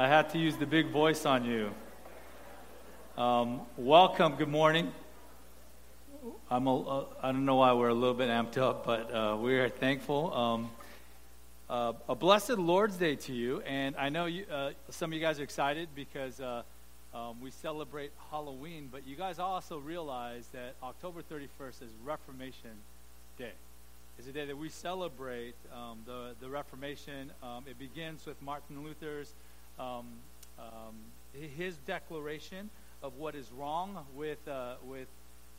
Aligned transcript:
I 0.00 0.08
had 0.08 0.30
to 0.30 0.38
use 0.38 0.56
the 0.56 0.64
big 0.64 0.88
voice 0.88 1.26
on 1.26 1.44
you. 1.44 1.74
Um, 3.18 3.60
welcome. 3.76 4.36
Good 4.36 4.48
morning. 4.48 4.94
I'm 6.50 6.66
a, 6.66 6.80
uh, 6.80 7.04
I 7.22 7.32
don't 7.32 7.44
know 7.44 7.56
why 7.56 7.74
we're 7.74 7.90
a 7.90 7.94
little 7.94 8.14
bit 8.14 8.30
amped 8.30 8.56
up, 8.56 8.86
but 8.86 9.14
uh, 9.14 9.36
we 9.38 9.58
are 9.58 9.68
thankful. 9.68 10.32
Um, 10.32 10.70
uh, 11.68 11.92
a 12.08 12.14
blessed 12.14 12.56
Lord's 12.56 12.96
Day 12.96 13.14
to 13.14 13.34
you, 13.34 13.60
and 13.66 13.94
I 13.96 14.08
know 14.08 14.24
you, 14.24 14.46
uh, 14.50 14.70
some 14.88 15.10
of 15.10 15.14
you 15.14 15.20
guys 15.20 15.38
are 15.38 15.42
excited 15.42 15.90
because 15.94 16.40
uh, 16.40 16.62
um, 17.14 17.38
we 17.42 17.50
celebrate 17.50 18.10
Halloween, 18.30 18.88
but 18.90 19.06
you 19.06 19.16
guys 19.16 19.38
also 19.38 19.76
realize 19.76 20.46
that 20.54 20.76
October 20.82 21.20
31st 21.20 21.82
is 21.82 21.90
Reformation 22.06 22.72
Day. 23.36 23.52
It's 24.18 24.26
a 24.26 24.32
day 24.32 24.46
that 24.46 24.56
we 24.56 24.70
celebrate 24.70 25.56
um, 25.74 25.98
the, 26.06 26.30
the 26.40 26.48
Reformation. 26.48 27.32
Um, 27.42 27.64
it 27.68 27.78
begins 27.78 28.24
with 28.24 28.40
Martin 28.40 28.82
Luther's 28.82 29.34
um, 29.80 30.06
um, 30.58 30.94
his 31.56 31.76
declaration 31.78 32.68
of 33.02 33.16
what 33.16 33.34
is 33.34 33.50
wrong 33.52 34.04
with, 34.14 34.46
uh, 34.46 34.74
with 34.84 35.08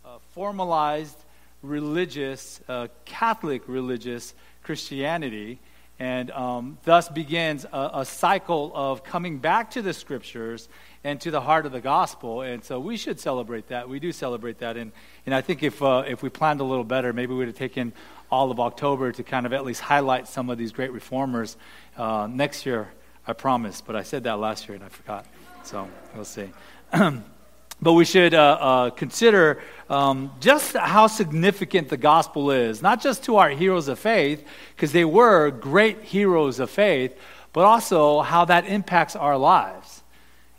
uh, 0.06 0.20
formalized 0.34 1.18
religious, 1.64 2.62
uh, 2.68 2.88
Catholic 3.06 3.64
religious 3.68 4.34
Christianity, 4.64 5.60
and 5.98 6.30
um, 6.32 6.78
thus 6.84 7.10
begins 7.10 7.66
a, 7.66 7.92
a, 7.96 8.06
cycle 8.06 8.72
of 8.74 9.04
coming 9.04 9.38
back 9.38 9.72
to 9.72 9.84
the 9.84 9.94
scriptures 9.94 10.68
and 11.04 11.22
to 11.22 11.30
the 11.30 11.42
heart 11.42 11.68
of 11.68 11.72
the 11.72 11.82
gospel. 11.82 12.42
And 12.42 12.64
so 12.64 12.80
we 12.80 12.98
should 12.98 13.20
celebrate 13.20 13.68
that. 13.68 13.88
We 13.88 14.00
do 14.00 14.12
celebrate 14.12 14.60
that. 14.60 14.78
And, 14.78 14.92
and 15.28 15.36
I 15.36 15.42
think 15.42 15.62
if, 15.62 15.82
uh, 15.82 16.04
if 16.08 16.24
we 16.24 16.30
planned 16.30 16.60
a 16.60 16.64
little 16.64 16.84
better, 16.84 17.14
maybe 17.14 17.34
we 17.34 17.40
would 17.40 17.48
have 17.48 17.58
taken 17.58 17.94
all 18.32 18.50
of 18.50 18.60
October 18.60 19.12
to 19.12 19.24
kind 19.24 19.46
of 19.46 19.54
at 19.54 19.64
least 19.64 19.82
highlight 19.82 20.28
some 20.28 20.50
of 20.50 20.58
these 20.58 20.72
great 20.72 20.92
reformers. 20.92 21.56
Uh, 21.96 22.28
next 22.32 22.66
year, 22.66 22.92
I 23.28 23.34
promise, 23.34 23.82
but 23.82 23.96
I 23.96 24.04
said 24.04 24.24
that 24.24 24.40
last 24.40 24.68
year 24.68 24.76
and 24.76 24.84
I 24.84 24.90
forgot. 24.90 25.26
So 25.64 25.88
we'll 26.16 26.26
see. 26.26 26.50
but 26.92 27.94
we 27.94 28.06
should 28.06 28.34
uh, 28.34 28.58
uh, 28.60 28.90
consider 28.92 29.62
um, 29.90 30.32
just 30.40 30.76
how 30.76 31.08
significant 31.08 31.90
the 31.90 31.98
gospel 31.98 32.52
is, 32.52 32.82
not 32.82 33.02
just 33.02 33.24
to 33.26 33.38
our 33.38 33.50
heroes 33.50 33.88
of 33.88 34.00
faith, 34.00 34.46
because 34.76 34.92
they 34.92 35.06
were 35.06 35.52
great 35.52 36.02
heroes 36.02 36.60
of 36.60 36.70
faith, 36.70 37.18
but 37.54 37.66
also 37.66 38.22
how 38.22 38.46
that 38.46 38.66
impacts 38.66 39.16
our 39.16 39.38
lives. 39.38 40.04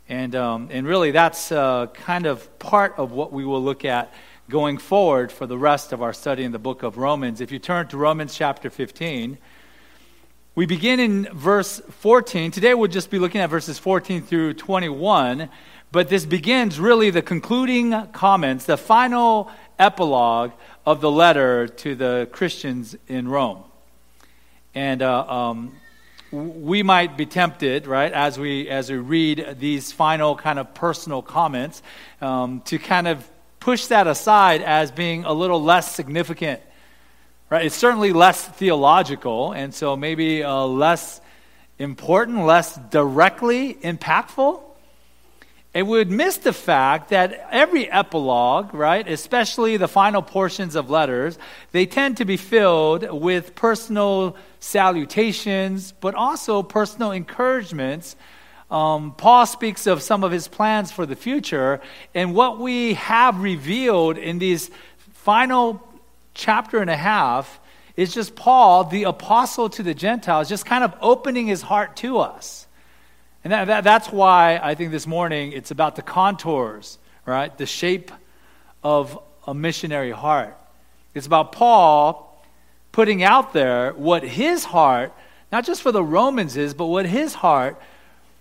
And, 0.09 0.35
um, 0.35 0.69
and 0.71 0.85
really, 0.85 1.11
that's 1.11 1.51
uh, 1.51 1.87
kind 1.87 2.25
of 2.25 2.59
part 2.59 2.95
of 2.97 3.11
what 3.11 3.31
we 3.31 3.45
will 3.45 3.63
look 3.63 3.85
at 3.85 4.13
going 4.49 4.77
forward 4.77 5.31
for 5.31 5.47
the 5.47 5.57
rest 5.57 5.93
of 5.93 6.01
our 6.01 6.13
study 6.13 6.43
in 6.43 6.51
the 6.51 6.59
book 6.59 6.83
of 6.83 6.97
Romans. 6.97 7.39
If 7.41 7.51
you 7.51 7.59
turn 7.59 7.87
to 7.87 7.97
Romans 7.97 8.35
chapter 8.35 8.69
15, 8.69 9.37
we 10.55 10.67
begin 10.67 10.99
in 10.99 11.23
verse 11.33 11.81
14. 12.01 12.51
Today 12.51 12.75
we'll 12.75 12.87
just 12.87 13.09
be 13.09 13.17
looking 13.17 13.41
at 13.41 13.49
verses 13.49 13.79
14 13.79 14.21
through 14.21 14.53
21, 14.53 15.49
but 15.91 16.09
this 16.09 16.27
begins 16.27 16.79
really 16.79 17.09
the 17.09 17.23
concluding 17.23 18.07
comments, 18.11 18.65
the 18.65 18.77
final 18.77 19.49
epilogue 19.79 20.51
of 20.85 21.01
the 21.01 21.09
letter 21.09 21.67
to 21.67 21.95
the 21.95 22.29
Christians 22.31 22.95
in 23.07 23.27
Rome. 23.27 23.63
And 24.75 25.01
uh, 25.01 25.25
um, 25.27 25.75
we 26.31 26.83
might 26.83 27.17
be 27.17 27.25
tempted, 27.25 27.87
right, 27.87 28.13
as 28.13 28.37
we 28.37 28.69
as 28.69 28.91
we 28.91 28.97
read 28.97 29.55
these 29.59 29.91
final 29.91 30.35
kind 30.35 30.59
of 30.59 30.75
personal 30.75 31.23
comments, 31.23 31.81
um, 32.21 32.61
to 32.65 32.77
kind 32.77 33.07
of 33.07 33.27
push 33.59 33.87
that 33.87 34.05
aside 34.05 34.61
as 34.61 34.91
being 34.91 35.25
a 35.25 35.33
little 35.33 35.63
less 35.63 35.95
significant. 35.95 36.61
Right? 37.53 37.67
It's 37.67 37.75
certainly 37.75 38.13
less 38.13 38.43
theological, 38.43 39.51
and 39.51 39.75
so 39.75 39.95
maybe 39.95 40.43
uh, 40.43 40.63
less 40.63 41.21
important, 41.77 42.47
less 42.47 42.77
directly 42.89 43.75
impactful. 43.75 44.59
It 45.75 45.83
would 45.83 46.09
miss 46.09 46.37
the 46.37 46.51
fact 46.51 47.09
that 47.09 47.47
every 47.51 47.91
epilogue, 47.91 48.73
right, 48.73 49.07
especially 49.07 49.77
the 49.77 49.87
final 49.87 50.23
portions 50.23 50.75
of 50.75 50.89
letters, 50.89 51.37
they 51.73 51.85
tend 51.85 52.17
to 52.17 52.25
be 52.25 52.37
filled 52.37 53.07
with 53.11 53.53
personal 53.53 54.35
salutations, 54.59 55.91
but 55.91 56.15
also 56.15 56.63
personal 56.63 57.11
encouragements 57.11 58.15
um, 58.71 59.13
Paul 59.15 59.45
speaks 59.45 59.85
of 59.85 60.01
some 60.01 60.23
of 60.23 60.31
his 60.31 60.47
plans 60.47 60.91
for 60.91 61.05
the 61.05 61.15
future. 61.15 61.79
And 62.15 62.33
what 62.33 62.57
we 62.57 62.95
have 62.95 63.39
revealed 63.39 64.17
in 64.17 64.39
these 64.39 64.71
final 65.11 65.92
chapter 66.33 66.79
and 66.79 66.89
a 66.89 66.97
half 66.97 67.59
is 67.95 68.13
just 68.13 68.35
Paul, 68.35 68.85
the 68.85 69.03
apostle 69.03 69.69
to 69.69 69.83
the 69.83 69.93
Gentiles, 69.93 70.49
just 70.49 70.65
kind 70.65 70.83
of 70.83 70.93
opening 71.01 71.47
his 71.47 71.61
heart 71.61 71.95
to 71.97 72.19
us. 72.19 72.67
And 73.43 73.53
that, 73.53 73.65
that, 73.65 73.83
that's 73.83 74.11
why 74.11 74.59
I 74.61 74.73
think 74.75 74.91
this 74.91 75.05
morning 75.05 75.51
it's 75.51 75.71
about 75.71 75.95
the 75.95 76.01
contours, 76.01 76.97
right? 77.25 77.55
The 77.57 77.65
shape 77.65 78.11
of 78.83 79.19
a 79.45 79.53
missionary 79.53 80.11
heart. 80.11 80.57
It's 81.13 81.27
about 81.27 81.51
Paul 81.51 82.43
putting 82.91 83.21
out 83.23 83.53
there 83.53 83.91
what 83.93 84.23
his 84.23 84.63
heart, 84.63 85.13
not 85.51 85.65
just 85.65 85.81
for 85.81 85.91
the 85.91 86.03
Romans 86.03 86.57
is, 86.57 86.73
but 86.73 86.85
what 86.85 87.05
his 87.05 87.33
heart 87.33 87.79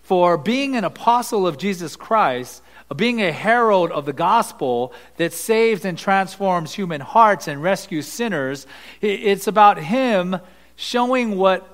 for 0.03 0.39
being 0.39 0.77
an 0.77 0.85
apostle 0.85 1.47
of 1.47 1.59
Jesus 1.59 1.97
Christ, 1.97 2.62
being 2.95 3.23
a 3.23 3.33
herald 3.33 3.91
of 3.91 4.07
the 4.07 4.13
gospel 4.13 4.93
that 5.17 5.33
saves 5.33 5.85
and 5.85 5.97
transforms 5.97 6.73
human 6.73 7.01
hearts 7.01 7.49
and 7.49 7.63
rescues 7.63 8.07
sinners. 8.07 8.67
It's 9.01 9.47
about 9.47 9.79
him 9.79 10.39
showing 10.77 11.37
what 11.37 11.69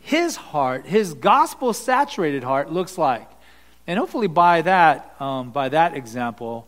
his 0.00 0.36
heart, 0.36 0.86
his 0.86 1.14
gospel 1.14 1.72
saturated 1.72 2.44
heart, 2.44 2.70
looks 2.70 2.98
like. 2.98 3.28
And 3.86 3.98
hopefully, 3.98 4.26
by 4.26 4.62
that, 4.62 5.14
um, 5.20 5.50
by 5.50 5.68
that 5.68 5.94
example, 5.94 6.66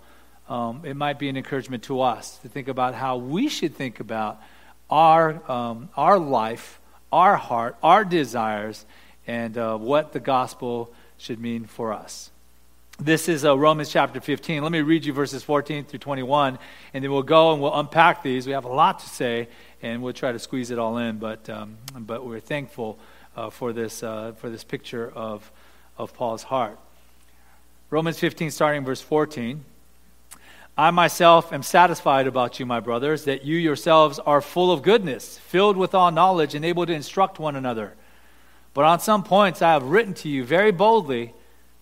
um, 0.49 0.83
it 0.84 0.97
might 0.97 1.19
be 1.19 1.28
an 1.28 1.37
encouragement 1.37 1.83
to 1.84 2.00
us 2.00 2.39
to 2.39 2.49
think 2.49 2.69
about 2.69 2.95
how 2.95 3.16
we 3.16 3.49
should 3.49 3.75
think 3.75 4.00
about 4.00 4.41
our, 4.89 5.50
um, 5.50 5.89
our 5.97 6.19
life, 6.19 6.81
our 7.11 7.37
heart, 7.37 7.77
our 7.83 8.05
desires, 8.05 8.84
and 9.27 9.59
uh, 9.59 9.77
what 9.77 10.12
the 10.12 10.21
gospel 10.21 10.93
should 11.19 11.41
mean 11.41 11.65
for 11.65 11.93
us. 11.93 12.31
This 12.99 13.29
is 13.29 13.45
uh, 13.45 13.59
Romans 13.59 13.91
chapter 13.91 14.23
15. 14.23 14.62
Let 14.62 14.73
me 14.73 14.81
read 14.81 15.05
you 15.05 15.12
verses 15.12 15.43
14 15.43 15.84
through 15.84 15.99
21, 15.99 16.59
and 16.95 17.05
then 17.05 17.12
we'll 17.12 17.23
go 17.23 17.53
and 17.53 17.61
we'll 17.61 17.79
unpack 17.79 18.23
these. 18.23 18.47
We 18.47 18.55
have 18.55 18.65
a 18.65 18.73
lot 18.73 19.01
to 19.01 19.09
say, 19.09 19.49
and 19.83 20.03
we'll 20.03 20.15
try 20.15 20.33
to 20.33 20.39
squeeze 20.39 20.71
it 20.71 20.79
all 20.79 20.97
in, 20.97 21.19
but, 21.19 21.49
um, 21.51 21.77
but 21.95 22.25
we're 22.25 22.41
thankful 22.41 22.99
uh, 23.37 23.51
for, 23.51 23.75
this, 23.75 24.03
uh, 24.03 24.33
for 24.39 24.49
this 24.49 24.65
picture 24.65 25.12
of, 25.15 25.51
of 25.99 26.15
Paul's 26.15 26.45
heart. 26.45 26.79
Romans 27.91 28.19
15, 28.19 28.51
starting 28.51 28.83
verse 28.83 29.03
14. 29.03 29.63
I 30.78 30.91
myself 30.91 31.53
am 31.53 31.63
satisfied 31.63 32.27
about 32.27 32.59
you, 32.59 32.65
my 32.65 32.81
brothers, 32.81 33.25
that 33.25 33.45
you 33.45 33.59
yourselves 33.59 34.19
are 34.21 34.41
full 34.41 34.73
of 34.73 34.81
goodness, 34.81 35.37
filled 35.37 35.77
with 35.77 35.95
all 35.95 36.11
knowledge, 36.11 36.55
and 36.55 36.65
able 36.65 36.87
to 36.87 36.95
instruct 36.95 37.39
one 37.39 37.57
another. 37.57 37.93
But 38.73 38.87
on 38.87 39.01
some 39.01 39.23
points 39.23 39.61
I 39.61 39.75
have 39.75 39.83
written 39.83 40.15
to 40.15 40.31
you 40.31 40.45
very 40.45 40.73
boldly 40.73 41.34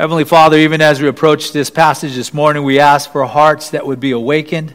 Heavenly 0.00 0.24
Father, 0.24 0.56
even 0.56 0.80
as 0.80 1.02
we 1.02 1.08
approach 1.08 1.52
this 1.52 1.68
passage 1.68 2.14
this 2.14 2.32
morning, 2.32 2.62
we 2.62 2.80
ask 2.80 3.12
for 3.12 3.22
hearts 3.26 3.68
that 3.72 3.86
would 3.86 4.00
be 4.00 4.12
awakened. 4.12 4.74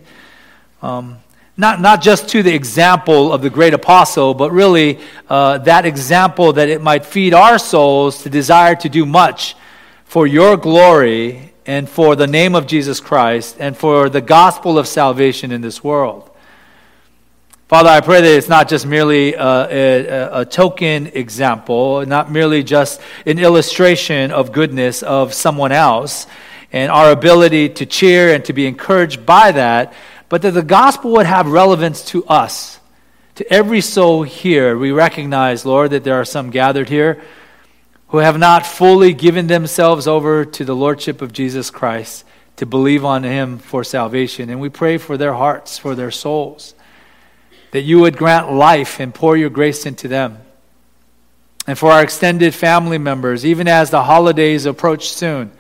Um, 0.84 1.18
not, 1.58 1.82
not 1.82 2.04
just 2.04 2.30
to 2.30 2.44
the 2.44 2.54
example 2.54 3.34
of 3.34 3.42
the 3.42 3.50
great 3.50 3.74
apostle, 3.74 4.36
but 4.36 4.52
really 4.52 5.00
uh, 5.28 5.58
that 5.58 5.84
example 5.84 6.54
that 6.54 6.70
it 6.70 6.80
might 6.80 7.08
feed 7.08 7.34
our 7.34 7.58
souls 7.58 8.22
to 8.22 8.30
desire 8.30 8.76
to 8.76 8.88
do 8.88 9.04
much 9.04 9.56
for 10.04 10.28
your 10.28 10.58
glory 10.58 11.54
and 11.66 11.90
for 11.90 12.16
the 12.16 12.28
name 12.28 12.54
of 12.54 12.68
Jesus 12.68 13.00
Christ 13.00 13.56
and 13.60 13.76
for 13.76 14.10
the 14.10 14.22
gospel 14.22 14.78
of 14.78 14.88
salvation 14.88 15.52
in 15.52 15.62
this 15.62 15.84
world. 15.84 16.30
Father, 17.68 17.90
I 17.90 18.00
pray 18.02 18.22
that 18.22 18.38
it's 18.38 18.48
not 18.48 18.70
just 18.70 18.86
merely 18.86 19.34
a, 19.34 19.42
a, 19.42 20.42
a, 20.42 20.46
token 20.46 21.08
example, 21.08 22.06
not 22.06 22.32
merely 22.32 22.62
just 22.62 23.02
an 23.26 23.40
illustration 23.40 24.30
of 24.30 24.52
goodness 24.52 25.02
of 25.02 25.34
someone 25.34 25.72
else 25.72 26.28
and 26.72 26.92
our 26.92 27.10
ability 27.10 27.70
to 27.70 27.88
cheer 27.88 28.36
and 28.36 28.46
to 28.46 28.54
be 28.54 28.68
encouraged 28.68 29.26
by 29.26 29.52
that, 29.52 29.94
but 30.30 30.44
that 30.44 30.52
the 30.52 30.62
gospel 30.62 31.14
would 31.14 31.26
have 31.26 31.48
relevance 31.48 32.06
to 32.06 32.24
us, 32.26 32.80
to 33.34 33.52
every 33.52 33.82
soul 33.82 34.22
here. 34.22 34.78
We 34.78 34.92
recognize, 34.92 35.66
Lord, 35.66 35.90
that 35.90 36.04
there 36.04 36.22
are 36.22 36.26
some 36.26 36.52
gathered 36.52 36.88
here 36.88 37.20
who 38.10 38.20
have 38.20 38.38
not 38.38 38.64
fully 38.64 39.12
given 39.12 39.48
themselves 39.48 40.06
over 40.06 40.46
to 40.46 40.66
the 40.66 40.76
Lordship 40.76 41.20
of 41.20 41.34
Jesus 41.34 41.72
Christ 41.72 42.26
to 42.58 42.68
believe 42.68 43.04
on 43.04 43.24
Him 43.24 43.58
for 43.58 43.84
salvation. 43.84 44.52
And 44.52 44.62
we 44.62 44.70
pray 44.70 45.00
for 45.00 45.18
their 45.18 45.34
hearts, 45.34 45.80
for 45.80 45.96
their 45.96 46.12
souls 46.12 46.75
that 47.72 47.82
you 47.82 48.00
would 48.00 48.18
grant 48.18 48.52
life 48.52 49.00
and 49.00 49.14
pour 49.14 49.36
your 49.36 49.50
grace 49.50 49.86
into 49.86 50.08
them. 50.08 50.40
And 51.68 51.78
for 51.78 51.92
our 51.92 52.04
extended 52.04 52.54
family 52.54 52.98
members, 52.98 53.46
even 53.46 53.68
as 53.68 53.90
the 53.90 54.04
holidays 54.04 54.66
approach 54.66 55.10
soon, 55.10 55.52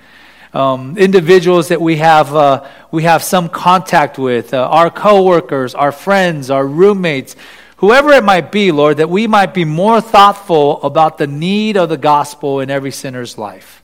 um, 0.53 0.97
individuals 0.97 1.69
that 1.69 1.81
we 1.81 1.97
have, 1.97 2.33
uh, 2.33 2.65
we 2.91 3.03
have 3.03 3.23
some 3.23 3.49
contact 3.49 4.17
with, 4.17 4.53
uh, 4.53 4.67
our 4.69 4.89
coworkers, 4.89 5.73
our 5.73 5.91
friends, 5.91 6.49
our 6.49 6.65
roommates, 6.65 7.35
whoever 7.77 8.11
it 8.11 8.23
might 8.23 8.51
be, 8.51 8.71
Lord, 8.71 8.97
that 8.97 9.09
we 9.09 9.27
might 9.27 9.53
be 9.53 9.65
more 9.65 9.99
thoughtful 9.99 10.81
about 10.83 11.17
the 11.17 11.27
need 11.27 11.75
of 11.75 11.89
the 11.89 11.97
gospel 11.97 12.59
in 12.59 12.69
every 12.69 12.91
sinner's 12.91 13.37
life. 13.37 13.83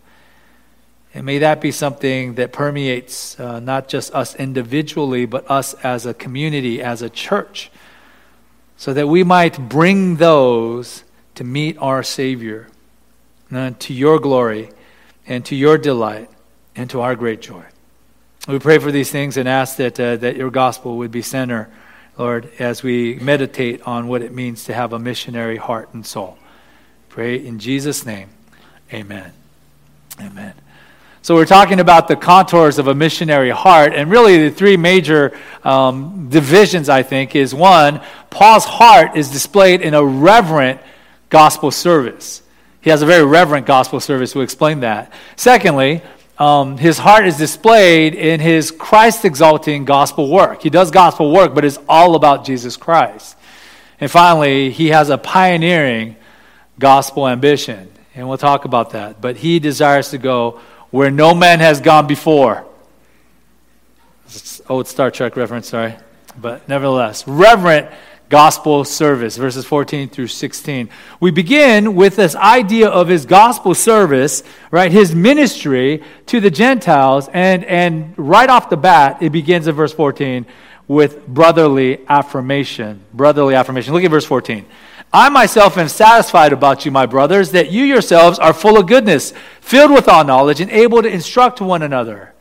And 1.14 1.26
may 1.26 1.40
that 1.40 1.60
be 1.60 1.72
something 1.72 2.36
that 2.36 2.54
permeates 2.54 3.38
uh, 3.40 3.60
not 3.60 3.90
just 3.90 4.14
us 4.14 4.36
individually, 4.36 5.26
but 5.26 5.50
us 5.50 5.74
as 5.84 6.06
a 6.06 6.14
community, 6.14 6.82
as 6.82 7.02
a 7.02 7.10
church 7.10 7.71
so 8.82 8.94
that 8.94 9.08
we 9.08 9.24
might 9.24 9.70
bring 9.70 10.16
those 10.16 11.04
to 11.36 11.44
meet 11.44 11.78
our 11.78 12.02
Savior 12.02 12.68
and 13.52 13.80
to 13.80 13.94
your 13.94 14.18
glory 14.18 14.72
and 15.28 15.46
to 15.46 15.56
your 15.56 15.78
delight 15.78 16.32
and 16.76 16.90
to 16.90 17.00
our 17.00 17.16
great 17.16 17.42
joy. 17.42 17.64
We 18.48 18.58
pray 18.58 18.80
for 18.80 18.92
these 18.92 19.12
things 19.12 19.38
and 19.38 19.48
ask 19.48 19.78
that, 19.78 20.00
uh, 20.00 20.16
that 20.16 20.36
your 20.36 20.50
gospel 20.50 20.98
would 20.98 21.12
be 21.12 21.22
center, 21.22 21.70
Lord, 22.18 22.50
as 22.58 22.82
we 22.82 23.20
meditate 23.20 23.84
on 23.84 24.08
what 24.08 24.24
it 24.24 24.34
means 24.34 24.64
to 24.64 24.74
have 24.74 24.94
a 24.94 24.98
missionary 24.98 25.58
heart 25.58 25.94
and 25.94 26.04
soul. 26.04 26.40
Pray 27.08 27.36
in 27.36 27.60
Jesus' 27.60 28.04
name. 28.04 28.30
Amen. 28.92 29.32
Amen. 30.20 30.56
So, 31.24 31.36
we're 31.36 31.46
talking 31.46 31.80
about 31.80 32.08
the 32.08 32.16
contours 32.16 32.80
of 32.80 32.88
a 32.88 32.96
missionary 32.96 33.52
heart, 33.52 33.94
and 33.94 34.10
really 34.10 34.50
the 34.50 34.56
three 34.56 34.76
major 34.76 35.38
um, 35.64 36.30
divisions, 36.30 36.90
I 36.90 37.04
think, 37.04 37.36
is 37.36 37.54
one, 37.54 38.02
Paul's 38.32 38.66
heart 38.66 39.16
is 39.16 39.30
displayed 39.30 39.82
in 39.82 39.94
a 39.94 40.04
reverent 40.04 40.82
gospel 41.30 41.70
service. 41.70 42.42
He 42.82 42.90
has 42.90 43.04
a 43.04 43.06
very 43.06 43.24
reverent 43.24 43.68
gospel 43.68 44.00
service. 44.00 44.34
We'll 44.34 44.44
explain 44.44 44.80
that. 44.80 45.14
Secondly, 45.36 46.02
um, 46.40 46.80
his 46.80 46.98
heart 46.98 47.28
is 47.28 47.38
displayed 47.38 48.16
in 48.16 48.40
his 48.40 48.72
Christ 48.72 49.24
exalting 49.24 49.86
gospel 49.86 50.28
work. 50.28 50.64
He 50.64 50.72
does 50.72 50.90
gospel 50.90 51.32
work, 51.32 51.54
but 51.54 51.64
it's 51.64 51.78
all 51.88 52.16
about 52.16 52.46
Jesus 52.46 52.78
Christ. 52.78 53.38
And 54.00 54.10
finally, 54.10 54.72
he 54.72 54.88
has 54.88 55.12
a 55.12 55.20
pioneering 55.20 56.16
gospel 56.80 57.28
ambition. 57.28 57.92
And 58.16 58.28
we'll 58.28 58.40
talk 58.40 58.66
about 58.66 58.90
that. 58.92 59.22
But 59.22 59.38
he 59.38 59.60
desires 59.60 60.10
to 60.10 60.18
go 60.18 60.60
where 60.92 61.10
no 61.10 61.34
man 61.34 61.60
has 61.60 61.82
gone 61.82 62.08
before. 62.08 62.66
old 64.70 64.88
Star 64.88 65.10
Trek 65.10 65.36
reference, 65.36 65.70
sorry. 65.70 65.96
But 66.40 66.68
nevertheless, 66.70 67.28
reverent 67.28 67.90
gospel 68.32 68.86
service, 68.86 69.36
verses 69.36 69.66
14 69.66 70.08
through 70.10 70.28
16. 70.28 70.90
We 71.20 71.32
begin 71.32 71.96
with 71.96 72.16
this 72.16 72.36
idea 72.36 72.88
of 72.88 73.10
his 73.10 73.26
gospel 73.26 73.76
service, 73.76 74.42
right? 74.72 74.90
His 74.90 75.14
ministry 75.14 76.02
to 76.28 76.40
the 76.40 76.50
Gentiles. 76.50 77.30
And, 77.34 77.66
and 77.66 78.14
right 78.18 78.50
off 78.50 78.70
the 78.70 78.78
bat, 78.78 79.22
it 79.22 79.32
begins 79.32 79.68
in 79.68 79.76
verse 79.76 79.92
14 79.92 80.46
with 80.88 81.28
brotherly 81.28 82.00
affirmation. 82.08 83.04
Brotherly 83.14 83.54
affirmation. 83.54 83.94
Look 83.94 84.04
at 84.04 84.12
verse 84.12 84.26
14. 84.26 84.66
I 85.14 85.30
myself 85.30 85.78
am 85.78 85.90
satisfied 85.90 86.54
about 86.54 86.86
you, 86.86 86.92
my 86.92 87.06
brothers, 87.06 87.52
that 87.52 87.72
you 87.72 87.84
yourselves 87.84 88.40
are 88.40 88.54
full 88.54 88.78
of 88.78 88.88
goodness, 88.88 89.34
filled 89.60 89.92
with 89.92 90.08
all 90.08 90.24
knowledge, 90.24 90.62
and 90.62 90.72
able 90.72 91.02
to 91.02 91.10
instruct 91.10 91.60
one 91.60 91.82
another. 91.82 92.34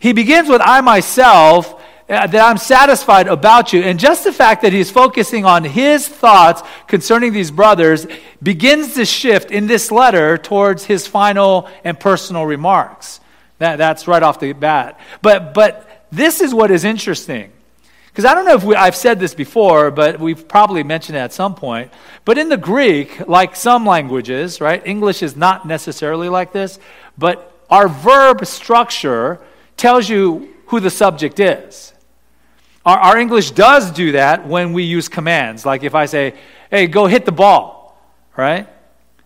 He 0.00 0.12
begins 0.12 0.48
with, 0.48 0.60
I 0.64 0.80
myself, 0.80 1.80
uh, 2.08 2.26
that 2.26 2.44
I'm 2.44 2.58
satisfied 2.58 3.28
about 3.28 3.72
you. 3.72 3.82
And 3.82 3.98
just 3.98 4.24
the 4.24 4.32
fact 4.32 4.62
that 4.62 4.72
he's 4.72 4.90
focusing 4.90 5.44
on 5.44 5.62
his 5.62 6.08
thoughts 6.08 6.62
concerning 6.88 7.32
these 7.32 7.52
brothers 7.52 8.06
begins 8.42 8.94
to 8.94 9.04
shift 9.04 9.52
in 9.52 9.68
this 9.68 9.92
letter 9.92 10.36
towards 10.36 10.84
his 10.84 11.06
final 11.06 11.68
and 11.84 11.98
personal 11.98 12.44
remarks. 12.44 13.20
That, 13.58 13.76
that's 13.76 14.08
right 14.08 14.22
off 14.22 14.40
the 14.40 14.52
bat. 14.52 14.98
But, 15.22 15.54
but 15.54 16.06
this 16.10 16.40
is 16.40 16.52
what 16.52 16.72
is 16.72 16.84
interesting. 16.84 17.52
Because 18.12 18.26
I 18.26 18.34
don't 18.34 18.44
know 18.44 18.54
if 18.54 18.62
we, 18.62 18.76
I've 18.76 18.94
said 18.94 19.18
this 19.18 19.34
before, 19.34 19.90
but 19.90 20.20
we've 20.20 20.46
probably 20.46 20.82
mentioned 20.82 21.16
it 21.16 21.20
at 21.20 21.32
some 21.32 21.54
point. 21.54 21.90
But 22.26 22.36
in 22.36 22.50
the 22.50 22.58
Greek, 22.58 23.26
like 23.26 23.56
some 23.56 23.86
languages, 23.86 24.60
right, 24.60 24.86
English 24.86 25.22
is 25.22 25.34
not 25.34 25.66
necessarily 25.66 26.28
like 26.28 26.52
this, 26.52 26.78
but 27.16 27.64
our 27.70 27.88
verb 27.88 28.44
structure 28.44 29.40
tells 29.78 30.10
you 30.10 30.54
who 30.66 30.78
the 30.78 30.90
subject 30.90 31.40
is. 31.40 31.94
Our, 32.84 32.98
our 32.98 33.18
English 33.18 33.52
does 33.52 33.90
do 33.90 34.12
that 34.12 34.46
when 34.46 34.74
we 34.74 34.82
use 34.82 35.08
commands. 35.08 35.64
Like 35.64 35.82
if 35.82 35.94
I 35.94 36.04
say, 36.04 36.34
hey, 36.70 36.88
go 36.88 37.06
hit 37.06 37.24
the 37.24 37.32
ball, 37.32 37.98
right? 38.36 38.68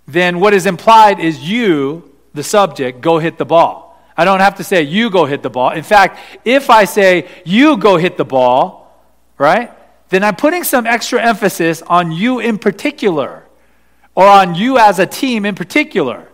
Then 0.06 0.38
what 0.38 0.54
is 0.54 0.64
implied 0.64 1.18
is 1.18 1.40
you, 1.40 2.14
the 2.34 2.44
subject, 2.44 3.00
go 3.00 3.18
hit 3.18 3.36
the 3.36 3.44
ball. 3.44 3.85
I 4.16 4.24
don't 4.24 4.40
have 4.40 4.56
to 4.56 4.64
say, 4.64 4.82
you 4.82 5.10
go 5.10 5.26
hit 5.26 5.42
the 5.42 5.50
ball. 5.50 5.70
In 5.70 5.82
fact, 5.82 6.18
if 6.44 6.70
I 6.70 6.84
say, 6.84 7.28
you 7.44 7.76
go 7.76 7.96
hit 7.96 8.16
the 8.16 8.24
ball, 8.24 8.94
right, 9.36 9.70
then 10.08 10.24
I'm 10.24 10.36
putting 10.36 10.64
some 10.64 10.86
extra 10.86 11.22
emphasis 11.22 11.82
on 11.82 12.12
you 12.12 12.38
in 12.38 12.58
particular, 12.58 13.44
or 14.14 14.26
on 14.26 14.54
you 14.54 14.78
as 14.78 14.98
a 14.98 15.06
team 15.06 15.44
in 15.44 15.54
particular. 15.54 16.28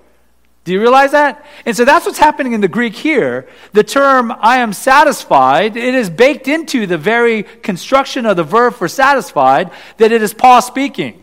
Do 0.65 0.73
you 0.73 0.81
realize 0.81 1.11
that? 1.11 1.45
And 1.67 1.77
so 1.77 1.85
that's 1.85 2.07
what's 2.07 2.19
happening 2.19 2.53
in 2.53 2.61
the 2.61 2.69
Greek 2.69 2.95
here. 2.95 3.49
The 3.73 3.83
term 3.83 4.31
I 4.31 4.59
am 4.59 4.73
satisfied, 4.73 5.77
it 5.77 5.95
is 5.95 6.09
baked 6.09 6.47
into 6.47 6.87
the 6.87 6.99
very 6.99 7.43
construction 7.43 8.27
of 8.27 8.37
the 8.37 8.45
verb 8.45 8.75
for 8.75 8.87
satisfied 8.87 9.73
that 9.97 10.13
it 10.13 10.23
is 10.23 10.33
Paul 10.33 10.63
speaking. 10.63 11.21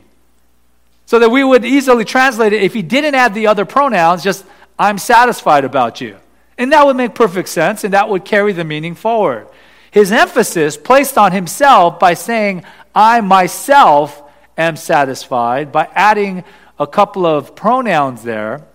So 1.05 1.19
that 1.19 1.29
we 1.29 1.43
would 1.43 1.63
easily 1.63 2.03
translate 2.03 2.51
it 2.51 2.61
if 2.63 2.73
he 2.73 2.81
didn't 2.81 3.15
add 3.15 3.33
the 3.33 3.47
other 3.47 3.63
pronouns, 3.63 4.23
just 4.23 4.45
I'm 4.77 4.97
satisfied 4.97 5.63
about 5.63 6.01
you. 6.01 6.17
And 6.59 6.73
that 6.73 6.85
would 6.85 6.97
make 6.97 7.15
perfect 7.15 7.47
sense, 7.47 7.85
and 7.85 7.93
that 7.93 8.09
would 8.09 8.25
carry 8.25 8.51
the 8.51 8.65
meaning 8.65 8.93
forward. 8.93 9.47
His 9.91 10.11
emphasis 10.11 10.75
placed 10.75 11.17
on 11.17 11.31
himself 11.31 11.99
by 11.99 12.13
saying, 12.15 12.65
I 12.93 13.21
myself 13.21 14.21
am 14.57 14.75
satisfied, 14.75 15.71
by 15.71 15.87
adding 15.95 16.43
a 16.77 16.85
couple 16.85 17.25
of 17.25 17.55
pronouns 17.55 18.23
there, 18.23 18.65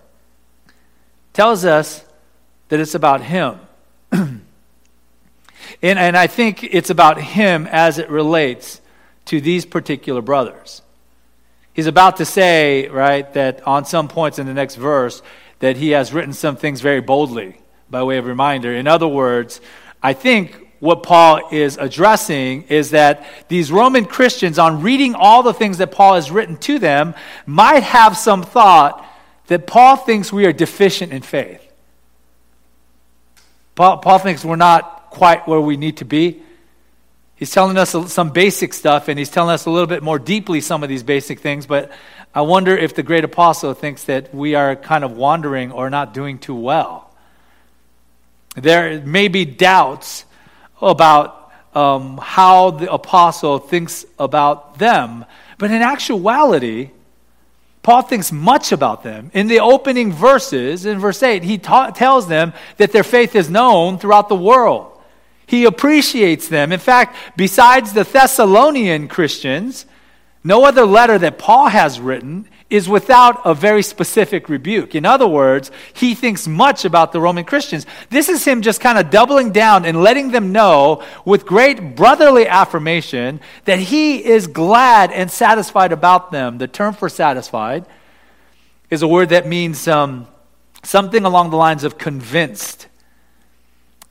tells 1.31 1.63
us 1.63 2.03
that 2.69 2.79
it's 2.79 2.95
about 2.95 3.21
him. 3.21 3.59
and, 4.11 4.41
and 5.83 6.17
I 6.17 6.25
think 6.25 6.63
it's 6.63 6.89
about 6.89 7.21
him 7.21 7.67
as 7.67 7.99
it 7.99 8.09
relates 8.09 8.81
to 9.25 9.39
these 9.39 9.63
particular 9.63 10.23
brothers. 10.23 10.81
He's 11.71 11.87
about 11.87 12.17
to 12.17 12.25
say, 12.25 12.87
right, 12.87 13.31
that 13.33 13.65
on 13.67 13.85
some 13.85 14.07
points 14.07 14.39
in 14.39 14.47
the 14.47 14.55
next 14.55 14.75
verse, 14.75 15.21
that 15.59 15.77
he 15.77 15.91
has 15.91 16.13
written 16.13 16.33
some 16.33 16.55
things 16.55 16.81
very 16.81 16.99
boldly 16.99 17.59
by 17.89 18.03
way 18.03 18.17
of 18.17 18.25
reminder. 18.25 18.73
In 18.73 18.87
other 18.87 19.07
words, 19.07 19.61
I 20.01 20.13
think 20.13 20.65
what 20.79 21.03
Paul 21.03 21.49
is 21.51 21.77
addressing 21.77 22.63
is 22.63 22.91
that 22.91 23.25
these 23.47 23.71
Roman 23.71 24.05
Christians, 24.05 24.59
on 24.59 24.81
reading 24.81 25.15
all 25.15 25.43
the 25.43 25.53
things 25.53 25.77
that 25.79 25.91
Paul 25.91 26.15
has 26.15 26.29
written 26.29 26.57
to 26.57 26.79
them, 26.79 27.15
might 27.45 27.83
have 27.83 28.17
some 28.17 28.43
thought 28.43 29.05
that 29.47 29.67
Paul 29.67 29.95
thinks 29.95 30.33
we 30.33 30.45
are 30.45 30.53
deficient 30.53 31.13
in 31.13 31.21
faith. 31.21 31.61
Paul, 33.75 33.97
Paul 33.97 34.19
thinks 34.19 34.43
we're 34.43 34.55
not 34.55 35.09
quite 35.09 35.47
where 35.47 35.61
we 35.61 35.77
need 35.77 35.97
to 35.97 36.05
be. 36.05 36.41
He's 37.35 37.51
telling 37.51 37.77
us 37.77 37.95
some 38.13 38.29
basic 38.29 38.73
stuff, 38.73 39.07
and 39.07 39.19
he's 39.19 39.29
telling 39.29 39.53
us 39.53 39.65
a 39.65 39.69
little 39.69 39.87
bit 39.87 40.03
more 40.03 40.19
deeply 40.19 40.61
some 40.61 40.83
of 40.83 40.89
these 40.89 41.03
basic 41.03 41.39
things, 41.39 41.65
but 41.65 41.91
I 42.33 42.41
wonder 42.41 42.75
if 42.75 42.95
the 42.95 43.03
great 43.03 43.23
apostle 43.23 43.73
thinks 43.73 44.05
that 44.05 44.33
we 44.33 44.55
are 44.55 44.75
kind 44.75 45.03
of 45.03 45.11
wandering 45.17 45.71
or 45.71 45.89
not 45.89 46.13
doing 46.13 46.37
too 46.37 46.55
well. 46.55 47.04
There 48.55 49.01
may 49.01 49.27
be 49.27 49.45
doubts 49.45 50.25
about 50.81 51.51
um, 51.73 52.17
how 52.17 52.71
the 52.71 52.91
apostle 52.91 53.59
thinks 53.59 54.05
about 54.17 54.79
them, 54.79 55.25
but 55.57 55.71
in 55.71 55.81
actuality, 55.81 56.91
Paul 57.85 58.01
thinks 58.01 58.31
much 58.31 58.71
about 58.71 59.03
them. 59.03 59.29
In 59.33 59.47
the 59.47 59.59
opening 59.59 60.11
verses, 60.11 60.85
in 60.85 60.97
verse 60.97 61.21
8, 61.21 61.43
he 61.43 61.57
ta- 61.57 61.91
tells 61.91 62.27
them 62.27 62.53
that 62.77 62.91
their 62.91 63.03
faith 63.03 63.35
is 63.35 63.49
known 63.49 63.99
throughout 63.99 64.27
the 64.27 64.35
world. 64.35 64.91
He 65.45 65.65
appreciates 65.65 66.47
them. 66.47 66.71
In 66.71 66.79
fact, 66.79 67.15
besides 67.37 67.93
the 67.93 68.03
Thessalonian 68.03 69.07
Christians, 69.07 69.85
no 70.43 70.65
other 70.65 70.85
letter 70.85 71.19
that 71.19 71.37
Paul 71.37 71.67
has 71.67 71.99
written 71.99 72.47
is 72.69 72.89
without 72.89 73.41
a 73.45 73.53
very 73.53 73.83
specific 73.83 74.49
rebuke. 74.49 74.95
In 74.95 75.05
other 75.05 75.27
words, 75.27 75.69
he 75.93 76.15
thinks 76.15 76.47
much 76.47 76.83
about 76.83 77.11
the 77.11 77.21
Roman 77.21 77.45
Christians. 77.45 77.85
This 78.09 78.27
is 78.27 78.43
him 78.43 78.63
just 78.63 78.81
kind 78.81 78.97
of 78.97 79.11
doubling 79.11 79.51
down 79.51 79.85
and 79.85 80.01
letting 80.01 80.31
them 80.31 80.51
know 80.51 81.03
with 81.25 81.45
great 81.45 81.95
brotherly 81.95 82.47
affirmation 82.47 83.39
that 83.65 83.77
he 83.77 84.23
is 84.23 84.47
glad 84.47 85.11
and 85.11 85.29
satisfied 85.29 85.91
about 85.91 86.31
them. 86.31 86.57
The 86.57 86.67
term 86.67 86.95
for 86.95 87.07
satisfied 87.07 87.85
is 88.89 89.03
a 89.03 89.07
word 89.07 89.29
that 89.29 89.45
means 89.47 89.87
um, 89.87 90.27
something 90.81 91.23
along 91.23 91.51
the 91.51 91.57
lines 91.57 91.83
of 91.83 91.99
convinced. 91.99 92.87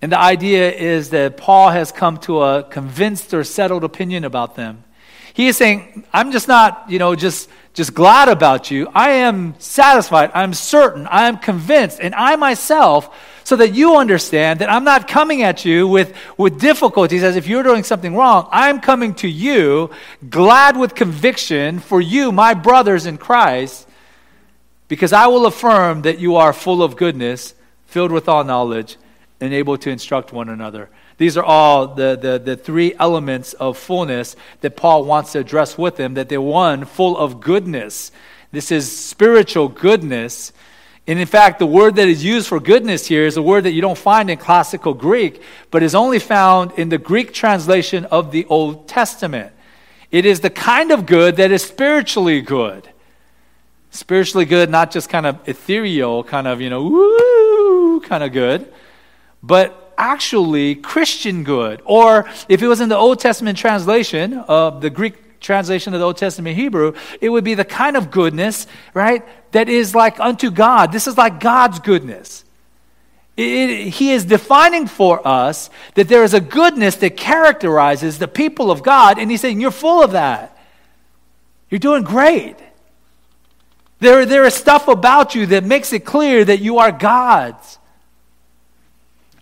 And 0.01 0.13
the 0.13 0.21
idea 0.21 0.71
is 0.71 1.11
that 1.11 1.37
Paul 1.37 1.71
has 1.71 1.91
come 1.91 2.19
to 2.19 2.43
a 2.43 2.63
convinced 2.63 3.35
or 3.35 3.43
settled 3.43 3.83
opinion 3.83 4.25
about 4.25 4.55
them. 4.55 4.85
He 5.33 5.49
is 5.49 5.57
saying, 5.57 6.05
I'm 6.13 6.31
just 6.31 6.47
not, 6.47 6.85
you 6.89 7.01
know, 7.01 7.17
just 7.17 7.51
just 7.75 7.93
glad 7.93 8.28
about 8.28 8.71
you. 8.71 8.88
I 8.95 9.11
am 9.11 9.54
satisfied. 9.59 10.31
I'm 10.33 10.54
certain. 10.54 11.07
I 11.09 11.26
am 11.26 11.38
convinced. 11.38 11.99
And 12.00 12.14
I 12.14 12.37
myself, 12.37 13.14
so 13.43 13.57
that 13.57 13.75
you 13.75 13.97
understand 13.97 14.61
that 14.61 14.71
I'm 14.71 14.85
not 14.85 15.07
coming 15.07 15.43
at 15.43 15.64
you 15.64 15.87
with, 15.87 16.16
with 16.38 16.59
difficulties 16.59 17.23
as 17.23 17.37
if 17.37 17.47
you're 17.47 17.62
doing 17.62 17.85
something 17.85 18.14
wrong. 18.14 18.49
I'm 18.50 18.81
coming 18.81 19.14
to 19.16 19.28
you 19.28 19.90
glad 20.31 20.78
with 20.78 20.95
conviction 20.95 21.81
for 21.81 22.00
you, 22.00 22.33
my 22.33 22.54
brothers 22.54 23.04
in 23.04 23.19
Christ, 23.19 23.87
because 24.88 25.12
I 25.12 25.26
will 25.26 25.45
affirm 25.45 26.02
that 26.02 26.19
you 26.19 26.37
are 26.37 26.52
full 26.52 26.83
of 26.83 26.97
goodness, 26.97 27.54
filled 27.87 28.12
with 28.12 28.28
all 28.28 28.45
knowledge, 28.45 28.97
and 29.40 29.52
able 29.52 29.76
to 29.78 29.90
instruct 29.90 30.33
one 30.33 30.49
another. 30.49 30.88
These 31.16 31.37
are 31.37 31.44
all 31.44 31.88
the, 31.88 32.18
the, 32.21 32.38
the 32.38 32.56
three 32.56 32.94
elements 32.99 33.52
of 33.54 33.78
fullness 33.78 34.35
that 34.62 34.76
Paul 34.76 35.04
wants 35.04 35.33
to 35.33 35.38
address 35.38 35.78
with 35.78 35.97
them, 35.97 36.14
that 36.14 36.28
they're 36.28 36.40
one, 36.40 36.85
full 36.85 37.16
of 37.16 37.40
goodness. 37.40 38.11
This 38.50 38.73
is 38.73 38.97
spiritual 38.97 39.68
goodness. 39.68 40.52
And 41.06 41.18
in 41.18 41.26
fact, 41.26 41.59
the 41.59 41.66
word 41.66 41.97
that 41.97 42.09
is 42.09 42.25
used 42.25 42.49
for 42.49 42.59
goodness 42.59 43.06
here 43.06 43.26
is 43.26 43.37
a 43.37 43.42
word 43.42 43.64
that 43.64 43.73
you 43.73 43.80
don't 43.80 43.99
find 43.99 44.30
in 44.30 44.38
classical 44.38 44.94
Greek, 44.94 45.42
but 45.71 45.83
is 45.83 45.94
only 45.94 46.18
found 46.18 46.73
in 46.73 46.88
the 46.88 46.99
Greek 46.99 47.33
translation 47.33 48.06
of 48.06 48.30
the 48.30 48.47
Old 48.47 48.88
Testament. 48.88 49.52
It 50.11 50.25
is 50.26 50.40
the 50.40 50.50
kind 50.50 50.92
of 50.92 51.06
good 51.06 51.37
that 51.37 51.50
is 51.50 51.62
spiritually 51.62 52.40
good. 52.40 52.88
Spiritually 53.90 54.44
good, 54.44 54.71
not 54.71 54.90
just 54.90 55.09
kind 55.09 55.26
of 55.26 55.49
ethereal, 55.49 56.25
kind 56.25 56.49
of, 56.49 56.61
you 56.61 56.71
know, 56.71 56.83
woo, 56.83 58.00
kind 58.00 58.25
of 58.25 58.33
good, 58.33 58.73
but 59.42 59.84
actually 59.99 60.75
Christian 60.75 61.45
good. 61.45 61.83
Or 61.85 62.29
if 62.49 62.63
it 62.63 62.69
was 62.69 62.81
in 62.81 62.89
the 62.89 62.97
Old 62.97 63.21
Testament 63.21 63.59
translation 63.59 64.35
of 64.35 64.81
the 64.81 64.91
Greek 64.91 65.41
translation 65.41 65.95
of 65.95 66.01
the 66.01 66.07
Old 66.07 66.17
Testament 66.17 66.57
Hebrew, 66.57 66.95
it 67.21 67.29
would 67.29 67.45
be 67.45 67.55
the 67.55 67.65
kind 67.65 67.97
of 67.97 68.11
goodness, 68.11 68.67
right, 68.95 69.23
that 69.53 69.69
is 69.69 69.95
like 69.95 70.19
unto 70.19 70.51
God. 70.51 70.91
This 70.91 71.07
is 71.07 71.17
like 71.17 71.41
God's 71.41 71.79
goodness. 71.79 72.45
It, 73.37 73.43
it, 73.43 73.89
he 73.91 74.13
is 74.13 74.25
defining 74.25 74.87
for 74.87 75.27
us 75.27 75.71
that 75.95 76.09
there 76.09 76.25
is 76.25 76.35
a 76.35 76.41
goodness 76.41 76.97
that 76.97 77.17
characterizes 77.17 78.19
the 78.19 78.29
people 78.29 78.71
of 78.71 78.83
God, 78.83 79.19
and 79.19 79.31
he's 79.31 79.41
saying, 79.41 79.61
You're 79.61 79.71
full 79.71 80.03
of 80.03 80.13
that. 80.13 80.57
You're 81.71 81.79
doing 81.81 82.05
great. 82.05 82.57
There, 83.99 84.27
there 84.27 84.45
is 84.45 84.55
stuff 84.55 84.89
about 84.89 85.35
you 85.35 85.47
that 85.47 85.65
makes 85.65 85.93
it 85.93 86.05
clear 86.05 86.45
that 86.45 86.61
you 86.61 86.79
are 86.79 86.93
God's. 86.93 87.79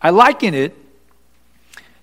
I 0.02 0.10
liken 0.10 0.52
it 0.52 0.76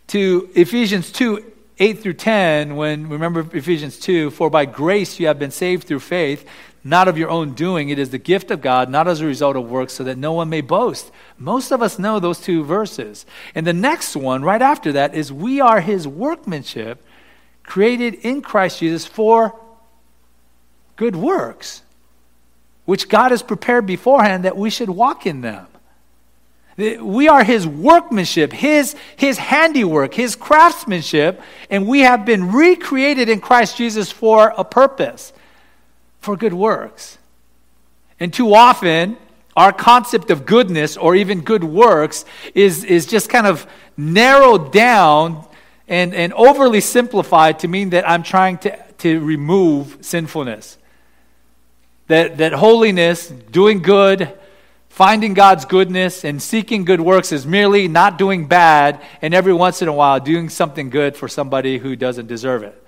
to 0.08 0.50
Ephesians 0.56 1.12
2 1.12 1.54
8 1.82 2.00
through 2.00 2.14
10, 2.14 2.76
when, 2.76 3.08
remember 3.08 3.48
Ephesians 3.54 3.98
2, 4.00 4.32
for 4.32 4.50
by 4.50 4.66
grace 4.66 5.18
you 5.18 5.28
have 5.28 5.40
been 5.40 5.52
saved 5.52 5.88
through 5.88 6.02
faith, 6.02 6.46
not 6.84 7.08
of 7.08 7.18
your 7.18 7.30
own 7.30 7.54
doing. 7.54 7.88
It 7.88 7.98
is 7.98 8.10
the 8.10 8.18
gift 8.18 8.52
of 8.52 8.60
God, 8.60 8.90
not 8.90 9.08
as 9.08 9.22
a 9.22 9.26
result 9.26 9.56
of 9.56 9.70
works, 9.70 9.94
so 9.94 10.04
that 10.04 10.18
no 10.18 10.34
one 10.34 10.50
may 10.50 10.60
boast. 10.60 11.10
Most 11.38 11.72
of 11.72 11.82
us 11.82 11.98
know 11.98 12.20
those 12.20 12.42
two 12.42 12.66
verses. 12.66 13.26
And 13.56 13.66
the 13.66 13.72
next 13.72 14.18
one, 14.18 14.44
right 14.44 14.62
after 14.62 14.92
that, 14.92 15.16
is 15.16 15.32
we 15.32 15.62
are 15.62 15.80
his 15.80 16.06
workmanship, 16.06 17.02
created 17.64 18.16
in 18.16 18.42
Christ 18.42 18.80
Jesus 18.80 19.06
for 19.06 19.58
good 20.98 21.16
works, 21.16 21.82
which 22.84 23.08
God 23.08 23.32
has 23.32 23.42
prepared 23.42 23.86
beforehand 23.86 24.44
that 24.44 24.58
we 24.58 24.70
should 24.70 24.90
walk 24.90 25.26
in 25.26 25.40
them. 25.40 25.68
We 26.80 27.28
are 27.28 27.44
his 27.44 27.68
workmanship, 27.68 28.54
his, 28.54 28.96
his 29.18 29.38
handiwork, 29.38 30.14
his 30.14 30.38
craftsmanship, 30.38 31.42
and 31.70 31.86
we 31.88 32.00
have 32.02 32.26
been 32.26 32.54
recreated 32.54 33.28
in 33.28 33.42
Christ 33.42 33.76
Jesus 33.76 34.12
for 34.14 34.54
a 34.58 34.64
purpose, 34.64 35.34
for 36.22 36.38
good 36.38 36.54
works. 36.54 37.18
And 38.18 38.34
too 38.34 38.54
often, 38.54 39.18
our 39.58 39.74
concept 39.74 40.32
of 40.32 40.46
goodness 40.46 40.96
or 40.96 41.18
even 41.18 41.42
good 41.42 41.66
works 41.66 42.24
is, 42.56 42.86
is 42.86 43.06
just 43.06 43.30
kind 43.30 43.46
of 43.46 43.68
narrowed 43.98 44.72
down 44.72 45.46
and, 45.90 46.14
and 46.14 46.32
overly 46.32 46.80
simplified 46.80 47.60
to 47.60 47.68
mean 47.68 47.90
that 47.90 48.08
I'm 48.08 48.24
trying 48.24 48.58
to, 48.60 48.78
to 49.00 49.20
remove 49.20 49.98
sinfulness. 50.00 50.78
That, 52.08 52.38
that 52.38 52.54
holiness, 52.54 53.28
doing 53.28 53.82
good, 53.82 54.39
Finding 55.00 55.34
God's 55.34 55.64
goodness 55.64 56.26
and 56.26 56.42
seeking 56.42 56.84
good 56.84 57.00
works 57.00 57.32
is 57.32 57.48
merely 57.48 57.88
not 57.88 58.18
doing 58.18 58.48
bad 58.48 59.02
and 59.22 59.34
every 59.34 59.54
once 59.54 59.82
in 59.82 59.88
a 59.88 59.94
while 59.94 60.20
doing 60.20 60.50
something 60.50 60.90
good 60.90 61.16
for 61.16 61.30
somebody 61.30 61.78
who 61.78 61.96
doesn't 61.96 62.28
deserve 62.28 62.64
it. 62.64 62.86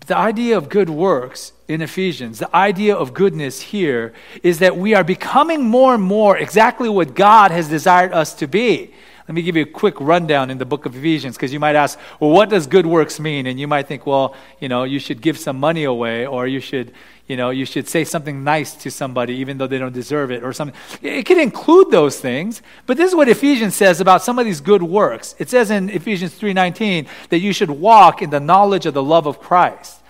But 0.00 0.08
the 0.08 0.16
idea 0.16 0.56
of 0.56 0.68
good 0.68 0.90
works 0.90 1.52
in 1.68 1.80
Ephesians, 1.80 2.40
the 2.40 2.56
idea 2.56 2.96
of 2.96 3.14
goodness 3.14 3.60
here 3.60 4.12
is 4.42 4.58
that 4.58 4.76
we 4.76 4.94
are 4.94 5.04
becoming 5.04 5.62
more 5.62 5.94
and 5.94 6.02
more 6.02 6.36
exactly 6.36 6.88
what 6.88 7.14
God 7.14 7.52
has 7.52 7.68
desired 7.68 8.12
us 8.12 8.34
to 8.34 8.48
be. 8.48 8.92
Let 9.28 9.34
me 9.34 9.42
give 9.42 9.56
you 9.56 9.64
a 9.64 9.66
quick 9.66 10.00
rundown 10.00 10.50
in 10.50 10.56
the 10.56 10.64
book 10.64 10.86
of 10.86 10.96
Ephesians 10.96 11.36
because 11.36 11.52
you 11.52 11.60
might 11.60 11.76
ask, 11.76 11.98
well, 12.18 12.30
what 12.30 12.48
does 12.48 12.66
good 12.66 12.86
works 12.86 13.20
mean? 13.20 13.46
And 13.46 13.60
you 13.60 13.68
might 13.68 13.86
think, 13.86 14.06
well, 14.06 14.34
you 14.58 14.70
know, 14.70 14.84
you 14.84 14.98
should 14.98 15.20
give 15.20 15.38
some 15.38 15.60
money 15.60 15.84
away 15.84 16.26
or 16.26 16.46
you 16.46 16.60
should, 16.60 16.94
you 17.26 17.36
know, 17.36 17.50
you 17.50 17.66
should 17.66 17.86
say 17.86 18.04
something 18.04 18.42
nice 18.42 18.72
to 18.76 18.90
somebody 18.90 19.34
even 19.34 19.58
though 19.58 19.66
they 19.66 19.76
don't 19.76 19.92
deserve 19.92 20.30
it 20.30 20.42
or 20.42 20.54
something. 20.54 20.74
It 21.02 21.26
can 21.26 21.38
include 21.38 21.90
those 21.90 22.18
things, 22.18 22.62
but 22.86 22.96
this 22.96 23.10
is 23.10 23.14
what 23.14 23.28
Ephesians 23.28 23.74
says 23.74 24.00
about 24.00 24.22
some 24.22 24.38
of 24.38 24.46
these 24.46 24.62
good 24.62 24.82
works. 24.82 25.34
It 25.38 25.50
says 25.50 25.70
in 25.70 25.90
Ephesians 25.90 26.32
3:19 26.34 27.06
that 27.28 27.40
you 27.40 27.52
should 27.52 27.70
walk 27.70 28.22
in 28.22 28.30
the 28.30 28.40
knowledge 28.40 28.86
of 28.86 28.94
the 28.94 29.02
love 29.02 29.26
of 29.26 29.40
Christ. 29.40 30.00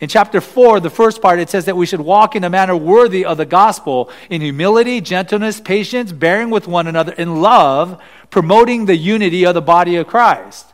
In 0.00 0.08
chapter 0.08 0.40
4, 0.40 0.80
the 0.80 0.90
first 0.90 1.22
part, 1.22 1.38
it 1.38 1.48
says 1.48 1.66
that 1.66 1.76
we 1.76 1.86
should 1.86 2.00
walk 2.00 2.34
in 2.34 2.42
a 2.42 2.50
manner 2.50 2.76
worthy 2.76 3.24
of 3.24 3.36
the 3.36 3.46
gospel 3.46 4.10
in 4.30 4.40
humility, 4.40 5.00
gentleness, 5.00 5.60
patience, 5.60 6.10
bearing 6.10 6.50
with 6.50 6.66
one 6.66 6.88
another 6.88 7.12
in 7.12 7.40
love, 7.40 8.02
promoting 8.32 8.86
the 8.86 8.96
unity 8.96 9.46
of 9.46 9.54
the 9.54 9.62
body 9.62 9.94
of 9.94 10.08
Christ. 10.08 10.66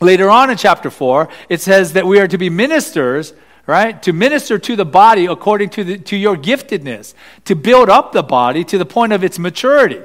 Later 0.00 0.28
on 0.28 0.50
in 0.50 0.58
chapter 0.58 0.90
4, 0.90 1.30
it 1.48 1.62
says 1.62 1.94
that 1.94 2.06
we 2.06 2.20
are 2.20 2.28
to 2.28 2.36
be 2.36 2.50
ministers 2.50 3.32
right? 3.70 4.02
To 4.02 4.12
minister 4.12 4.58
to 4.58 4.74
the 4.74 4.84
body 4.84 5.26
according 5.26 5.70
to, 5.70 5.84
the, 5.84 5.98
to 5.98 6.16
your 6.16 6.36
giftedness, 6.36 7.14
to 7.44 7.54
build 7.54 7.88
up 7.88 8.10
the 8.10 8.22
body 8.22 8.64
to 8.64 8.78
the 8.78 8.84
point 8.84 9.12
of 9.12 9.22
its 9.22 9.38
maturity. 9.38 10.02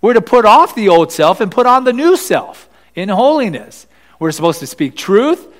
We're 0.00 0.14
to 0.14 0.22
put 0.22 0.46
off 0.46 0.74
the 0.74 0.88
old 0.88 1.12
self 1.12 1.42
and 1.42 1.52
put 1.52 1.66
on 1.66 1.84
the 1.84 1.92
new 1.92 2.16
self 2.16 2.70
in 2.94 3.10
holiness. 3.10 3.86
We're 4.18 4.32
supposed 4.32 4.60
to 4.60 4.66
speak 4.66 4.96
truth. 4.96 5.51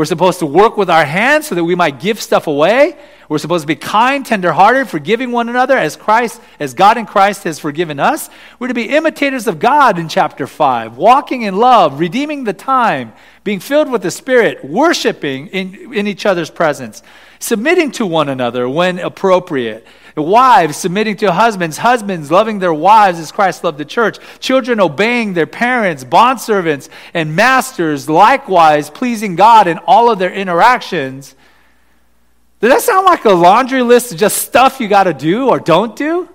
We're 0.00 0.06
supposed 0.06 0.38
to 0.38 0.46
work 0.46 0.78
with 0.78 0.88
our 0.88 1.04
hands 1.04 1.48
so 1.48 1.54
that 1.54 1.64
we 1.64 1.74
might 1.74 2.00
give 2.00 2.22
stuff 2.22 2.46
away. 2.46 2.96
We're 3.28 3.36
supposed 3.36 3.64
to 3.64 3.66
be 3.66 3.76
kind, 3.76 4.24
tenderhearted, 4.24 4.88
forgiving 4.88 5.30
one 5.30 5.50
another 5.50 5.76
as 5.76 5.94
Christ, 5.94 6.40
as 6.58 6.72
God 6.72 6.96
in 6.96 7.04
Christ 7.04 7.44
has 7.44 7.58
forgiven 7.58 8.00
us. 8.00 8.30
We're 8.58 8.68
to 8.68 8.72
be 8.72 8.88
imitators 8.88 9.46
of 9.46 9.58
God 9.58 9.98
in 9.98 10.08
chapter 10.08 10.46
5, 10.46 10.96
walking 10.96 11.42
in 11.42 11.56
love, 11.56 12.00
redeeming 12.00 12.44
the 12.44 12.54
time, 12.54 13.12
being 13.44 13.60
filled 13.60 13.92
with 13.92 14.00
the 14.00 14.10
Spirit, 14.10 14.64
worshiping 14.64 15.48
in, 15.48 15.92
in 15.92 16.06
each 16.06 16.24
other's 16.24 16.48
presence, 16.48 17.02
submitting 17.40 17.90
to 17.92 18.06
one 18.06 18.28
another 18.28 18.68
when 18.68 18.98
appropriate, 18.98 19.86
wives 20.16 20.76
submitting 20.76 21.16
to 21.16 21.32
husbands, 21.32 21.78
husbands 21.78 22.30
loving 22.30 22.58
their 22.58 22.74
wives 22.74 23.18
as 23.18 23.32
Christ 23.32 23.64
loved 23.64 23.78
the 23.78 23.84
church, 23.84 24.18
children 24.38 24.78
obeying 24.78 25.32
their 25.32 25.46
parents, 25.46 26.04
bondservants 26.04 26.88
and 27.14 27.34
masters 27.34 28.08
likewise 28.08 28.90
pleasing 28.90 29.34
God 29.34 29.66
in 29.66 29.78
all 29.78 30.10
of 30.10 30.18
their 30.18 30.32
interactions. 30.32 31.34
Does 32.60 32.70
that 32.70 32.82
sound 32.82 33.06
like 33.06 33.24
a 33.24 33.32
laundry 33.32 33.82
list 33.82 34.12
of 34.12 34.18
just 34.18 34.38
stuff 34.38 34.78
you 34.78 34.88
got 34.88 35.04
to 35.04 35.14
do 35.14 35.48
or 35.48 35.58
don't 35.58 35.96
do? 35.96 36.28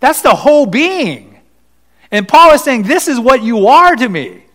That's 0.00 0.22
the 0.22 0.34
whole 0.34 0.64
being. 0.64 1.38
And 2.10 2.26
Paul 2.26 2.52
is 2.52 2.62
saying, 2.62 2.84
This 2.84 3.08
is 3.08 3.20
what 3.20 3.42
you 3.42 3.66
are 3.66 3.94
to 3.94 4.08
me. 4.08 4.45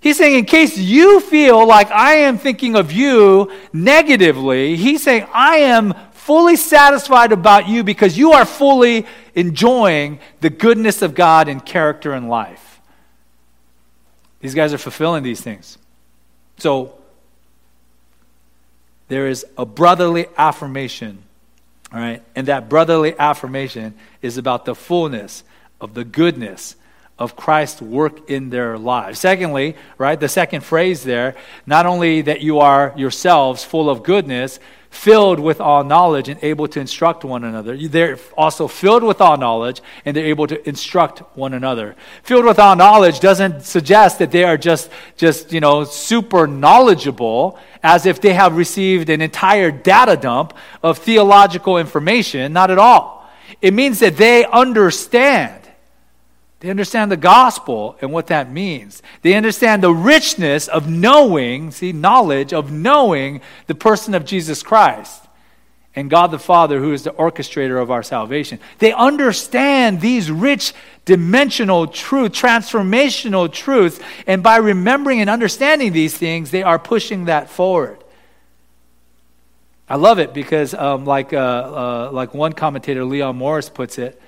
He's 0.00 0.16
saying, 0.16 0.38
in 0.38 0.44
case 0.44 0.78
you 0.78 1.20
feel 1.20 1.66
like 1.66 1.90
I 1.90 2.14
am 2.14 2.38
thinking 2.38 2.76
of 2.76 2.92
you 2.92 3.50
negatively, 3.72 4.76
he's 4.76 5.02
saying, 5.02 5.26
I 5.32 5.56
am 5.56 5.94
fully 6.12 6.56
satisfied 6.56 7.32
about 7.32 7.68
you 7.68 7.82
because 7.82 8.16
you 8.16 8.32
are 8.32 8.44
fully 8.44 9.06
enjoying 9.34 10.20
the 10.40 10.50
goodness 10.50 11.02
of 11.02 11.14
God 11.14 11.48
in 11.48 11.60
character 11.60 12.12
and 12.12 12.28
life. 12.28 12.80
These 14.40 14.54
guys 14.54 14.72
are 14.72 14.78
fulfilling 14.78 15.24
these 15.24 15.40
things. 15.40 15.78
So, 16.58 16.94
there 19.08 19.26
is 19.26 19.46
a 19.56 19.64
brotherly 19.64 20.26
affirmation, 20.36 21.22
all 21.92 21.98
right? 21.98 22.22
And 22.36 22.46
that 22.46 22.68
brotherly 22.68 23.18
affirmation 23.18 23.94
is 24.22 24.38
about 24.38 24.64
the 24.64 24.74
fullness 24.74 25.42
of 25.80 25.94
the 25.94 26.04
goodness 26.04 26.76
of 27.18 27.36
Christ's 27.36 27.82
work 27.82 28.30
in 28.30 28.50
their 28.50 28.78
lives. 28.78 29.18
Secondly, 29.18 29.76
right, 29.98 30.18
the 30.18 30.28
second 30.28 30.62
phrase 30.62 31.02
there, 31.02 31.34
not 31.66 31.86
only 31.86 32.22
that 32.22 32.40
you 32.40 32.60
are 32.60 32.94
yourselves 32.96 33.64
full 33.64 33.90
of 33.90 34.02
goodness, 34.02 34.60
filled 34.90 35.38
with 35.38 35.60
all 35.60 35.84
knowledge 35.84 36.28
and 36.28 36.38
able 36.42 36.66
to 36.66 36.80
instruct 36.80 37.24
one 37.24 37.44
another. 37.44 37.76
They're 37.76 38.18
also 38.36 38.66
filled 38.68 39.02
with 39.02 39.20
all 39.20 39.36
knowledge 39.36 39.82
and 40.04 40.16
they're 40.16 40.26
able 40.26 40.46
to 40.46 40.68
instruct 40.68 41.20
one 41.36 41.52
another. 41.52 41.94
Filled 42.22 42.46
with 42.46 42.58
all 42.58 42.74
knowledge 42.74 43.20
doesn't 43.20 43.62
suggest 43.62 44.18
that 44.18 44.30
they 44.30 44.44
are 44.44 44.56
just, 44.56 44.90
just, 45.16 45.52
you 45.52 45.60
know, 45.60 45.84
super 45.84 46.46
knowledgeable 46.46 47.58
as 47.82 48.06
if 48.06 48.20
they 48.20 48.32
have 48.32 48.56
received 48.56 49.10
an 49.10 49.20
entire 49.20 49.70
data 49.70 50.16
dump 50.16 50.54
of 50.82 50.98
theological 50.98 51.76
information. 51.76 52.52
Not 52.52 52.70
at 52.70 52.78
all. 52.78 53.28
It 53.60 53.74
means 53.74 53.98
that 54.00 54.16
they 54.16 54.44
understand 54.46 55.57
they 56.60 56.70
understand 56.70 57.12
the 57.12 57.16
gospel 57.16 57.96
and 58.00 58.12
what 58.12 58.28
that 58.28 58.50
means. 58.50 59.02
They 59.22 59.34
understand 59.34 59.82
the 59.82 59.92
richness 59.92 60.66
of 60.66 60.88
knowing, 60.88 61.70
see, 61.70 61.92
knowledge 61.92 62.52
of 62.52 62.72
knowing 62.72 63.40
the 63.68 63.76
person 63.76 64.14
of 64.14 64.24
Jesus 64.24 64.62
Christ 64.62 65.24
and 65.94 66.10
God 66.10 66.30
the 66.30 66.38
Father, 66.38 66.80
who 66.80 66.92
is 66.92 67.04
the 67.04 67.12
orchestrator 67.12 67.80
of 67.80 67.90
our 67.90 68.02
salvation. 68.02 68.58
They 68.78 68.92
understand 68.92 70.00
these 70.00 70.30
rich 70.30 70.74
dimensional 71.04 71.86
truth, 71.86 72.32
transformational 72.32 73.50
truths, 73.52 73.98
and 74.26 74.42
by 74.42 74.56
remembering 74.56 75.20
and 75.20 75.30
understanding 75.30 75.92
these 75.92 76.16
things, 76.16 76.50
they 76.50 76.62
are 76.62 76.78
pushing 76.78 77.24
that 77.26 77.48
forward. 77.48 78.02
I 79.88 79.96
love 79.96 80.18
it 80.18 80.34
because, 80.34 80.74
um, 80.74 81.06
like, 81.06 81.32
uh, 81.32 81.36
uh, 81.36 82.10
like 82.12 82.34
one 82.34 82.52
commentator, 82.52 83.04
Leon 83.04 83.36
Morris, 83.36 83.70
puts 83.70 83.96
it, 83.96 84.20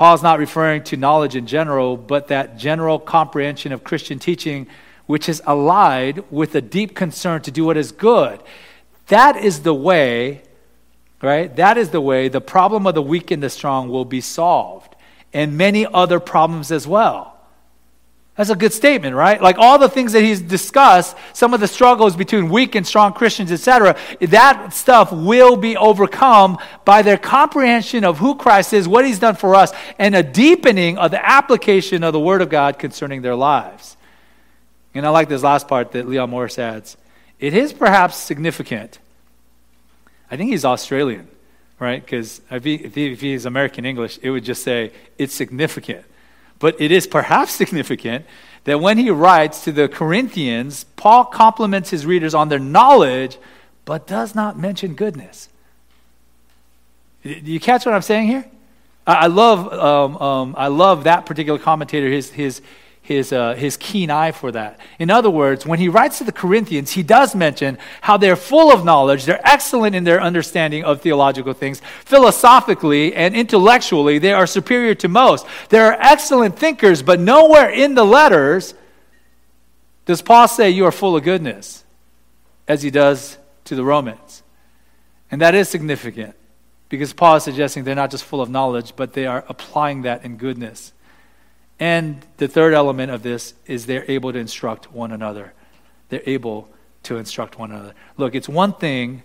Paul's 0.00 0.22
not 0.22 0.38
referring 0.38 0.82
to 0.84 0.96
knowledge 0.96 1.36
in 1.36 1.46
general, 1.46 1.94
but 1.94 2.28
that 2.28 2.56
general 2.56 2.98
comprehension 2.98 3.70
of 3.70 3.84
Christian 3.84 4.18
teaching, 4.18 4.66
which 5.04 5.28
is 5.28 5.42
allied 5.46 6.24
with 6.30 6.54
a 6.54 6.62
deep 6.62 6.96
concern 6.96 7.42
to 7.42 7.50
do 7.50 7.66
what 7.66 7.76
is 7.76 7.92
good. 7.92 8.42
That 9.08 9.36
is 9.36 9.60
the 9.60 9.74
way, 9.74 10.40
right? 11.20 11.54
That 11.54 11.76
is 11.76 11.90
the 11.90 12.00
way 12.00 12.28
the 12.28 12.40
problem 12.40 12.86
of 12.86 12.94
the 12.94 13.02
weak 13.02 13.30
and 13.30 13.42
the 13.42 13.50
strong 13.50 13.90
will 13.90 14.06
be 14.06 14.22
solved, 14.22 14.96
and 15.34 15.58
many 15.58 15.84
other 15.84 16.18
problems 16.18 16.72
as 16.72 16.86
well. 16.86 17.38
That's 18.40 18.48
a 18.48 18.56
good 18.56 18.72
statement, 18.72 19.14
right? 19.14 19.38
Like 19.38 19.58
all 19.58 19.78
the 19.78 19.90
things 19.90 20.14
that 20.14 20.22
he's 20.22 20.40
discussed, 20.40 21.14
some 21.34 21.52
of 21.52 21.60
the 21.60 21.68
struggles 21.68 22.16
between 22.16 22.48
weak 22.48 22.74
and 22.74 22.86
strong 22.86 23.12
Christians, 23.12 23.52
etc., 23.52 23.98
that 24.18 24.72
stuff 24.72 25.12
will 25.12 25.58
be 25.58 25.76
overcome 25.76 26.56
by 26.86 27.02
their 27.02 27.18
comprehension 27.18 28.02
of 28.02 28.16
who 28.16 28.34
Christ 28.34 28.72
is, 28.72 28.88
what 28.88 29.04
he's 29.04 29.18
done 29.18 29.36
for 29.36 29.54
us, 29.54 29.72
and 29.98 30.16
a 30.16 30.22
deepening 30.22 30.96
of 30.96 31.10
the 31.10 31.22
application 31.22 32.02
of 32.02 32.14
the 32.14 32.18
Word 32.18 32.40
of 32.40 32.48
God 32.48 32.78
concerning 32.78 33.20
their 33.20 33.34
lives. 33.34 33.98
And 34.94 35.04
I 35.04 35.10
like 35.10 35.28
this 35.28 35.42
last 35.42 35.68
part 35.68 35.92
that 35.92 36.08
Leon 36.08 36.30
Morris 36.30 36.58
adds. 36.58 36.96
It 37.40 37.52
is 37.52 37.74
perhaps 37.74 38.16
significant. 38.16 39.00
I 40.30 40.38
think 40.38 40.48
he's 40.48 40.64
Australian, 40.64 41.28
right? 41.78 42.02
Because 42.02 42.40
if, 42.50 42.64
he, 42.64 42.76
if, 42.76 42.96
if 42.96 43.20
he's 43.20 43.44
American 43.44 43.84
English, 43.84 44.18
it 44.22 44.30
would 44.30 44.44
just 44.44 44.62
say, 44.62 44.92
it's 45.18 45.34
significant 45.34 46.06
but 46.60 46.80
it 46.80 46.92
is 46.92 47.08
perhaps 47.08 47.50
significant 47.62 48.24
that 48.64 48.80
when 48.80 48.98
he 48.98 49.10
writes 49.10 49.64
to 49.64 49.72
the 49.72 49.88
Corinthians, 49.88 50.84
Paul 50.96 51.24
compliments 51.24 51.90
his 51.90 52.06
readers 52.06 52.34
on 52.34 52.48
their 52.48 52.58
knowledge, 52.58 53.38
but 53.84 54.06
does 54.06 54.34
not 54.34 54.58
mention 54.58 54.94
goodness. 54.94 55.48
Do 57.24 57.30
you 57.30 57.58
catch 57.58 57.84
what 57.84 57.94
I'm 57.94 58.02
saying 58.02 58.28
here? 58.28 58.44
I 59.06 59.26
love, 59.26 59.72
um, 59.72 60.16
um, 60.18 60.54
I 60.56 60.68
love 60.68 61.04
that 61.04 61.26
particular 61.26 61.58
commentator, 61.58 62.08
his, 62.08 62.30
his, 62.30 62.62
his, 63.10 63.32
uh, 63.32 63.54
his 63.54 63.76
keen 63.76 64.08
eye 64.08 64.30
for 64.30 64.52
that. 64.52 64.78
In 65.00 65.10
other 65.10 65.30
words, 65.30 65.66
when 65.66 65.80
he 65.80 65.88
writes 65.88 66.18
to 66.18 66.24
the 66.24 66.30
Corinthians, 66.30 66.92
he 66.92 67.02
does 67.02 67.34
mention 67.34 67.76
how 68.02 68.16
they're 68.16 68.36
full 68.36 68.70
of 68.72 68.84
knowledge, 68.84 69.24
they're 69.24 69.44
excellent 69.44 69.96
in 69.96 70.04
their 70.04 70.22
understanding 70.22 70.84
of 70.84 71.00
theological 71.00 71.52
things. 71.52 71.82
Philosophically 72.04 73.12
and 73.12 73.34
intellectually, 73.34 74.20
they 74.20 74.32
are 74.32 74.46
superior 74.46 74.94
to 74.94 75.08
most. 75.08 75.44
They 75.70 75.80
are 75.80 75.96
excellent 75.98 76.56
thinkers, 76.56 77.02
but 77.02 77.18
nowhere 77.18 77.68
in 77.68 77.96
the 77.96 78.04
letters 78.04 78.74
does 80.06 80.22
Paul 80.22 80.46
say 80.46 80.70
you 80.70 80.86
are 80.86 80.92
full 80.92 81.16
of 81.16 81.24
goodness, 81.24 81.84
as 82.68 82.80
he 82.80 82.92
does 82.92 83.38
to 83.64 83.74
the 83.74 83.82
Romans. 83.82 84.44
And 85.32 85.40
that 85.40 85.56
is 85.56 85.68
significant 85.68 86.36
because 86.88 87.12
Paul 87.12 87.34
is 87.34 87.42
suggesting 87.42 87.82
they're 87.82 87.96
not 87.96 88.12
just 88.12 88.22
full 88.22 88.40
of 88.40 88.48
knowledge, 88.48 88.94
but 88.94 89.14
they 89.14 89.26
are 89.26 89.44
applying 89.48 90.02
that 90.02 90.24
in 90.24 90.36
goodness. 90.36 90.92
And 91.80 92.24
the 92.36 92.46
third 92.46 92.74
element 92.74 93.10
of 93.10 93.22
this 93.22 93.54
is 93.66 93.86
they're 93.86 94.08
able 94.08 94.32
to 94.32 94.38
instruct 94.38 94.92
one 94.92 95.12
another. 95.12 95.54
They're 96.10 96.22
able 96.26 96.68
to 97.04 97.16
instruct 97.16 97.58
one 97.58 97.72
another. 97.72 97.94
Look, 98.18 98.34
it's 98.34 98.48
one 98.48 98.74
thing 98.74 99.22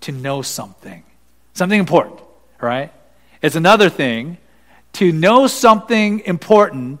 to 0.00 0.12
know 0.12 0.40
something, 0.40 1.04
something 1.52 1.78
important, 1.78 2.20
right? 2.58 2.90
It's 3.42 3.54
another 3.54 3.90
thing 3.90 4.38
to 4.94 5.12
know 5.12 5.46
something 5.46 6.20
important 6.20 7.00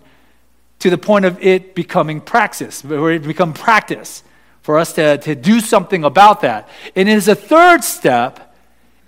to 0.80 0.90
the 0.90 0.98
point 0.98 1.24
of 1.24 1.42
it 1.42 1.74
becoming 1.74 2.20
praxis, 2.20 2.84
where 2.84 3.12
it 3.12 3.22
become 3.22 3.54
practice 3.54 4.22
for 4.62 4.78
us 4.78 4.92
to, 4.94 5.16
to 5.18 5.34
do 5.34 5.60
something 5.60 6.04
about 6.04 6.42
that. 6.42 6.68
And 6.94 7.08
it 7.08 7.16
is 7.16 7.28
a 7.28 7.34
third 7.34 7.82
step 7.84 8.49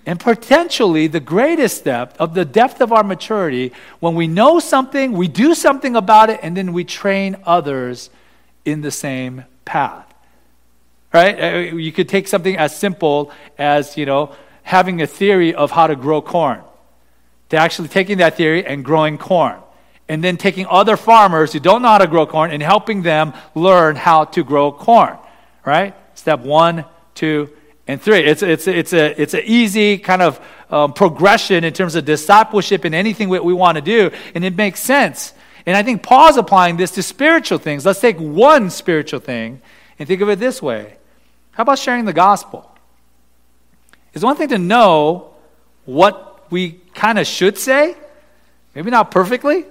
and 0.05 0.19
potentially 0.19 1.07
the 1.07 1.21
greatest 1.21 1.85
depth 1.85 2.21
of 2.21 2.35
the 2.35 2.45
depth 2.45 2.81
of 2.81 2.93
our 2.93 3.05
maturity 3.05 3.73
when 4.01 4.15
we 4.15 4.27
know 4.27 4.59
something, 4.59 5.13
we 5.13 5.29
do 5.29 5.55
something 5.55 5.95
about 5.95 6.31
it, 6.31 6.41
and 6.43 6.57
then 6.57 6.73
we 6.73 6.85
train 6.85 7.37
others 7.45 8.11
in 8.65 8.81
the 8.81 8.91
same 8.91 9.45
path. 9.65 10.13
Right? 11.13 11.41
Uh, 11.41 11.59
you 11.77 11.93
could 11.93 12.09
take 12.09 12.27
something 12.27 12.57
as 12.57 12.77
simple 12.77 13.31
as, 13.59 13.97
you 13.97 14.07
know, 14.07 14.35
having 14.63 15.03
a 15.03 15.07
theory 15.07 15.55
of 15.55 15.71
how 15.71 15.87
to 15.87 15.95
grow 15.95 16.23
corn, 16.23 16.63
to 17.51 17.57
actually 17.57 17.89
taking 17.89 18.19
that 18.19 18.37
theory 18.37 18.65
and 18.65 18.85
growing 18.85 19.19
corn. 19.19 19.59
And 20.09 20.23
then 20.23 20.37
taking 20.37 20.67
other 20.67 20.97
farmers 20.97 21.53
who 21.53 21.61
don't 21.61 21.81
know 21.81 21.89
how 21.89 21.99
to 21.99 22.07
grow 22.07 22.27
corn 22.27 22.51
and 22.51 22.63
helping 22.63 23.03
them 23.03 23.33
learn 23.55 23.97
how 23.97 24.25
to 24.25 24.43
grow 24.43 24.73
corn. 24.73 25.17
Right? 25.65 25.95
Step 26.15 26.41
one, 26.41 26.85
two, 27.15 27.51
and 27.87 28.01
three. 28.01 28.21
It's, 28.21 28.43
it's, 28.43 28.67
it's, 28.67 28.93
a, 28.93 29.21
it's 29.21 29.35
an 29.35 29.43
easy 29.45 29.99
kind 29.99 30.23
of 30.23 30.41
um, 30.71 30.93
progression 30.93 31.65
in 31.65 31.73
terms 31.73 31.95
of 31.95 32.05
discipleship 32.05 32.85
and 32.85 32.95
anything 32.95 33.31
that 33.31 33.45
we 33.45 33.53
want 33.53 33.77
to 33.77 33.83
do, 33.83 34.11
and 34.35 34.45
it 34.45 34.57
makes 34.57 34.81
sense. 34.81 35.35
And 35.67 35.77
I 35.77 35.83
think 35.83 36.03
Paul's 36.03 36.37
applying 36.37 36.77
this 36.77 36.93
to 36.93 37.03
spiritual 37.03 37.59
things. 37.59 37.87
Let's 37.87 38.01
take 38.01 38.19
one 38.19 38.71
spiritual 38.71 39.21
thing 39.21 39.61
and 39.99 40.09
think 40.09 40.21
of 40.21 40.29
it 40.29 40.39
this 40.39 40.61
way 40.61 40.97
How 41.53 41.63
about 41.63 41.79
sharing 41.79 42.05
the 42.05 42.13
gospel? 42.13 42.69
It's 44.15 44.25
one 44.25 44.37
thing 44.37 44.49
to 44.49 44.59
know 44.59 45.35
what 45.85 46.51
we 46.51 46.73
kind 46.95 47.19
of 47.19 47.27
should 47.27 47.57
say, 47.57 47.97
maybe 48.75 48.91
not 48.91 49.11
perfectly, 49.11 49.65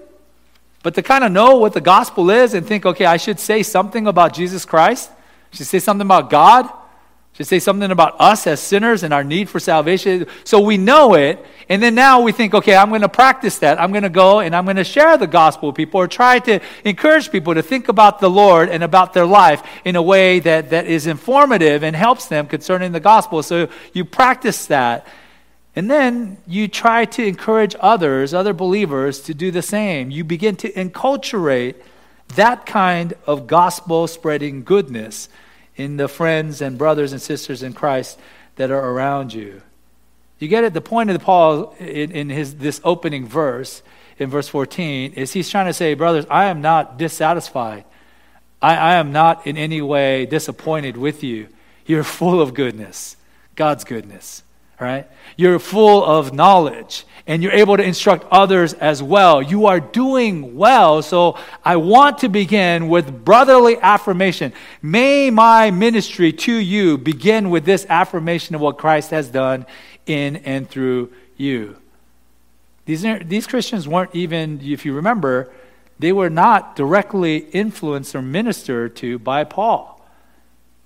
but 0.84 0.95
to 0.95 1.04
kind 1.04 1.24
of 1.24 1.32
know 1.32 1.58
what 1.58 1.74
the 1.74 1.82
gospel 1.82 2.32
is 2.32 2.56
and 2.56 2.65
think, 2.65 2.86
okay, 2.86 3.06
I 3.06 3.17
should 3.17 3.39
say 3.39 3.62
something 3.62 4.08
about 4.08 4.34
Jesus 4.34 4.65
Christ. 4.65 5.12
I 5.12 5.56
should 5.56 5.67
say 5.67 5.78
something 5.78 6.08
about 6.08 6.32
God 6.32 6.71
should 7.34 7.48
say 7.48 7.60
something 7.60 7.91
about 7.91 8.20
us 8.20 8.46
as 8.46 8.60
sinners 8.60 9.04
and 9.04 9.13
our 9.13 9.24
need 9.24 9.50
for 9.50 9.60
salvation. 9.60 10.28
So 10.44 10.60
we 10.60 10.78
know 10.78 11.13
it, 11.13 11.44
and 11.70 11.82
then 11.82 11.96
now 11.96 12.22
we 12.22 12.34
think, 12.34 12.54
okay, 12.54 12.76
I'm 12.76 12.89
going 12.89 13.02
to 13.02 13.10
practice 13.10 13.60
that. 13.60 13.80
I'm 13.80 13.91
going 13.91 14.04
to 14.04 14.10
go 14.10 14.41
and 14.41 14.54
I'm 14.54 14.65
going 14.65 14.76
to 14.76 14.84
share 14.84 15.17
the 15.17 15.28
gospel 15.28 15.70
with 15.70 15.78
people 15.78 16.02
or 16.02 16.08
try 16.08 16.39
to 16.39 16.60
encourage 16.84 17.32
people 17.32 17.54
to 17.54 17.63
think 17.63 17.88
about 17.88 18.20
the 18.20 18.30
Lord 18.30 18.67
and 18.67 18.84
about 18.84 19.13
their 19.13 19.26
life 19.26 19.63
in 19.86 19.96
a 19.96 20.02
way 20.02 20.39
that, 20.39 20.72
that 20.72 20.86
is 20.86 21.08
informative 21.08 21.84
and 21.84 21.96
helps 21.96 22.28
them 22.28 22.48
concerning 22.48 22.91
the 22.91 23.00
gospel. 23.00 23.41
So 23.41 23.70
you 23.94 24.04
practice 24.04 24.65
that. 24.65 25.08
And 25.74 25.89
then 25.89 26.38
you 26.46 26.67
try 26.67 27.06
to 27.06 27.26
encourage 27.26 27.78
others, 27.80 28.34
other 28.34 28.52
believers, 28.52 29.22
to 29.22 29.34
do 29.34 29.52
the 29.52 29.62
same. 29.62 30.12
You 30.12 30.26
begin 30.26 30.58
to 30.58 30.72
enculturate 30.74 31.76
that 32.36 32.65
kind 32.65 33.13
of 33.26 33.48
gospel 33.48 34.08
spreading 34.08 34.63
goodness 34.63 35.30
in 35.84 35.98
the 35.98 36.08
friends 36.08 36.62
and 36.62 36.78
brothers 36.78 37.12
and 37.12 37.22
sisters 37.22 37.63
in 37.63 37.74
Christ 37.74 38.20
that 38.56 38.72
are 38.72 38.91
around 38.91 39.34
you. 39.34 39.62
You 40.39 40.48
get 40.48 40.63
it? 40.63 40.74
The 40.74 40.82
point 40.82 41.10
of 41.10 41.22
Paul 41.22 41.76
in, 41.80 42.12
in 42.12 42.30
his, 42.30 42.56
this 42.56 42.82
opening 42.84 43.28
verse, 43.28 43.84
in 44.17 44.30
verse 44.30 44.48
14, 44.48 45.13
is 45.13 45.34
he's 45.34 45.50
trying 45.50 45.67
to 45.67 45.74
say, 45.74 45.94
brothers, 45.94 46.26
I 46.30 46.46
am 46.46 46.62
not 46.62 46.98
dissatisfied. 46.98 47.86
I, 48.62 48.76
I 48.76 48.94
am 48.96 49.12
not 49.12 49.46
in 49.46 49.58
any 49.58 49.82
way 49.82 50.26
disappointed 50.26 50.98
with 50.98 51.24
you. 51.24 51.48
You're 51.86 52.04
full 52.04 52.41
of 52.41 52.54
goodness, 52.54 53.17
God's 53.56 53.84
goodness, 53.84 54.44
right? 54.82 55.08
You're 55.38 55.60
full 55.60 56.04
of 56.04 56.34
knowledge 56.34 57.06
and 57.28 57.44
you're 57.44 57.52
able 57.54 57.78
to 57.78 57.84
instruct 57.84 58.26
others 58.32 58.74
as 58.74 59.02
well. 59.02 59.41
You 59.41 59.67
are 59.67 59.80
doing 59.80 60.56
well. 60.58 61.02
So 61.04 61.38
I 61.63 61.76
want 61.76 62.17
to 62.20 62.30
begin 62.30 62.89
with 62.89 63.24
brotherly 63.24 63.78
affirmation. 63.80 64.54
May 64.82 65.30
my 65.30 65.70
ministry 65.70 66.34
to 66.34 66.54
you 66.54 66.98
begin 66.98 67.52
with 67.52 67.63
this 67.63 67.86
affirmation 67.89 68.56
of 68.56 68.62
what 68.62 68.80
Christ 68.80 69.12
has 69.12 69.30
done 69.30 69.67
in 70.08 70.38
and 70.38 70.67
through 70.67 71.13
you. 71.38 71.78
These, 72.86 73.04
these 73.26 73.46
Christians 73.46 73.88
weren't 73.88 74.15
even, 74.15 74.60
if 74.62 74.84
you 74.84 74.94
remember, 74.94 75.54
they 76.00 76.12
were 76.12 76.32
not 76.32 76.76
directly 76.76 77.38
influenced 77.38 78.15
or 78.15 78.24
ministered 78.24 78.96
to 78.98 79.20
by 79.20 79.44
Paul. 79.44 80.04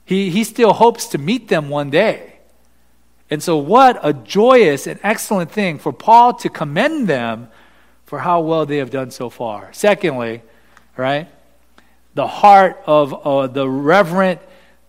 He, 0.03 0.29
he 0.29 0.43
still 0.43 0.73
hopes 0.73 1.07
to 1.07 1.17
meet 1.17 1.47
them 1.47 1.69
one 1.69 1.89
day. 1.89 2.34
And 3.29 3.41
so, 3.41 3.57
what 3.57 3.99
a 4.03 4.13
joyous 4.13 4.85
and 4.85 4.99
excellent 5.01 5.51
thing 5.51 5.79
for 5.79 5.91
Paul 5.91 6.33
to 6.35 6.49
commend 6.49 7.07
them 7.07 7.49
for 8.05 8.19
how 8.19 8.41
well 8.41 8.65
they 8.65 8.77
have 8.77 8.91
done 8.91 9.09
so 9.09 9.29
far. 9.29 9.69
Secondly, 9.73 10.43
right, 10.95 11.27
the 12.13 12.27
heart 12.27 12.81
of 12.85 13.13
uh, 13.13 13.47
the 13.47 13.67
reverent, 13.67 14.39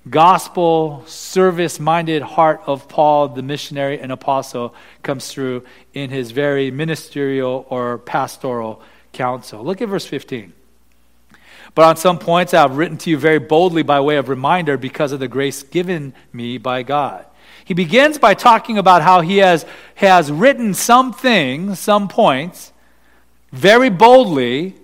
gospel, 0.08 1.02
service 1.06 1.80
minded 1.80 2.22
heart 2.22 2.60
of 2.66 2.88
Paul, 2.88 3.28
the 3.28 3.42
missionary 3.42 3.98
and 3.98 4.12
apostle, 4.12 4.74
comes 5.02 5.28
through 5.32 5.64
in 5.94 6.10
his 6.10 6.30
very 6.30 6.70
ministerial 6.70 7.66
or 7.70 7.98
pastoral 7.98 8.82
counsel. 9.12 9.64
Look 9.64 9.80
at 9.80 9.88
verse 9.88 10.06
15. 10.06 10.52
But 11.74 11.84
on 11.84 11.96
some 11.96 12.18
points 12.18 12.54
I 12.54 12.62
have 12.62 12.76
written 12.76 12.98
to 12.98 13.10
you 13.10 13.18
very 13.18 13.38
boldly 13.38 13.82
by 13.82 14.00
way 14.00 14.16
of 14.16 14.28
reminder 14.28 14.76
because 14.76 15.12
of 15.12 15.20
the 15.20 15.28
grace 15.28 15.62
given 15.62 16.14
me 16.32 16.58
by 16.58 16.82
God. 16.82 17.26
He 17.66 17.74
begins 17.74 18.16
by 18.16 18.34
talking 18.34 18.78
about 18.78 19.02
how 19.02 19.22
he 19.22 19.38
has, 19.38 19.66
has 19.96 20.30
written 20.30 20.72
some 20.72 21.12
things, 21.12 21.80
some 21.80 22.06
points, 22.06 22.72
very 23.50 23.90
boldly 23.90 24.76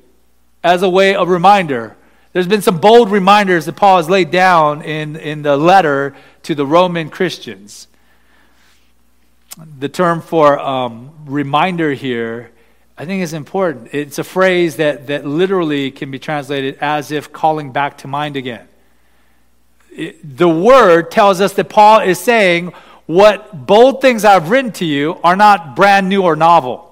as 0.64 0.82
a 0.82 0.90
way 0.90 1.14
of 1.14 1.28
reminder. 1.28 1.96
There's 2.32 2.48
been 2.48 2.60
some 2.60 2.78
bold 2.78 3.12
reminders 3.12 3.66
that 3.66 3.76
Paul 3.76 3.98
has 3.98 4.10
laid 4.10 4.32
down 4.32 4.82
in, 4.82 5.14
in 5.14 5.42
the 5.42 5.56
letter 5.56 6.16
to 6.42 6.56
the 6.56 6.66
Roman 6.66 7.08
Christians. 7.08 7.86
The 9.78 9.88
term 9.88 10.20
for 10.20 10.58
um, 10.58 11.12
reminder 11.24 11.92
here, 11.92 12.50
I 12.98 13.04
think, 13.04 13.22
is 13.22 13.32
important. 13.32 13.90
It's 13.94 14.18
a 14.18 14.24
phrase 14.24 14.74
that, 14.76 15.06
that 15.06 15.24
literally 15.24 15.92
can 15.92 16.10
be 16.10 16.18
translated 16.18 16.78
as 16.80 17.12
if 17.12 17.32
calling 17.32 17.70
back 17.70 17.98
to 17.98 18.08
mind 18.08 18.36
again 18.36 18.66
the 20.24 20.48
word 20.48 21.10
tells 21.10 21.40
us 21.40 21.52
that 21.54 21.68
Paul 21.68 22.00
is 22.00 22.18
saying, 22.18 22.72
What 23.06 23.66
bold 23.66 24.00
things 24.00 24.24
I've 24.24 24.50
written 24.50 24.72
to 24.72 24.84
you 24.84 25.18
are 25.22 25.36
not 25.36 25.76
brand 25.76 26.08
new 26.08 26.22
or 26.22 26.36
novel. 26.36 26.88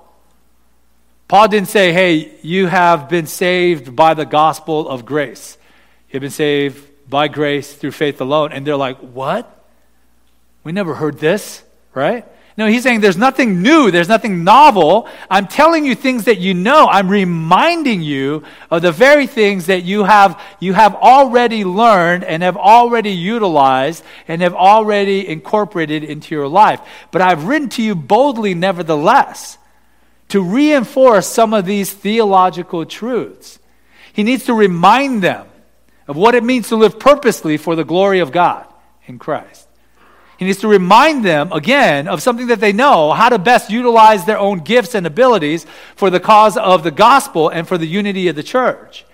Paul 1.29 1.49
didn't 1.49 1.69
say, 1.69 1.93
Hey, 1.93 2.39
you 2.43 2.67
have 2.67 3.09
been 3.09 3.27
saved 3.27 3.95
by 3.95 4.15
the 4.15 4.27
gospel 4.27 4.89
of 4.89 5.05
grace. 5.05 5.57
You've 6.11 6.21
been 6.21 6.31
saved 6.31 7.09
by 7.09 7.29
grace 7.29 7.73
through 7.73 7.93
faith 7.93 8.21
alone. 8.21 8.53
And 8.53 8.67
they're 8.67 8.77
like, 8.77 8.99
What? 8.99 9.57
We 10.63 10.73
never 10.73 10.95
heard 10.95 11.19
this, 11.19 11.63
right? 11.95 12.27
No, 12.61 12.67
he's 12.67 12.83
saying 12.83 13.01
there's 13.01 13.17
nothing 13.17 13.63
new, 13.63 13.91
there's 13.91 14.11
nothing 14.11 14.45
novel. 14.45 15.09
I'm 15.31 15.49
telling 15.49 15.87
you 15.87 15.95
things 15.95 16.25
that 16.25 16.41
you 16.41 16.53
know. 16.53 16.87
I'm 16.91 17.09
reminding 17.09 18.03
you 18.03 18.45
of 18.71 18.83
the 18.83 18.93
very 18.93 19.27
things 19.27 19.65
that 19.69 19.85
you 19.85 20.05
have 20.05 20.39
you 20.61 20.75
have 20.75 20.95
already 20.95 21.65
learned 21.65 22.23
and 22.23 22.43
have 22.43 22.59
already 22.59 23.13
utilized 23.13 24.05
and 24.29 24.43
have 24.43 24.53
already 24.53 25.27
incorporated 25.27 26.05
into 26.05 26.35
your 26.35 26.49
life. 26.49 26.83
But 27.11 27.23
I've 27.23 27.45
written 27.45 27.71
to 27.71 27.83
you 27.83 27.95
boldly 27.95 28.53
nevertheless 28.53 29.57
to 30.29 30.43
reinforce 30.43 31.27
some 31.27 31.55
of 31.55 31.65
these 31.65 31.91
theological 31.91 32.85
truths. 32.85 33.59
He 34.13 34.23
needs 34.23 34.45
to 34.45 34.53
remind 34.53 35.23
them 35.23 35.47
of 36.07 36.15
what 36.15 36.35
it 36.35 36.45
means 36.45 36.69
to 36.69 36.77
live 36.77 36.99
purposely 36.99 37.57
for 37.57 37.75
the 37.75 37.85
glory 37.85 38.19
of 38.19 38.33
God 38.33 38.67
in 39.07 39.19
Christ. 39.19 39.67
He 40.41 40.47
needs 40.47 40.61
to 40.61 40.69
remind 40.69 41.23
them 41.23 41.53
again 41.53 42.09
of 42.09 42.23
something 42.23 42.47
that 42.47 42.61
they 42.61 42.73
know, 42.73 43.13
how 43.13 43.29
to 43.29 43.39
best 43.39 43.69
utilize 43.69 44.25
their 44.25 44.39
own 44.39 44.61
gifts 44.61 44.95
and 44.95 45.07
abilities 45.07 45.67
for 45.97 46.09
the 46.09 46.19
cause 46.19 46.57
of 46.57 46.83
the 46.83 46.91
gospel 46.91 47.51
and 47.51 47.69
for 47.69 47.77
the 47.77 47.87
unity 47.87 48.27
of 48.27 48.37
the 48.37 48.43
church. 48.43 49.05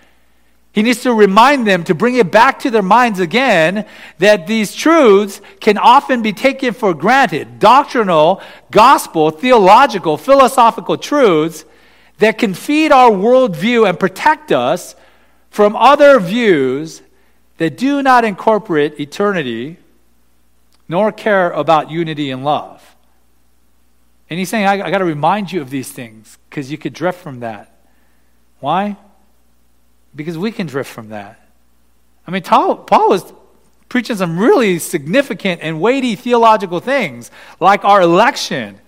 He 0.70 0.82
needs 0.82 1.02
to 1.02 1.12
remind 1.12 1.66
them 1.66 1.82
to 1.82 1.96
bring 1.96 2.14
it 2.14 2.30
back 2.30 2.60
to 2.60 2.70
their 2.70 2.80
minds 2.80 3.18
again 3.18 3.86
that 4.18 4.46
these 4.46 4.72
truths 4.72 5.40
can 5.58 5.78
often 5.78 6.22
be 6.22 6.32
taken 6.32 6.72
for 6.72 6.94
granted. 6.94 7.58
Doctrinal, 7.58 8.40
gospel, 8.70 9.30
theological, 9.30 10.16
philosophical 10.16 10.96
truths 10.96 11.64
that 12.18 12.38
can 12.38 12.54
feed 12.54 12.92
our 12.92 13.10
worldview 13.10 13.88
and 13.88 13.98
protect 13.98 14.52
us 14.52 14.94
from 15.50 15.74
other 15.74 16.20
views 16.20 17.02
that 17.56 17.76
do 17.76 18.00
not 18.00 18.24
incorporate 18.24 19.00
eternity 19.00 19.78
nor 20.88 21.12
care 21.12 21.50
about 21.50 21.90
unity 21.90 22.30
and 22.30 22.44
love. 22.44 22.96
And 24.28 24.38
he's 24.38 24.48
saying, 24.48 24.66
I, 24.66 24.84
I 24.84 24.90
got 24.90 24.98
to 24.98 25.04
remind 25.04 25.52
you 25.52 25.60
of 25.60 25.70
these 25.70 25.90
things 25.90 26.38
because 26.48 26.70
you 26.70 26.78
could 26.78 26.92
drift 26.92 27.20
from 27.20 27.40
that. 27.40 27.72
Why? 28.60 28.96
Because 30.14 30.36
we 30.38 30.50
can 30.50 30.66
drift 30.66 30.90
from 30.90 31.10
that. 31.10 31.40
I 32.26 32.30
mean, 32.30 32.42
Paul, 32.42 32.76
Paul 32.76 33.08
was 33.08 33.32
preaching 33.88 34.16
some 34.16 34.38
really 34.38 34.78
significant 34.78 35.60
and 35.62 35.80
weighty 35.80 36.16
theological 36.16 36.80
things, 36.80 37.30
like 37.60 37.84
our 37.84 38.00
election, 38.00 38.80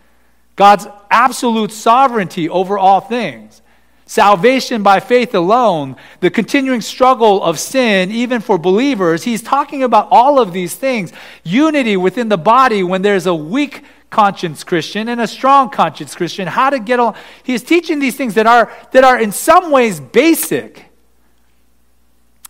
God's 0.57 0.89
absolute 1.11 1.71
sovereignty 1.71 2.49
over 2.49 2.77
all 2.77 3.01
things 3.01 3.63
salvation 4.09 4.83
by 4.83 4.99
faith 5.01 5.35
alone, 5.35 5.95
the 6.21 6.31
continuing 6.31 6.81
struggle 6.81 7.43
of 7.43 7.59
sin, 7.59 8.11
even 8.11 8.41
for 8.41 8.59
believers. 8.59 9.23
He's 9.23 9.43
talking 9.43 9.83
about 9.83 10.09
all 10.11 10.41
of 10.41 10.53
these 10.53 10.75
things. 10.75 11.13
Unity 11.45 11.97
within 11.97 12.31
the 12.31 12.39
body 12.39 12.83
when 12.83 13.03
there's 13.03 13.27
a 13.27 13.35
weak 13.35 13.85
conscience 14.09 14.65
Christian 14.65 15.09
and 15.11 15.21
a 15.21 15.27
strong 15.27 15.69
conscience 15.69 16.15
Christian, 16.15 16.49
how 16.49 16.71
to 16.71 16.79
get 16.79 16.99
along. 16.99 17.17
He's 17.43 17.63
teaching 17.63 17.99
these 17.99 18.17
things 18.17 18.33
that 18.35 18.47
are, 18.47 18.73
that 18.93 19.05
are 19.05 19.21
in 19.21 19.31
some 19.31 19.71
ways 19.71 20.01
basic, 20.01 20.87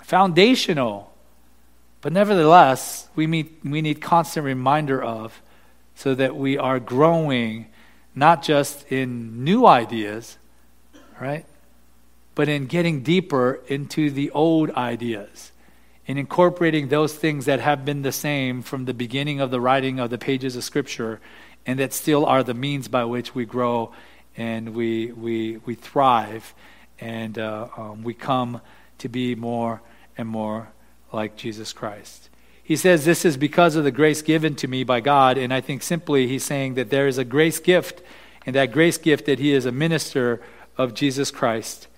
foundational, 0.00 1.12
but 2.00 2.12
nevertheless, 2.12 3.08
we, 3.16 3.26
meet, 3.26 3.58
we 3.64 3.82
need 3.82 4.00
constant 4.00 4.46
reminder 4.46 5.02
of 5.02 5.42
so 5.96 6.14
that 6.14 6.36
we 6.36 6.56
are 6.56 6.78
growing 6.78 7.66
not 8.14 8.44
just 8.44 8.90
in 8.92 9.42
new 9.42 9.66
ideas, 9.66 10.38
right? 11.20 11.44
But 12.34 12.48
in 12.48 12.66
getting 12.66 13.02
deeper 13.02 13.60
into 13.66 14.10
the 14.10 14.30
old 14.30 14.70
ideas, 14.70 15.52
in 16.06 16.16
incorporating 16.16 16.88
those 16.88 17.14
things 17.14 17.44
that 17.44 17.60
have 17.60 17.84
been 17.84 18.02
the 18.02 18.12
same 18.12 18.62
from 18.62 18.84
the 18.84 18.94
beginning 18.94 19.40
of 19.40 19.50
the 19.50 19.60
writing 19.60 20.00
of 20.00 20.10
the 20.10 20.18
pages 20.18 20.56
of 20.56 20.64
Scripture, 20.64 21.20
and 21.66 21.78
that 21.78 21.92
still 21.92 22.24
are 22.24 22.42
the 22.42 22.54
means 22.54 22.88
by 22.88 23.04
which 23.04 23.34
we 23.34 23.44
grow 23.44 23.92
and 24.36 24.74
we, 24.74 25.12
we, 25.12 25.58
we 25.58 25.74
thrive 25.74 26.54
and 27.00 27.38
uh, 27.38 27.68
um, 27.76 28.02
we 28.02 28.14
come 28.14 28.60
to 28.98 29.08
be 29.08 29.34
more 29.34 29.82
and 30.16 30.28
more 30.28 30.68
like 31.12 31.36
Jesus 31.36 31.72
Christ. 31.72 32.28
He 32.62 32.76
says, 32.76 33.04
This 33.04 33.24
is 33.24 33.36
because 33.36 33.76
of 33.76 33.84
the 33.84 33.90
grace 33.90 34.22
given 34.22 34.54
to 34.56 34.68
me 34.68 34.84
by 34.84 35.00
God. 35.00 35.38
And 35.38 35.52
I 35.52 35.60
think 35.60 35.82
simply 35.82 36.26
he's 36.26 36.44
saying 36.44 36.74
that 36.74 36.90
there 36.90 37.06
is 37.06 37.18
a 37.18 37.24
grace 37.24 37.60
gift, 37.60 38.02
and 38.44 38.54
that 38.54 38.72
grace 38.72 38.98
gift 38.98 39.26
that 39.26 39.38
he 39.38 39.52
is 39.52 39.64
a 39.64 39.72
minister 39.72 40.40
of 40.78 40.94
Jesus 40.94 41.30
Christ, 41.30 41.88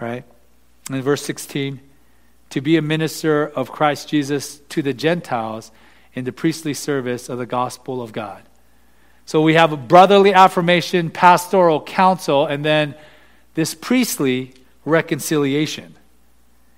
right? 0.00 0.24
In 0.90 1.00
verse 1.00 1.22
16, 1.22 1.80
to 2.50 2.60
be 2.60 2.76
a 2.76 2.82
minister 2.82 3.46
of 3.46 3.72
Christ 3.72 4.08
Jesus 4.08 4.60
to 4.68 4.82
the 4.82 4.92
Gentiles 4.92 5.72
in 6.12 6.24
the 6.24 6.32
priestly 6.32 6.74
service 6.74 7.28
of 7.28 7.38
the 7.38 7.46
gospel 7.46 8.02
of 8.02 8.12
God. 8.12 8.42
So 9.26 9.40
we 9.40 9.54
have 9.54 9.72
a 9.72 9.76
brotherly 9.76 10.34
affirmation, 10.34 11.10
pastoral 11.10 11.80
counsel, 11.80 12.46
and 12.46 12.64
then 12.64 12.94
this 13.54 13.74
priestly 13.74 14.52
reconciliation. 14.84 15.94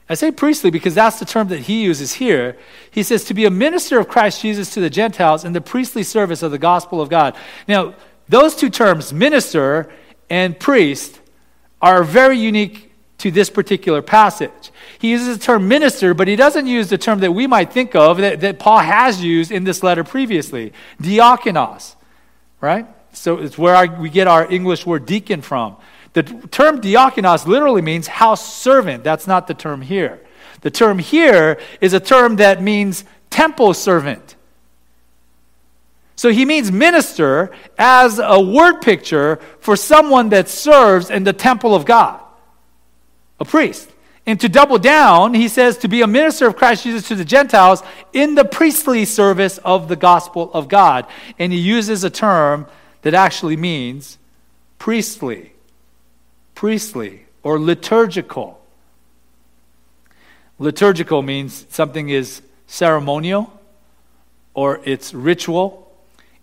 I 0.08 0.14
say 0.14 0.30
priestly 0.30 0.70
because 0.70 0.94
that's 0.94 1.18
the 1.18 1.24
term 1.24 1.48
that 1.48 1.60
he 1.60 1.82
uses 1.82 2.14
here. 2.14 2.56
He 2.90 3.02
says 3.02 3.24
to 3.24 3.34
be 3.34 3.44
a 3.44 3.50
minister 3.50 3.98
of 3.98 4.06
Christ 4.06 4.40
Jesus 4.40 4.72
to 4.74 4.80
the 4.80 4.90
Gentiles 4.90 5.44
in 5.44 5.52
the 5.52 5.60
priestly 5.60 6.04
service 6.04 6.42
of 6.42 6.52
the 6.52 6.58
gospel 6.58 7.00
of 7.00 7.08
God. 7.08 7.36
Now, 7.66 7.94
those 8.28 8.54
two 8.54 8.70
terms, 8.70 9.12
minister 9.12 9.92
and 10.30 10.58
priest, 10.58 11.20
are 11.80 12.02
very 12.02 12.38
unique 12.38 12.92
to 13.18 13.30
this 13.30 13.50
particular 13.50 14.02
passage. 14.02 14.70
He 14.98 15.10
uses 15.10 15.38
the 15.38 15.44
term 15.44 15.68
minister, 15.68 16.14
but 16.14 16.28
he 16.28 16.36
doesn't 16.36 16.66
use 16.66 16.88
the 16.88 16.98
term 16.98 17.20
that 17.20 17.32
we 17.32 17.46
might 17.46 17.72
think 17.72 17.94
of 17.94 18.18
that, 18.18 18.40
that 18.40 18.58
Paul 18.58 18.78
has 18.78 19.22
used 19.22 19.50
in 19.50 19.64
this 19.64 19.82
letter 19.82 20.04
previously 20.04 20.72
diakonos, 21.00 21.96
right? 22.60 22.86
So 23.12 23.38
it's 23.38 23.56
where 23.56 23.74
our, 23.74 23.86
we 24.00 24.10
get 24.10 24.26
our 24.26 24.50
English 24.50 24.86
word 24.86 25.06
deacon 25.06 25.40
from. 25.40 25.76
The 26.12 26.22
term 26.22 26.80
diakonos 26.80 27.46
literally 27.46 27.82
means 27.82 28.06
house 28.06 28.54
servant. 28.54 29.04
That's 29.04 29.26
not 29.26 29.46
the 29.46 29.54
term 29.54 29.82
here. 29.82 30.20
The 30.60 30.70
term 30.70 30.98
here 30.98 31.58
is 31.80 31.92
a 31.92 32.00
term 32.00 32.36
that 32.36 32.62
means 32.62 33.04
temple 33.30 33.74
servant. 33.74 34.35
So 36.16 36.30
he 36.30 36.46
means 36.46 36.72
minister 36.72 37.50
as 37.78 38.18
a 38.18 38.40
word 38.40 38.80
picture 38.80 39.38
for 39.60 39.76
someone 39.76 40.30
that 40.30 40.48
serves 40.48 41.10
in 41.10 41.24
the 41.24 41.34
temple 41.34 41.74
of 41.74 41.84
God, 41.84 42.20
a 43.38 43.44
priest. 43.44 43.90
And 44.24 44.40
to 44.40 44.48
double 44.48 44.78
down, 44.78 45.34
he 45.34 45.46
says 45.46 45.78
to 45.78 45.88
be 45.88 46.00
a 46.00 46.06
minister 46.06 46.46
of 46.46 46.56
Christ 46.56 46.82
Jesus 46.82 47.06
to 47.08 47.14
the 47.14 47.24
Gentiles 47.24 47.82
in 48.12 48.34
the 48.34 48.46
priestly 48.46 49.04
service 49.04 49.58
of 49.58 49.88
the 49.88 49.94
gospel 49.94 50.50
of 50.52 50.68
God. 50.68 51.06
And 51.38 51.52
he 51.52 51.60
uses 51.60 52.02
a 52.02 52.10
term 52.10 52.66
that 53.02 53.14
actually 53.14 53.56
means 53.56 54.18
priestly, 54.78 55.52
priestly, 56.56 57.26
or 57.44 57.60
liturgical. 57.60 58.60
Liturgical 60.58 61.22
means 61.22 61.66
something 61.68 62.08
is 62.08 62.42
ceremonial 62.66 63.52
or 64.54 64.80
it's 64.84 65.14
ritual 65.14 65.85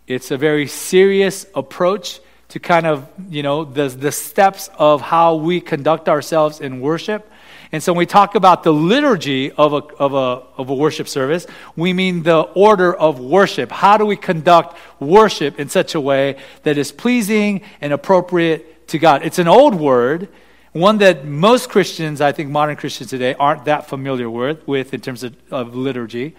it's 0.07 0.31
a 0.31 0.37
very 0.37 0.67
serious 0.67 1.45
approach 1.55 2.19
to 2.49 2.59
kind 2.59 2.85
of, 2.85 3.09
you 3.29 3.41
know, 3.41 3.63
the, 3.65 3.87
the 3.87 4.11
steps 4.11 4.69
of 4.77 5.01
how 5.01 5.35
we 5.35 5.59
conduct 5.59 6.07
ourselves 6.07 6.59
in 6.59 6.81
worship. 6.81 7.29
And 7.71 7.81
so 7.81 7.93
when 7.93 7.97
we 7.97 8.05
talk 8.05 8.35
about 8.35 8.61
the 8.61 8.71
liturgy 8.71 9.51
of 9.51 9.73
a, 9.73 9.77
of, 9.97 10.13
a, 10.13 10.43
of 10.61 10.69
a 10.69 10.75
worship 10.75 11.07
service, 11.07 11.47
we 11.75 11.93
mean 11.93 12.21
the 12.21 12.41
order 12.41 12.93
of 12.93 13.19
worship. 13.19 13.71
How 13.71 13.97
do 13.97 14.05
we 14.05 14.15
conduct 14.15 14.77
worship 14.99 15.59
in 15.59 15.69
such 15.69 15.95
a 15.95 15.99
way 15.99 16.37
that 16.61 16.77
is 16.77 16.91
pleasing 16.91 17.61
and 17.81 17.91
appropriate 17.91 18.87
to 18.89 18.99
God? 18.99 19.23
It's 19.25 19.39
an 19.39 19.47
old 19.47 19.73
word, 19.73 20.29
one 20.73 20.99
that 20.99 21.25
most 21.25 21.69
Christians, 21.69 22.21
I 22.21 22.31
think 22.31 22.51
modern 22.51 22.75
Christians 22.75 23.09
today, 23.09 23.33
aren't 23.33 23.65
that 23.65 23.89
familiar 23.89 24.29
with, 24.29 24.67
with 24.67 24.93
in 24.93 25.01
terms 25.01 25.23
of, 25.23 25.35
of 25.49 25.75
liturgy. 25.75 26.35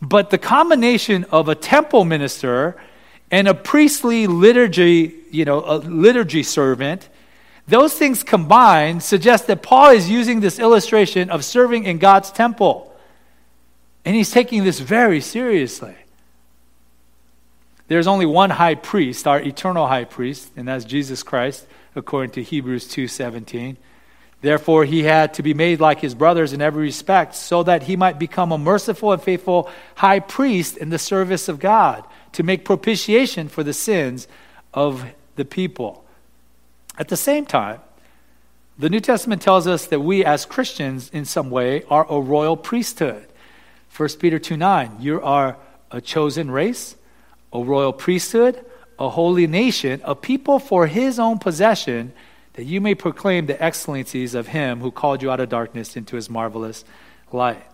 But 0.00 0.30
the 0.30 0.38
combination 0.38 1.24
of 1.32 1.48
a 1.48 1.56
temple 1.56 2.04
minister 2.04 2.76
and 3.30 3.48
a 3.48 3.54
priestly 3.54 4.26
liturgy, 4.26 5.14
you 5.30 5.44
know, 5.44 5.62
a 5.64 5.76
liturgy 5.78 6.42
servant, 6.42 7.08
those 7.66 7.92
things 7.94 8.22
combined 8.22 9.02
suggest 9.02 9.46
that 9.48 9.62
Paul 9.62 9.90
is 9.90 10.08
using 10.08 10.40
this 10.40 10.58
illustration 10.58 11.28
of 11.28 11.44
serving 11.44 11.84
in 11.84 11.98
God's 11.98 12.30
temple. 12.30 12.94
And 14.04 14.16
he's 14.16 14.30
taking 14.30 14.64
this 14.64 14.80
very 14.80 15.20
seriously. 15.20 15.94
There's 17.88 18.06
only 18.06 18.26
one 18.26 18.50
high 18.50 18.74
priest, 18.74 19.26
our 19.26 19.40
eternal 19.40 19.86
high 19.86 20.04
priest, 20.04 20.50
and 20.56 20.68
that's 20.68 20.84
Jesus 20.84 21.22
Christ, 21.22 21.66
according 21.94 22.30
to 22.32 22.42
Hebrews 22.42 22.86
2:17. 22.88 23.76
Therefore 24.40 24.84
he 24.84 25.02
had 25.02 25.34
to 25.34 25.42
be 25.42 25.52
made 25.52 25.80
like 25.80 26.00
his 26.00 26.14
brothers 26.14 26.52
in 26.52 26.62
every 26.62 26.84
respect, 26.84 27.34
so 27.34 27.62
that 27.64 27.82
he 27.82 27.96
might 27.96 28.18
become 28.18 28.52
a 28.52 28.58
merciful 28.58 29.12
and 29.12 29.20
faithful 29.20 29.68
high 29.96 30.20
priest 30.20 30.76
in 30.76 30.88
the 30.90 30.98
service 30.98 31.48
of 31.48 31.58
God 31.58 32.04
to 32.32 32.42
make 32.42 32.64
propitiation 32.64 33.48
for 33.48 33.62
the 33.62 33.72
sins 33.72 34.28
of 34.74 35.04
the 35.36 35.44
people. 35.44 36.04
At 36.98 37.08
the 37.08 37.16
same 37.16 37.46
time, 37.46 37.80
the 38.78 38.88
New 38.88 39.00
Testament 39.00 39.42
tells 39.42 39.66
us 39.66 39.86
that 39.86 40.00
we 40.00 40.24
as 40.24 40.46
Christians, 40.46 41.10
in 41.10 41.24
some 41.24 41.50
way, 41.50 41.82
are 41.90 42.06
a 42.08 42.20
royal 42.20 42.56
priesthood. 42.56 43.26
1 43.96 44.08
Peter 44.20 44.38
2 44.38 44.56
9, 44.56 44.98
you 45.00 45.20
are 45.20 45.56
a 45.90 46.00
chosen 46.00 46.50
race, 46.50 46.94
a 47.52 47.60
royal 47.60 47.92
priesthood, 47.92 48.64
a 48.98 49.08
holy 49.08 49.46
nation, 49.46 50.00
a 50.04 50.14
people 50.14 50.58
for 50.58 50.86
his 50.86 51.18
own 51.18 51.38
possession, 51.38 52.12
that 52.54 52.64
you 52.64 52.80
may 52.80 52.94
proclaim 52.94 53.46
the 53.46 53.62
excellencies 53.62 54.34
of 54.34 54.48
him 54.48 54.80
who 54.80 54.90
called 54.90 55.22
you 55.22 55.30
out 55.30 55.40
of 55.40 55.48
darkness 55.48 55.96
into 55.96 56.16
his 56.16 56.28
marvelous 56.28 56.84
light. 57.32 57.64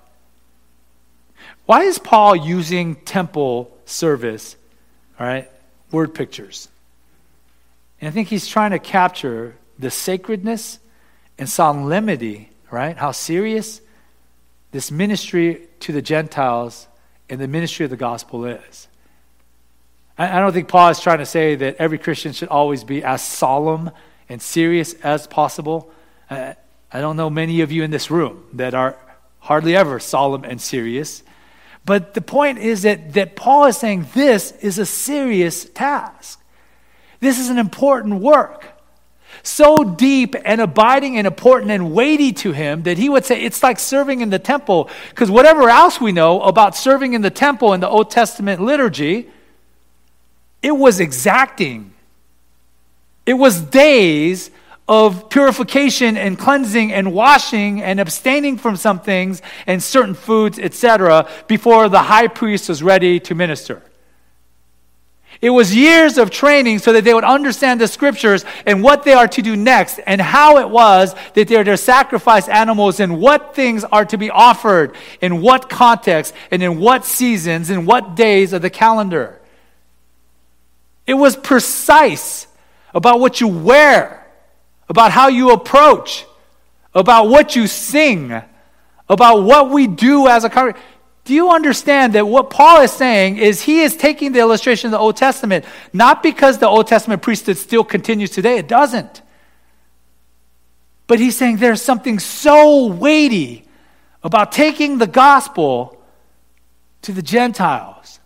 Why 1.67 1.83
is 1.83 1.99
Paul 1.99 2.37
using 2.37 2.97
temple 2.97 3.77
service, 3.87 4.57
all 5.19 5.27
right, 5.27 5.51
word 5.91 6.15
pictures? 6.15 6.69
And 8.01 8.09
I 8.09 8.11
think 8.13 8.29
he's 8.29 8.47
trying 8.47 8.73
to 8.73 8.79
capture 8.79 9.57
the 9.79 9.91
sacredness 9.91 10.79
and 11.39 11.49
solemnity, 11.49 12.51
right? 12.71 12.97
How 12.97 13.13
serious 13.13 13.81
this 14.73 14.91
ministry 14.91 15.69
to 15.81 15.93
the 15.93 16.03
Gentiles 16.03 16.87
and 17.31 17.41
the 17.41 17.49
ministry 17.49 17.85
of 17.85 17.91
the 17.91 17.97
gospel 17.97 18.45
is. 18.45 18.89
I 20.17 20.39
don't 20.39 20.53
think 20.53 20.69
Paul 20.69 20.91
is 20.91 21.01
trying 21.01 21.19
to 21.19 21.27
say 21.27 21.57
that 21.57 21.77
every 21.77 21.99
Christian 21.99 22.33
should 22.33 22.49
always 22.49 22.85
be 22.85 23.03
as 23.03 23.21
solemn 23.21 23.91
and 24.29 24.41
serious 24.41 24.95
as 24.95 25.27
possible. 25.27 25.91
I 26.31 26.55
don't 26.93 27.17
know 27.17 27.31
many 27.31 27.63
of 27.63 27.73
you 27.73 27.83
in 27.83 27.91
this 27.91 28.11
room 28.11 28.45
that 28.53 28.75
are 28.75 28.97
hardly 29.41 29.75
ever 29.75 29.99
solemn 29.99 30.45
and 30.45 30.61
serious. 30.61 31.23
But 31.85 32.15
the 32.15 32.23
point 32.23 32.59
is 32.59 32.83
that, 32.83 33.13
that 33.13 33.37
Paul 33.37 33.67
is 33.67 33.77
saying 33.77 34.07
this 34.15 34.53
is 34.53 34.79
a 34.79 34.87
serious 34.87 35.65
task. 35.67 36.41
This 37.21 37.39
is 37.39 37.51
an 37.51 37.59
important 37.59 38.21
work. 38.21 38.67
So 39.43 39.85
deep 39.85 40.35
and 40.45 40.61
abiding 40.61 41.19
and 41.19 41.27
important 41.27 41.71
and 41.71 41.93
weighty 41.93 42.33
to 42.35 42.53
him 42.53 42.85
that 42.85 42.97
he 42.97 43.09
would 43.09 43.27
say 43.27 43.43
it's 43.43 43.63
like 43.63 43.79
serving 43.79 44.21
in 44.21 44.31
the 44.31 44.39
temple. 44.39 44.89
Because 45.11 45.31
whatever 45.31 45.69
else 45.69 46.01
we 46.01 46.13
know 46.13 46.41
about 46.41 46.77
serving 46.77 47.13
in 47.13 47.21
the 47.21 47.31
temple 47.31 47.75
in 47.75 47.81
the 47.81 47.89
Old 47.89 48.11
Testament 48.11 48.63
liturgy, 48.63 49.29
it 50.63 50.73
was 50.73 51.01
exacting. 51.01 51.93
It 53.27 53.35
was 53.35 53.61
days 53.61 54.51
of 54.87 55.31
purification 55.31 56.17
and 56.17 56.39
cleansing 56.39 56.93
and 56.93 57.13
washing 57.13 57.83
and 57.83 57.99
abstaining 57.99 58.59
from 58.59 58.77
some 58.77 59.01
things 59.01 59.41
and 59.67 59.83
certain 59.83 60.15
foods, 60.15 60.59
etc., 60.59 61.29
before 61.47 61.89
the 61.89 62.03
high 62.03 62.29
priest 62.29 62.69
was 62.69 62.83
ready 62.83 63.19
to 63.21 63.35
minister. 63.35 63.83
It 65.41 65.51
was 65.51 65.75
years 65.75 66.17
of 66.17 66.31
training 66.31 66.79
so 66.79 66.93
that 66.93 67.05
they 67.05 67.13
would 67.13 67.25
understand 67.25 67.81
the 67.81 67.89
scriptures 67.89 68.45
and 68.67 68.83
what 68.83 69.03
they 69.03 69.15
are 69.15 69.29
to 69.29 69.43
do 69.43 69.57
next 69.57 70.01
and 70.07 70.21
how 70.21 70.59
it 70.59 70.71
was 70.71 71.15
that 71.35 71.49
they 71.49 71.57
are 71.57 71.65
to 71.65 71.77
sacrifice 71.77 72.49
animals 72.49 73.01
and 73.01 73.21
what 73.21 73.55
things 73.55 73.85
are 73.85 74.05
to 74.07 74.17
be 74.17 74.31
offered 74.31 74.95
in 75.21 75.41
what 75.43 75.69
context 75.69 76.35
and 76.51 76.63
in 76.63 76.79
what 76.79 77.05
seasons 77.05 77.69
and 77.71 77.87
what 77.87 78.15
days 78.15 78.53
of 78.53 78.63
the 78.63 78.71
calendar. 78.71 79.41
It 81.07 81.15
was 81.15 81.37
precise 81.37 82.47
about 82.95 83.19
what 83.21 83.41
you 83.41 83.49
wear 83.49 84.24
about 84.89 85.13
how 85.13 85.29
you 85.29 85.51
approach, 85.51 86.27
about 86.95 87.29
what 87.29 87.57
you 87.57 87.67
sing, 87.67 88.43
about 89.09 89.43
what 89.43 89.71
we 89.71 89.87
do 89.87 90.29
as 90.29 90.45
a 90.45 90.51
congregation. 90.51 90.87
Do 91.25 91.33
you 91.33 91.51
understand 91.51 92.13
that 92.15 92.27
what 92.27 92.51
Paul 92.51 92.83
is 92.83 92.93
saying 92.93 93.39
is 93.39 93.63
he 93.63 93.81
is 93.81 93.97
taking 93.97 94.33
the 94.33 94.41
illustration 94.41 94.89
of 94.89 94.93
the 94.93 94.99
Old 94.99 95.17
Testament, 95.17 95.65
not 95.93 96.23
because 96.23 96.59
the 96.59 96.69
Old 96.69 96.87
Testament 96.87 97.23
priesthood 97.23 97.57
still 97.57 97.83
continues 97.83 98.31
today, 98.31 98.59
it 98.59 98.69
doesn't. 98.69 99.23
But 101.07 101.19
he's 101.19 101.37
saying 101.37 101.57
there's 101.57 101.83
something 101.83 102.19
so 102.19 102.87
weighty 102.87 103.65
about 104.23 104.53
taking 104.53 104.99
the 104.99 105.07
gospel 105.07 106.01
to 107.03 107.13
the 107.13 107.23
Gentiles 107.23 108.21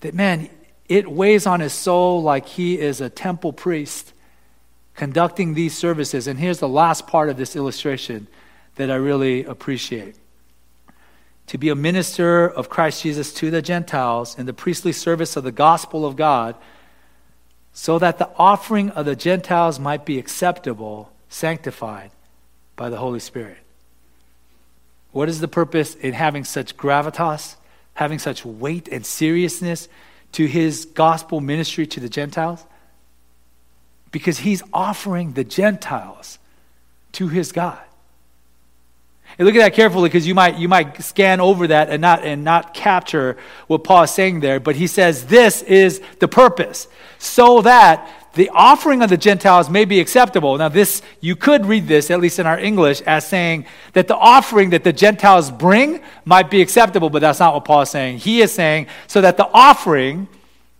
that, 0.00 0.14
man, 0.14 0.48
it 0.88 1.10
weighs 1.10 1.46
on 1.46 1.60
his 1.60 1.72
soul 1.72 2.22
like 2.22 2.46
he 2.46 2.78
is 2.78 3.00
a 3.00 3.08
temple 3.08 3.52
priest 3.52 4.12
conducting 5.00 5.54
these 5.54 5.74
services. 5.74 6.26
And 6.26 6.38
here's 6.38 6.58
the 6.58 6.68
last 6.68 7.06
part 7.06 7.30
of 7.30 7.38
this 7.38 7.56
illustration 7.56 8.26
that 8.74 8.90
I 8.90 8.96
really 8.96 9.44
appreciate. 9.44 10.14
To 11.46 11.56
be 11.56 11.70
a 11.70 11.74
minister 11.74 12.46
of 12.46 12.68
Christ 12.68 13.02
Jesus 13.02 13.32
to 13.32 13.50
the 13.50 13.62
Gentiles 13.62 14.38
in 14.38 14.44
the 14.44 14.52
priestly 14.52 14.92
service 14.92 15.36
of 15.36 15.44
the 15.44 15.52
gospel 15.52 16.04
of 16.04 16.16
God, 16.16 16.54
so 17.72 17.98
that 17.98 18.18
the 18.18 18.28
offering 18.36 18.90
of 18.90 19.06
the 19.06 19.16
Gentiles 19.16 19.80
might 19.80 20.04
be 20.04 20.18
acceptable, 20.18 21.10
sanctified 21.30 22.10
by 22.76 22.90
the 22.90 22.98
Holy 22.98 23.20
Spirit. 23.20 23.56
What 25.12 25.30
is 25.30 25.40
the 25.40 25.48
purpose 25.48 25.94
in 25.94 26.12
having 26.12 26.44
such 26.44 26.76
gravitas, 26.76 27.56
having 27.94 28.18
such 28.18 28.44
weight 28.44 28.86
and 28.88 29.06
seriousness 29.06 29.88
to 30.32 30.44
his 30.44 30.84
gospel 30.84 31.40
ministry 31.40 31.86
to 31.86 32.00
the 32.00 32.10
Gentiles? 32.10 32.66
Because 34.12 34.40
he's 34.40 34.62
offering 34.72 35.32
the 35.32 35.44
Gentiles 35.44 36.38
to 37.12 37.28
his 37.28 37.52
God. 37.52 37.80
And 39.38 39.46
look 39.46 39.54
at 39.54 39.60
that 39.60 39.74
carefully 39.74 40.08
because 40.08 40.26
you 40.26 40.34
might, 40.34 40.56
you 40.56 40.68
might 40.68 41.02
scan 41.02 41.40
over 41.40 41.68
that 41.68 41.88
and 41.88 42.00
not, 42.00 42.24
and 42.24 42.44
not 42.44 42.74
capture 42.74 43.36
what 43.68 43.84
Paul 43.84 44.02
is 44.02 44.10
saying 44.10 44.40
there. 44.40 44.60
But 44.60 44.76
he 44.76 44.86
says 44.86 45.26
this 45.26 45.62
is 45.62 46.02
the 46.18 46.28
purpose 46.28 46.88
so 47.18 47.62
that 47.62 48.08
the 48.34 48.50
offering 48.50 49.02
of 49.02 49.10
the 49.10 49.16
Gentiles 49.16 49.68
may 49.68 49.84
be 49.84 49.98
acceptable. 49.98 50.56
Now, 50.56 50.68
this, 50.68 51.02
you 51.20 51.34
could 51.34 51.66
read 51.66 51.88
this, 51.88 52.10
at 52.10 52.20
least 52.20 52.38
in 52.38 52.46
our 52.46 52.58
English, 52.58 53.00
as 53.02 53.26
saying 53.26 53.66
that 53.92 54.06
the 54.06 54.16
offering 54.16 54.70
that 54.70 54.84
the 54.84 54.92
Gentiles 54.92 55.50
bring 55.50 56.00
might 56.24 56.48
be 56.48 56.60
acceptable, 56.60 57.10
but 57.10 57.20
that's 57.20 57.40
not 57.40 57.54
what 57.54 57.64
Paul 57.64 57.82
is 57.82 57.90
saying. 57.90 58.18
He 58.18 58.40
is 58.40 58.52
saying 58.52 58.86
so 59.08 59.20
that 59.20 59.36
the 59.36 59.48
offering, 59.52 60.28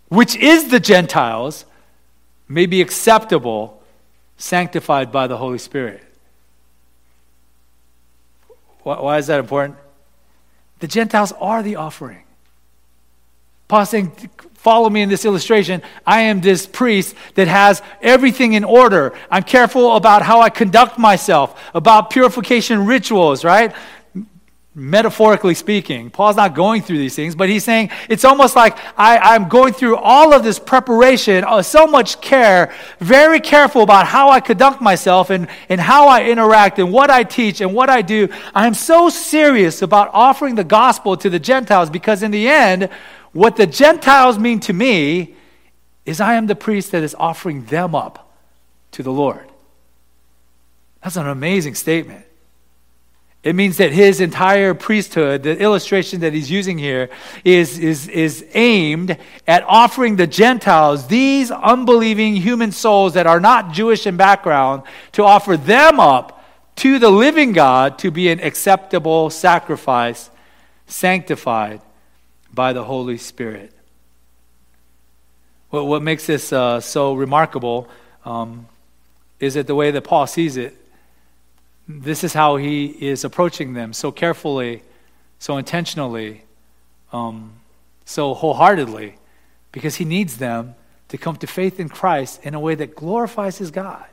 which 0.09 0.37
is 0.37 0.71
the 0.71 0.79
Gentiles, 0.79 1.65
may 2.51 2.67
be 2.67 2.83
acceptable, 2.83 3.81
sanctified 4.37 5.13
by 5.13 5.29
the 5.29 5.37
Holy 5.37 5.59
Spirit. 5.59 6.03
Why 8.83 9.19
is 9.19 9.29
that 9.29 9.39
important? 9.39 9.79
The 10.81 10.89
Gentiles 10.89 11.33
are 11.41 11.63
the 11.63 11.77
offering. 11.77 12.25
Paul 13.69 13.87
saying, 13.87 14.13
Follow 14.55 14.91
me 14.91 15.01
in 15.01 15.09
this 15.09 15.25
illustration. 15.25 15.81
I 16.07 16.23
am 16.23 16.43
this 16.43 16.67
priest 16.67 17.15
that 17.35 17.49
has 17.49 17.81
everything 18.03 18.53
in 18.53 18.63
order. 18.63 19.15
I'm 19.31 19.43
careful 19.43 19.97
about 19.97 20.21
how 20.21 20.43
I 20.43 20.51
conduct 20.51 20.99
myself, 20.99 21.59
about 21.73 22.11
purification 22.11 22.85
rituals, 22.85 23.43
right? 23.43 23.73
Metaphorically 24.75 25.55
speaking. 25.55 26.11
Paul's 26.11 26.37
not 26.37 26.55
going 26.55 26.83
through 26.83 26.99
these 26.99 27.17
things, 27.17 27.35
but 27.35 27.49
he's 27.49 27.65
saying 27.65 27.91
it's 28.09 28.25
almost 28.25 28.55
like 28.55 28.79
I, 28.97 29.35
am 29.35 29.49
going 29.49 29.73
through 29.73 29.97
all 29.97 30.33
of 30.33 30.45
this 30.45 30.61
preparation, 30.61 31.43
uh, 31.45 31.63
so 31.63 31.87
much 31.87 32.21
care, 32.21 32.73
very 33.01 33.41
careful 33.41 33.83
about 33.83 34.07
how 34.07 34.31
I 34.31 34.39
conduct 34.39 34.81
myself 34.81 35.31
and, 35.31 35.49
and 35.69 35.81
how 35.81 36.07
I 36.07 36.25
interact 36.25 36.79
and 36.79 36.93
what 36.93 37.11
I 37.11 37.25
teach 37.25 37.61
and 37.61 37.75
what 37.75 37.91
I 37.91 38.01
do. 38.03 38.29
I'm 38.55 38.75
so 38.75 39.09
serious 39.09 39.83
about 39.83 40.11
offering 40.13 40.55
the 40.55 40.65
gospel 40.65 41.17
to 41.17 41.29
the 41.29 41.41
Gentiles 41.41 41.91
because, 41.91 42.23
in 42.23 42.31
the 42.31 42.49
end, 42.49 42.91
what 43.33 43.57
the 43.57 43.67
Gentiles 43.67 44.39
mean 44.39 44.61
to 44.61 44.73
me 44.73 45.35
is 46.07 46.21
I 46.21 46.35
am 46.35 46.47
the 46.47 46.57
priest 46.57 46.93
that 46.93 47.03
is 47.03 47.17
offering 47.17 47.65
them 47.65 47.95
up 47.97 48.33
to 48.93 49.03
the 49.03 49.13
Lord. 49.13 49.49
That's 51.03 51.17
an 51.17 51.27
amazing 51.27 51.75
statement. 51.75 52.25
It 53.43 53.55
means 53.55 53.79
that 53.79 53.93
his 53.93 54.21
entire 54.21 54.75
priesthood, 54.75 55.45
the 55.45 55.59
illustration 55.59 56.21
that 56.21 56.35
he's 56.35 56.51
using 56.51 56.77
here, 56.77 57.09
is, 57.43 57.79
is, 57.79 58.07
is 58.09 58.45
aimed 58.53 59.17
at 59.47 59.65
offering 59.67 60.17
the 60.17 60.27
Gentiles, 60.27 61.07
these 61.07 61.51
unbelieving 61.51 62.37
human 62.37 62.71
souls 62.71 63.15
that 63.15 63.27
are 63.27 63.41
not 63.41 63.73
Jewish 63.73 64.07
in 64.07 64.19
background, 64.19 64.83
to 65.13 65.25
offer 65.25 65.57
them 65.57 65.99
up 65.99 66.45
to 66.77 66.99
the 66.99 67.11
living 67.11 67.53
God 67.53 67.99
to 68.01 68.11
be 68.11 68.29
an 68.29 68.41
acceptable 68.41 69.31
sacrifice, 69.31 70.31
sanctified 70.87 71.81
by 72.53 72.75
the 72.75 72.85
Holy 72.85 73.17
Spirit. 73.17 73.73
What, 75.71 75.87
what 75.87 76.03
makes 76.03 76.27
this 76.27 76.53
uh, 76.53 76.81
so 76.81 77.15
remarkable 77.15 77.89
um, 78.27 78.67
is 79.39 79.55
that 79.55 79.67
the 79.67 79.75
way 79.75 79.91
that 79.91 80.03
Paul 80.03 80.27
sees 80.27 80.59
it, 80.59 80.77
this 81.99 82.23
is 82.23 82.33
how 82.33 82.57
he 82.57 82.87
is 82.87 83.25
approaching 83.25 83.73
them 83.75 83.93
so 83.93 84.13
carefully, 84.13 84.83
so 85.39 85.57
intentionally, 85.57 86.45
um, 87.13 87.55
so 88.05 88.35
wholeheartedly, 88.35 89.17
because 89.73 89.97
he 89.97 90.05
needs 90.05 90.37
them 90.37 90.75
to 91.09 91.19
come 91.19 91.37
to 91.37 91.47
faith 91.47 91.81
in 91.81 91.89
Christ 91.89 92.41
in 92.45 92.55
a 92.55 92.61
way 92.61 92.75
that 92.75 92.95
glorifies 92.95 93.59
his 93.59 93.71
God. 93.71 94.05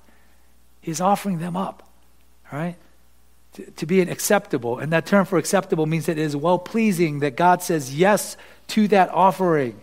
He's 0.81 1.01
offering 1.01 1.39
them 1.39 1.55
up, 1.55 1.87
right? 2.51 2.75
To, 3.53 3.71
to 3.71 3.85
be 3.85 4.01
an 4.01 4.09
acceptable. 4.09 4.79
And 4.79 4.91
that 4.93 5.05
term 5.05 5.25
for 5.25 5.37
acceptable 5.37 5.85
means 5.85 6.07
that 6.07 6.17
it 6.17 6.21
is 6.23 6.35
well 6.35 6.59
pleasing, 6.59 7.19
that 7.19 7.35
God 7.35 7.61
says 7.61 7.93
yes 7.93 8.37
to 8.69 8.87
that 8.89 9.09
offering 9.09 9.79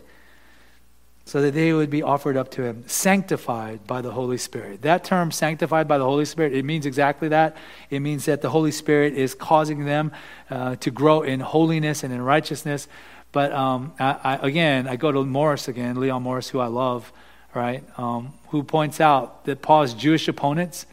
so 1.26 1.40
that 1.40 1.54
they 1.54 1.72
would 1.72 1.88
be 1.88 2.02
offered 2.02 2.36
up 2.36 2.50
to 2.50 2.62
him, 2.62 2.84
sanctified 2.86 3.86
by 3.86 4.02
the 4.02 4.10
Holy 4.10 4.36
Spirit. 4.36 4.82
That 4.82 5.04
term, 5.04 5.30
sanctified 5.30 5.88
by 5.88 5.96
the 5.96 6.04
Holy 6.04 6.26
Spirit, 6.26 6.52
it 6.52 6.64
means 6.64 6.84
exactly 6.84 7.28
that. 7.28 7.56
It 7.88 8.00
means 8.00 8.26
that 8.26 8.42
the 8.42 8.50
Holy 8.50 8.70
Spirit 8.70 9.14
is 9.14 9.34
causing 9.34 9.86
them 9.86 10.12
uh, 10.50 10.76
to 10.76 10.90
grow 10.90 11.22
in 11.22 11.40
holiness 11.40 12.04
and 12.04 12.12
in 12.12 12.20
righteousness. 12.20 12.88
But 13.32 13.52
um, 13.52 13.94
I, 13.98 14.18
I, 14.22 14.46
again, 14.46 14.86
I 14.86 14.96
go 14.96 15.10
to 15.12 15.24
Morris 15.24 15.66
again, 15.66 15.98
Leon 15.98 16.22
Morris, 16.22 16.50
who 16.50 16.60
I 16.60 16.66
love, 16.66 17.10
right, 17.54 17.82
um, 17.98 18.34
who 18.48 18.62
points 18.62 19.00
out 19.00 19.46
that 19.46 19.62
Paul's 19.62 19.94
Jewish 19.94 20.28
opponents 20.28 20.84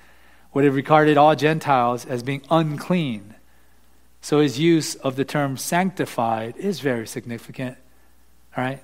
would 0.53 0.63
have 0.63 0.75
regarded 0.75 1.17
all 1.17 1.35
Gentiles 1.35 2.05
as 2.05 2.23
being 2.23 2.41
unclean. 2.49 3.35
So 4.21 4.39
his 4.39 4.59
use 4.59 4.95
of 4.95 5.17
the 5.17 5.25
term 5.25 5.57
sanctified 5.57 6.55
is 6.57 6.79
very 6.79 7.05
significant, 7.05 7.77
right? 8.55 8.81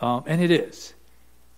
Um, 0.00 0.24
and 0.26 0.40
it 0.40 0.50
is. 0.50 0.94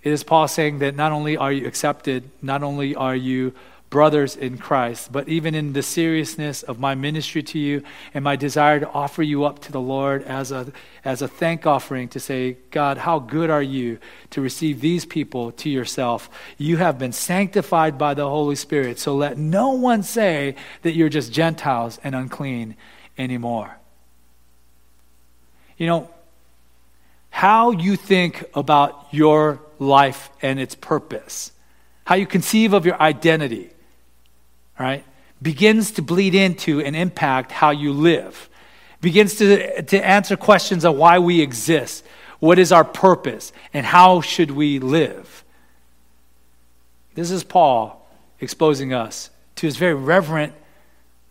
It 0.03 0.13
is 0.13 0.23
Paul 0.23 0.47
saying 0.47 0.79
that 0.81 0.95
not 0.95 1.13
only 1.13 1.37
are 1.37 1.53
you 1.53 1.67
accepted, 1.67 2.31
not 2.41 2.63
only 2.63 2.95
are 2.95 3.17
you 3.17 3.55
brothers 3.89 4.37
in 4.37 4.59
Christ, 4.59 5.13
but 5.13 5.29
even 5.29 5.55
in 5.55 5.73
the 5.73 5.83
seriousness 5.83 6.63
of 6.63 6.79
my 6.79 6.95
ministry 6.95 7.43
to 7.43 7.59
you 7.59 7.83
and 8.13 8.25
my 8.25 8.37
desire 8.37 8.81
to 8.81 8.89
offer 8.91 9.23
you 9.23 9.45
up 9.45 9.61
to 9.61 9.73
the 9.73 9.81
Lord 9.81 10.23
as 10.25 10.51
a, 10.51 10.73
as 11.05 11.23
a 11.23 11.29
thank 11.29 11.67
offering 11.67 12.09
to 12.09 12.21
say, 12.21 12.57
God, 12.71 12.99
how 12.99 13.21
good 13.21 13.49
are 13.49 13.63
you 13.63 13.99
to 14.31 14.41
receive 14.41 14.81
these 14.81 15.05
people 15.05 15.53
to 15.53 15.71
yourself? 15.71 16.29
You 16.59 16.79
have 16.79 16.99
been 16.99 17.13
sanctified 17.13 17.97
by 17.97 18.15
the 18.15 18.29
Holy 18.29 18.57
Spirit, 18.57 18.99
so 18.99 19.15
let 19.15 19.39
no 19.39 19.71
one 19.71 20.03
say 20.03 20.57
that 20.83 20.95
you're 20.95 21.09
just 21.09 21.33
Gentiles 21.33 22.01
and 22.03 22.15
unclean 22.15 22.77
anymore. 23.17 23.79
You 25.79 25.87
know, 25.87 26.11
how 27.37 27.71
you 27.71 27.97
think 27.97 28.43
about 28.55 29.09
your 29.11 29.61
life 29.79 30.31
and 30.41 30.59
its 30.59 30.75
purpose, 30.75 31.53
how 32.07 32.15
you 32.15 32.27
conceive 32.27 32.73
of 32.73 32.87
your 32.87 32.99
identity, 32.99 33.69
right, 34.81 35.05
begins 35.43 35.91
to 35.91 36.01
bleed 36.01 36.35
into 36.35 36.81
and 36.81 36.97
impact 36.97 37.53
how 37.53 37.69
you 37.69 37.93
live, 37.93 38.49
begins 39.03 39.35
to, 39.35 39.83
to 39.83 40.03
answer 40.03 40.35
questions 40.35 40.83
of 40.83 40.97
why 40.97 41.19
we 41.19 41.43
exist, 41.43 42.07
what 42.39 42.59
is 42.59 42.73
our 42.73 42.87
purpose, 42.87 43.53
and 43.75 43.85
how 43.85 44.23
should 44.23 44.51
we 44.51 44.79
live. 44.79 45.45
This 47.17 47.31
is 47.31 47.45
Paul 47.45 48.09
exposing 48.41 48.95
us 48.95 49.29
to 49.57 49.67
his 49.67 49.77
very 49.77 49.93
reverent 49.93 50.55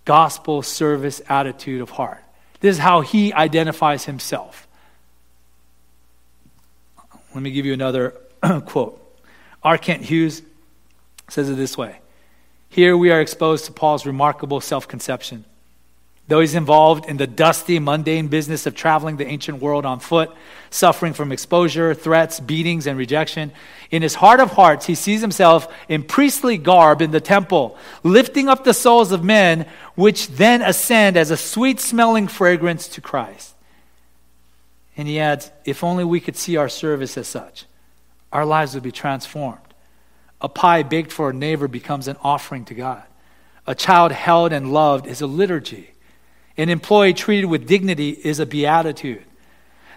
gospel 0.05 0.61
service 0.61 1.19
attitude 1.27 1.81
of 1.81 1.89
heart. 1.89 2.23
This 2.59 2.75
is 2.75 2.79
how 2.79 3.01
he 3.01 3.33
identifies 3.33 4.05
himself. 4.05 4.64
Let 7.35 7.43
me 7.43 7.51
give 7.51 7.65
you 7.65 7.73
another 7.73 8.11
quote. 8.65 9.01
R. 9.61 9.77
Kent 9.77 10.03
Hughes 10.03 10.41
says 11.27 11.49
it 11.49 11.55
this 11.55 11.77
way 11.77 11.99
Here 12.69 12.95
we 12.95 13.11
are 13.11 13.19
exposed 13.19 13.65
to 13.65 13.73
Paul's 13.73 14.05
remarkable 14.05 14.61
self 14.61 14.87
conception. 14.87 15.43
Though 16.29 16.39
he's 16.39 16.55
involved 16.55 17.05
in 17.07 17.17
the 17.17 17.27
dusty, 17.27 17.77
mundane 17.77 18.29
business 18.29 18.65
of 18.65 18.73
traveling 18.73 19.17
the 19.17 19.27
ancient 19.27 19.61
world 19.61 19.85
on 19.85 19.99
foot, 19.99 20.31
suffering 20.69 21.13
from 21.13 21.31
exposure, 21.31 21.93
threats, 21.93 22.39
beatings, 22.39 22.87
and 22.87 22.97
rejection, 22.97 23.51
in 23.91 24.01
his 24.01 24.15
heart 24.15 24.39
of 24.39 24.51
hearts, 24.53 24.85
he 24.85 24.95
sees 24.95 25.21
himself 25.21 25.67
in 25.89 26.03
priestly 26.03 26.57
garb 26.57 27.01
in 27.01 27.11
the 27.11 27.21
temple, 27.21 27.77
lifting 28.01 28.47
up 28.47 28.63
the 28.63 28.73
souls 28.73 29.11
of 29.11 29.25
men, 29.25 29.67
which 29.95 30.29
then 30.29 30.61
ascend 30.61 31.17
as 31.17 31.31
a 31.31 31.37
sweet 31.37 31.79
smelling 31.81 32.27
fragrance 32.27 32.87
to 32.87 33.01
Christ. 33.01 33.54
And 34.97 35.07
he 35.07 35.19
adds, 35.19 35.51
if 35.65 35.83
only 35.83 36.03
we 36.03 36.19
could 36.19 36.35
see 36.35 36.57
our 36.57 36.69
service 36.69 37.17
as 37.17 37.27
such, 37.27 37.65
our 38.31 38.45
lives 38.45 38.73
would 38.73 38.83
be 38.83 38.91
transformed. 38.91 39.59
A 40.41 40.49
pie 40.49 40.83
baked 40.83 41.11
for 41.11 41.29
a 41.29 41.33
neighbor 41.33 41.67
becomes 41.67 42.07
an 42.07 42.17
offering 42.21 42.65
to 42.65 42.73
God. 42.73 43.03
A 43.67 43.75
child 43.75 44.11
held 44.11 44.53
and 44.53 44.71
loved 44.71 45.07
is 45.07 45.21
a 45.21 45.27
liturgy. 45.27 45.91
An 46.57 46.69
employee 46.69 47.13
treated 47.13 47.47
with 47.47 47.67
dignity 47.67 48.09
is 48.09 48.39
a 48.39 48.45
beatitude. 48.45 49.25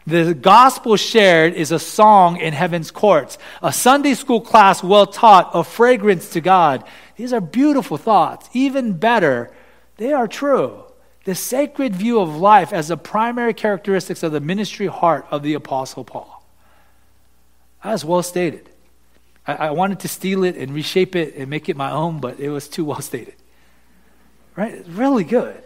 The 0.07 0.35
gospel 0.35 0.97
shared 0.97 1.53
is 1.53 1.71
a 1.71 1.79
song 1.79 2.39
in 2.39 2.55
heaven's 2.55 2.91
courts. 2.91 3.37
A 3.63 3.73
Sunday 3.73 4.15
school 4.15 4.41
class 4.41 4.83
well 4.83 5.07
taught, 5.07 5.51
a 5.53 5.63
fragrance 5.63 6.31
to 6.31 6.41
God. 6.41 6.83
These 7.17 7.33
are 7.33 7.43
beautiful 7.43 7.99
thoughts. 7.99 8.49
Even 8.55 8.95
better, 8.95 9.53
they 9.99 10.13
are 10.13 10.27
true 10.27 10.88
the 11.25 11.35
sacred 11.35 11.95
view 11.95 12.21
of 12.21 12.37
life 12.37 12.73
as 12.73 12.89
the 12.89 12.97
primary 12.97 13.55
characteristics 13.55 14.23
of 14.23 14.33
the 14.33 14.41
ministry 14.41 14.87
heart 14.87 15.27
of 15.31 15.43
the 15.43 15.55
Apostle 15.55 16.05
Paul. 16.05 16.45
That 17.83 17.93
was 17.93 18.05
well 18.05 18.23
stated. 18.23 18.69
I, 19.47 19.55
I 19.55 19.71
wanted 19.71 20.01
to 20.01 20.09
steal 20.09 20.45
it 20.45 20.57
and 20.57 20.75
reshape 20.75 21.17
it 21.17 21.35
and 21.37 21.49
make 21.49 21.69
it 21.69 21.77
my 21.77 21.91
own, 21.91 22.21
but 22.21 22.41
it 22.41 22.51
was 22.51 22.69
too 22.69 22.85
well 22.85 23.01
stated. 23.01 23.35
Right? 24.57 24.75
It's 24.75 24.89
really 24.89 25.25
good. 25.25 25.63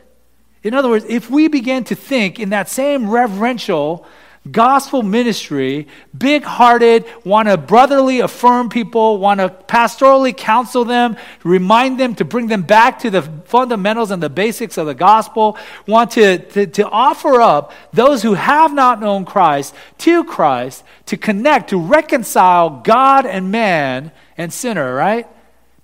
In 0.62 0.74
other 0.74 0.88
words, 0.88 1.04
if 1.08 1.28
we 1.30 1.48
begin 1.48 1.84
to 1.84 1.94
think 1.94 2.38
in 2.38 2.50
that 2.50 2.68
same 2.68 3.10
reverential, 3.10 4.06
gospel 4.50 5.04
ministry, 5.04 5.86
big 6.16 6.42
hearted, 6.42 7.04
want 7.24 7.46
to 7.46 7.56
brotherly 7.56 8.20
affirm 8.20 8.68
people, 8.68 9.18
want 9.18 9.38
to 9.38 9.48
pastorally 9.48 10.36
counsel 10.36 10.84
them, 10.84 11.16
remind 11.44 12.00
them 12.00 12.16
to 12.16 12.24
bring 12.24 12.48
them 12.48 12.62
back 12.62 12.98
to 13.00 13.10
the 13.10 13.22
fundamentals 13.22 14.10
and 14.10 14.20
the 14.20 14.28
basics 14.28 14.76
of 14.78 14.86
the 14.86 14.94
gospel, 14.94 15.56
want 15.86 16.10
to, 16.12 16.38
to, 16.38 16.66
to 16.66 16.88
offer 16.88 17.40
up 17.40 17.72
those 17.92 18.22
who 18.22 18.34
have 18.34 18.72
not 18.72 19.00
known 19.00 19.24
Christ 19.24 19.74
to 19.98 20.24
Christ, 20.24 20.82
to 21.06 21.16
connect, 21.16 21.70
to 21.70 21.78
reconcile 21.78 22.80
God 22.80 23.26
and 23.26 23.52
man 23.52 24.10
and 24.36 24.52
sinner, 24.52 24.92
right? 24.92 25.28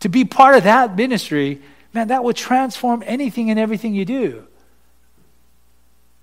To 0.01 0.09
be 0.09 0.24
part 0.24 0.57
of 0.57 0.64
that 0.64 0.97
ministry, 0.97 1.62
man, 1.93 2.09
that 2.09 2.24
would 2.24 2.37
transform 2.37 3.05
anything 3.07 3.51
and 3.51 3.59
everything 3.59 3.95
you 3.95 4.05
do. 4.05 4.45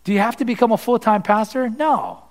Do 0.04 0.12
you 0.12 0.20
have 0.20 0.38
to 0.38 0.46
become 0.46 0.74
a 0.74 0.78
full 0.78 1.00
time 1.00 1.24
pastor? 1.24 1.70
No. 1.70 2.25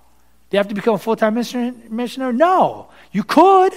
You 0.54 0.58
have 0.58 0.68
to 0.68 0.74
become 0.76 0.94
a 0.94 0.98
full 0.98 1.16
time 1.16 1.34
missionary? 1.34 2.32
No. 2.32 2.86
You 3.10 3.24
could. 3.24 3.72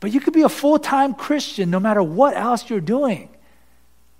But 0.00 0.12
you 0.12 0.18
could 0.18 0.34
be 0.34 0.42
a 0.42 0.48
full 0.48 0.80
time 0.80 1.14
Christian 1.14 1.70
no 1.70 1.78
matter 1.78 2.02
what 2.02 2.36
else 2.36 2.68
you're 2.68 2.80
doing. 2.80 3.28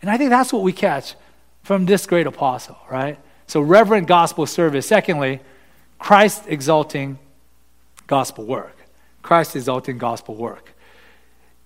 And 0.01 0.09
I 0.09 0.17
think 0.17 0.31
that's 0.31 0.53
what 0.53 0.63
we 0.63 0.73
catch 0.73 1.17
from 1.65 1.87
this 1.87 2.07
great 2.07 2.29
apostle, 2.29 2.79
right? 2.89 3.19
So, 3.49 3.61
reverent 3.61 4.07
gospel 4.07 4.47
service. 4.47 4.87
Secondly, 4.87 5.41
Christ 5.99 6.45
exalting 6.47 7.19
gospel 8.07 8.45
work. 8.45 8.77
Christ 9.23 9.57
exalting 9.57 9.99
gospel 9.99 10.37
work. 10.37 10.73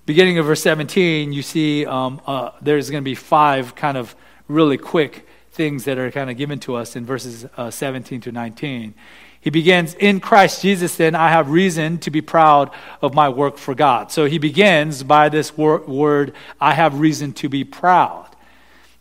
Beginning 0.07 0.39
of 0.39 0.47
verse 0.47 0.63
17, 0.63 1.35
you 1.35 1.43
see 1.43 1.85
um, 1.85 2.23
uh, 2.27 2.53
there's 2.63 2.89
going 2.89 3.03
to 3.03 3.05
be 3.05 3.17
five 3.17 3.75
kind 3.75 3.99
of 3.99 4.17
really 4.49 4.79
quick 4.79 5.27
things 5.53 5.85
that 5.85 5.99
are 5.99 6.11
kind 6.11 6.31
of 6.31 6.37
given 6.37 6.59
to 6.61 6.75
us 6.75 6.97
in 6.97 7.05
verses 7.05 7.47
uh, 7.57 7.71
17 7.71 8.23
to 8.23 8.33
19. 8.33 8.95
He 9.41 9.51
begins, 9.51 9.95
In 9.95 10.19
Christ 10.19 10.63
Jesus, 10.63 10.97
then, 10.97 11.15
I 11.15 11.29
have 11.29 11.51
reason 11.51 11.99
to 11.99 12.11
be 12.11 12.23
proud 12.23 12.71
of 13.03 13.13
my 13.13 13.29
work 13.29 13.59
for 13.59 13.75
God. 13.75 14.11
So 14.11 14.25
he 14.25 14.39
begins 14.39 15.03
by 15.03 15.29
this 15.29 15.57
wor- 15.57 15.81
word, 15.81 16.33
I 16.61 16.73
have 16.73 16.99
reason 16.99 17.35
to 17.35 17.51
be 17.51 17.65
proud. 17.65 18.29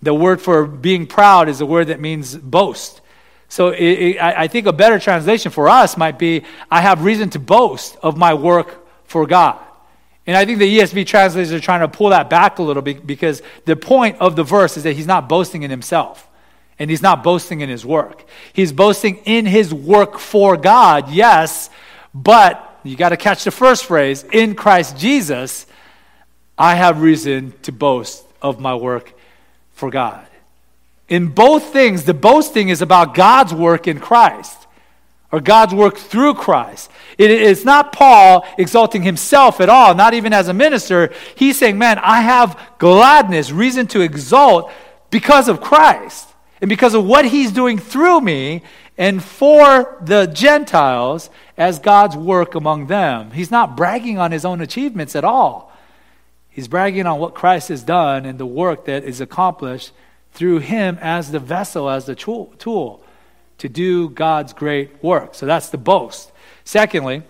The 0.01 0.13
word 0.13 0.41
for 0.41 0.65
being 0.65 1.07
proud 1.07 1.47
is 1.47 1.61
a 1.61 1.65
word 1.65 1.87
that 1.87 2.01
means 2.01 2.35
boast. 2.35 2.99
So 3.47 3.69
it, 3.69 3.83
it, 3.83 4.21
I 4.21 4.47
think 4.47 4.65
a 4.65 4.73
better 4.73 4.97
translation 4.97 5.51
for 5.51 5.69
us 5.69 5.95
might 5.95 6.17
be, 6.17 6.43
I 6.69 6.81
have 6.81 7.03
reason 7.03 7.29
to 7.31 7.39
boast 7.39 7.97
of 8.01 8.17
my 8.17 8.33
work 8.33 8.87
for 9.05 9.27
God. 9.27 9.59
And 10.25 10.35
I 10.35 10.45
think 10.45 10.59
the 10.59 10.79
ESV 10.79 11.05
translators 11.05 11.51
are 11.51 11.59
trying 11.59 11.81
to 11.81 11.87
pull 11.87 12.09
that 12.09 12.29
back 12.29 12.59
a 12.59 12.63
little 12.63 12.81
bit 12.81 13.05
because 13.05 13.41
the 13.65 13.75
point 13.75 14.19
of 14.19 14.35
the 14.35 14.43
verse 14.43 14.75
is 14.77 14.83
that 14.83 14.93
he's 14.93 15.07
not 15.07 15.29
boasting 15.29 15.63
in 15.63 15.69
himself 15.69 16.27
and 16.79 16.89
he's 16.89 17.01
not 17.01 17.23
boasting 17.23 17.61
in 17.61 17.69
his 17.69 17.85
work. 17.85 18.25
He's 18.53 18.71
boasting 18.71 19.17
in 19.25 19.45
his 19.45 19.73
work 19.73 20.17
for 20.17 20.57
God, 20.57 21.09
yes, 21.11 21.69
but 22.13 22.79
you 22.83 22.95
got 22.95 23.09
to 23.09 23.17
catch 23.17 23.43
the 23.43 23.51
first 23.51 23.85
phrase 23.85 24.23
in 24.31 24.55
Christ 24.55 24.97
Jesus, 24.97 25.67
I 26.57 26.75
have 26.75 27.01
reason 27.01 27.53
to 27.63 27.71
boast 27.71 28.25
of 28.41 28.59
my 28.59 28.75
work 28.75 29.13
for 29.73 29.89
God. 29.89 30.25
In 31.07 31.27
both 31.27 31.73
things, 31.73 32.05
the 32.05 32.13
boasting 32.13 32.69
is 32.69 32.81
about 32.81 33.13
God's 33.13 33.53
work 33.53 33.87
in 33.87 33.99
Christ 33.99 34.67
or 35.31 35.39
God's 35.39 35.73
work 35.73 35.97
through 35.97 36.35
Christ. 36.35 36.89
It 37.17 37.31
is 37.31 37.63
not 37.63 37.93
Paul 37.93 38.45
exalting 38.57 39.03
himself 39.03 39.61
at 39.61 39.69
all, 39.69 39.93
not 39.95 40.13
even 40.13 40.33
as 40.33 40.47
a 40.47 40.53
minister. 40.53 41.13
He's 41.35 41.57
saying, 41.57 41.77
Man, 41.77 41.99
I 41.99 42.21
have 42.21 42.59
gladness, 42.79 43.51
reason 43.51 43.87
to 43.87 44.01
exalt 44.01 44.71
because 45.09 45.47
of 45.47 45.61
Christ 45.61 46.30
and 46.61 46.69
because 46.69 46.93
of 46.93 47.05
what 47.05 47.25
he's 47.25 47.51
doing 47.51 47.79
through 47.79 48.21
me 48.21 48.61
and 48.97 49.23
for 49.23 49.97
the 50.01 50.27
Gentiles 50.27 51.29
as 51.57 51.79
God's 51.79 52.15
work 52.15 52.53
among 52.53 52.87
them. 52.87 53.31
He's 53.31 53.49
not 53.49 53.75
bragging 53.75 54.19
on 54.19 54.31
his 54.31 54.45
own 54.45 54.61
achievements 54.61 55.15
at 55.15 55.23
all. 55.23 55.75
He's 56.49 56.67
bragging 56.67 57.07
on 57.07 57.19
what 57.19 57.33
Christ 57.33 57.69
has 57.69 57.81
done 57.81 58.25
and 58.25 58.37
the 58.37 58.45
work 58.45 58.85
that 58.85 59.03
is 59.03 59.19
accomplished 59.21 59.91
through 60.33 60.59
him 60.59 60.99
as 61.01 61.31
the 61.31 61.39
vessel, 61.39 61.89
as 61.89 62.05
the 62.05 62.15
tool 62.15 63.01
to 63.57 63.69
do 63.69 64.09
God's 64.09 64.53
great 64.53 65.03
work. 65.03 65.33
So 65.35 65.45
that's 65.45 65.69
the 65.69 65.77
boast. 65.77 66.31
Secondly, 66.63 67.23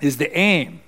is 0.00 0.16
the 0.16 0.36
aim. 0.36 0.80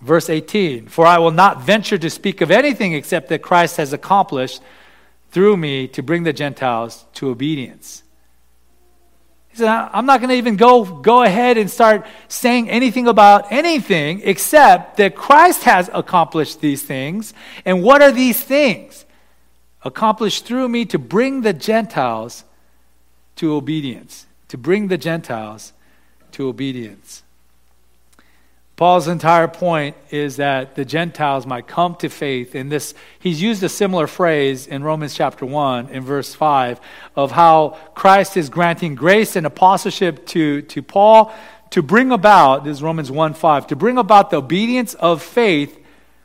Verse 0.00 0.28
18 0.28 0.88
For 0.88 1.06
I 1.06 1.18
will 1.18 1.30
not 1.30 1.62
venture 1.62 1.98
to 1.98 2.10
speak 2.10 2.40
of 2.40 2.50
anything 2.50 2.92
except 2.92 3.28
that 3.28 3.42
Christ 3.42 3.76
has 3.76 3.92
accomplished 3.92 4.60
through 5.32 5.56
me 5.56 5.88
to 5.88 6.02
bring 6.02 6.22
the 6.22 6.32
Gentiles 6.32 7.04
to 7.14 7.30
obedience. 7.30 8.02
He 9.48 9.58
said, 9.58 9.68
I'm 9.68 10.06
not 10.06 10.20
going 10.20 10.30
to 10.30 10.36
even 10.36 10.56
go, 10.56 10.84
go 10.84 11.22
ahead 11.22 11.58
and 11.58 11.70
start 11.70 12.06
saying 12.28 12.70
anything 12.70 13.06
about 13.06 13.50
anything 13.50 14.20
except 14.24 14.98
that 14.98 15.16
Christ 15.16 15.64
has 15.64 15.90
accomplished 15.92 16.60
these 16.60 16.82
things. 16.82 17.34
And 17.64 17.82
what 17.82 18.00
are 18.00 18.12
these 18.12 18.42
things? 18.42 19.04
Accomplished 19.82 20.46
through 20.46 20.68
me 20.68 20.84
to 20.86 20.98
bring 20.98 21.42
the 21.42 21.52
Gentiles 21.52 22.44
to 23.36 23.54
obedience. 23.54 24.26
To 24.48 24.58
bring 24.58 24.88
the 24.88 24.98
Gentiles 24.98 25.72
to 26.32 26.48
obedience. 26.48 27.22
Paul's 28.82 29.06
entire 29.06 29.46
point 29.46 29.94
is 30.10 30.38
that 30.38 30.74
the 30.74 30.84
Gentiles 30.84 31.46
might 31.46 31.68
come 31.68 31.94
to 32.00 32.08
faith. 32.08 32.56
In 32.56 32.68
this, 32.68 32.94
he's 33.20 33.40
used 33.40 33.62
a 33.62 33.68
similar 33.68 34.08
phrase 34.08 34.66
in 34.66 34.82
Romans 34.82 35.14
chapter 35.14 35.46
1 35.46 35.90
in 35.90 36.02
verse 36.02 36.34
5 36.34 36.80
of 37.14 37.30
how 37.30 37.78
Christ 37.94 38.36
is 38.36 38.50
granting 38.50 38.96
grace 38.96 39.36
and 39.36 39.46
apostleship 39.46 40.26
to, 40.26 40.62
to 40.62 40.82
Paul 40.82 41.32
to 41.70 41.80
bring 41.80 42.10
about, 42.10 42.64
this 42.64 42.78
is 42.78 42.82
Romans 42.82 43.08
1 43.08 43.34
5, 43.34 43.68
to 43.68 43.76
bring 43.76 43.98
about 43.98 44.30
the 44.30 44.38
obedience 44.38 44.94
of 44.94 45.22
faith 45.22 45.78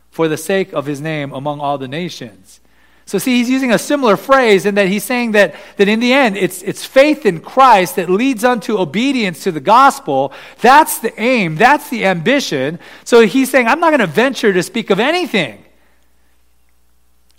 for 0.09 0.27
the 0.27 0.35
sake 0.35 0.73
of 0.73 0.87
his 0.87 0.99
name 0.99 1.33
among 1.33 1.59
all 1.59 1.77
the 1.77 1.87
nations. 1.87 2.59
So, 3.07 3.17
see, 3.17 3.37
he's 3.37 3.49
using 3.49 3.71
a 3.71 3.79
similar 3.79 4.17
phrase 4.17 4.65
in 4.65 4.75
that 4.75 4.89
he's 4.89 5.05
saying 5.05 5.31
that, 5.31 5.55
that 5.77 5.87
in 5.87 6.01
the 6.01 6.11
end, 6.11 6.35
it's, 6.35 6.61
it's 6.61 6.85
faith 6.85 7.25
in 7.25 7.39
Christ 7.39 7.95
that 7.95 8.09
leads 8.09 8.43
unto 8.43 8.77
obedience 8.77 9.45
to 9.45 9.51
the 9.53 9.61
gospel. 9.61 10.33
That's 10.59 10.99
the 10.99 11.17
aim, 11.19 11.55
that's 11.55 11.89
the 11.89 12.05
ambition. 12.05 12.79
So, 13.05 13.25
he's 13.25 13.49
saying, 13.49 13.67
I'm 13.67 13.79
not 13.79 13.91
going 13.91 14.01
to 14.01 14.07
venture 14.07 14.51
to 14.51 14.61
speak 14.61 14.89
of 14.89 14.99
anything. 14.99 15.63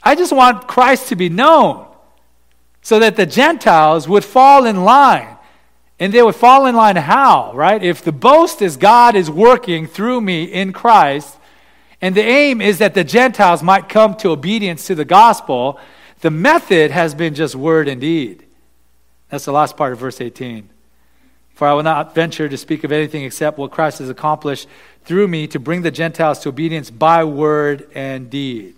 I 0.03 0.14
just 0.14 0.33
want 0.33 0.66
Christ 0.66 1.09
to 1.09 1.16
be 1.16 1.29
known 1.29 1.87
so 2.81 2.99
that 2.99 3.16
the 3.16 3.27
Gentiles 3.27 4.09
would 4.09 4.25
fall 4.25 4.64
in 4.64 4.85
line. 4.85 5.37
And 6.01 6.14
they 6.14 6.23
would 6.23 6.37
fall 6.37 6.64
in 6.64 6.77
line 6.77 6.97
how, 6.97 7.53
right? 7.55 7.83
If 7.83 8.03
the 8.03 8.12
boast 8.12 8.62
is 8.62 8.79
God 8.79 9.16
is 9.16 9.31
working 9.31 9.87
through 9.87 10.23
me 10.23 10.45
in 10.45 10.73
Christ, 10.73 11.38
and 12.01 12.14
the 12.14 12.22
aim 12.22 12.61
is 12.61 12.78
that 12.78 12.94
the 12.94 13.05
Gentiles 13.05 13.62
might 13.62 13.88
come 13.88 14.14
to 14.16 14.30
obedience 14.30 14.86
to 14.86 14.94
the 14.94 15.05
gospel. 15.05 15.78
The 16.20 16.30
method 16.30 16.90
has 16.90 17.14
been 17.14 17.34
just 17.34 17.55
word 17.55 17.88
and 17.88 18.01
deed. 18.01 18.44
That's 19.30 19.44
the 19.44 19.53
last 19.53 19.76
part 19.76 19.92
of 19.92 19.99
verse 19.99 20.20
18. 20.20 20.68
For 21.55 21.66
I 21.66 21.72
will 21.72 21.82
not 21.82 22.14
venture 22.14 22.49
to 22.49 22.57
speak 22.57 22.84
of 22.84 22.92
anything 22.92 23.24
except 23.24 23.59
what 23.59 23.72
Christ 23.72 23.99
has 23.99 24.09
accomplished 24.09 24.68
through 25.05 25.26
me 25.26 25.49
to 25.49 25.59
bring 25.59 25.82
the 25.82 25.90
Gentiles 25.90 26.38
to 26.40 26.51
obedience 26.51 26.90
by 26.90 27.24
word 27.24 27.88
and 27.94 28.30
deed. 28.30 28.76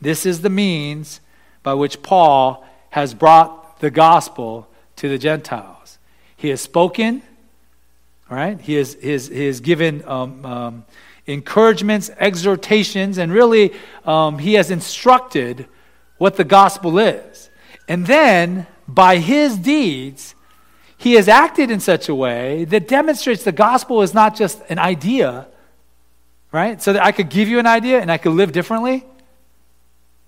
This 0.00 0.26
is 0.26 0.40
the 0.40 0.50
means 0.50 1.20
by 1.62 1.74
which 1.74 2.02
Paul 2.02 2.66
has 2.90 3.14
brought 3.14 3.78
the 3.78 3.90
gospel 3.90 4.68
to 4.96 5.08
the 5.08 5.18
Gentiles. 5.18 5.98
He 6.36 6.48
has 6.48 6.60
spoken, 6.60 7.22
right? 8.28 8.60
He 8.60 8.74
has, 8.74 8.94
he 9.00 9.10
has, 9.10 9.28
he 9.28 9.46
has 9.46 9.60
given 9.60 10.02
um, 10.06 10.44
um, 10.44 10.84
encouragements, 11.26 12.10
exhortations, 12.18 13.18
and 13.18 13.32
really 13.32 13.72
um, 14.04 14.38
he 14.38 14.54
has 14.54 14.70
instructed 14.70 15.66
what 16.18 16.36
the 16.36 16.44
gospel 16.44 16.98
is. 16.98 17.50
And 17.88 18.06
then, 18.06 18.66
by 18.88 19.18
his 19.18 19.56
deeds, 19.56 20.34
he 20.98 21.14
has 21.14 21.28
acted 21.28 21.70
in 21.70 21.80
such 21.80 22.08
a 22.08 22.14
way 22.14 22.64
that 22.64 22.88
demonstrates 22.88 23.44
the 23.44 23.52
gospel 23.52 24.02
is 24.02 24.14
not 24.14 24.34
just 24.34 24.62
an 24.68 24.78
idea, 24.78 25.46
right? 26.52 26.80
So 26.80 26.92
that 26.94 27.04
I 27.04 27.12
could 27.12 27.28
give 27.28 27.48
you 27.48 27.58
an 27.58 27.66
idea 27.66 28.00
and 28.00 28.10
I 28.10 28.18
could 28.18 28.32
live 28.32 28.52
differently, 28.52 29.04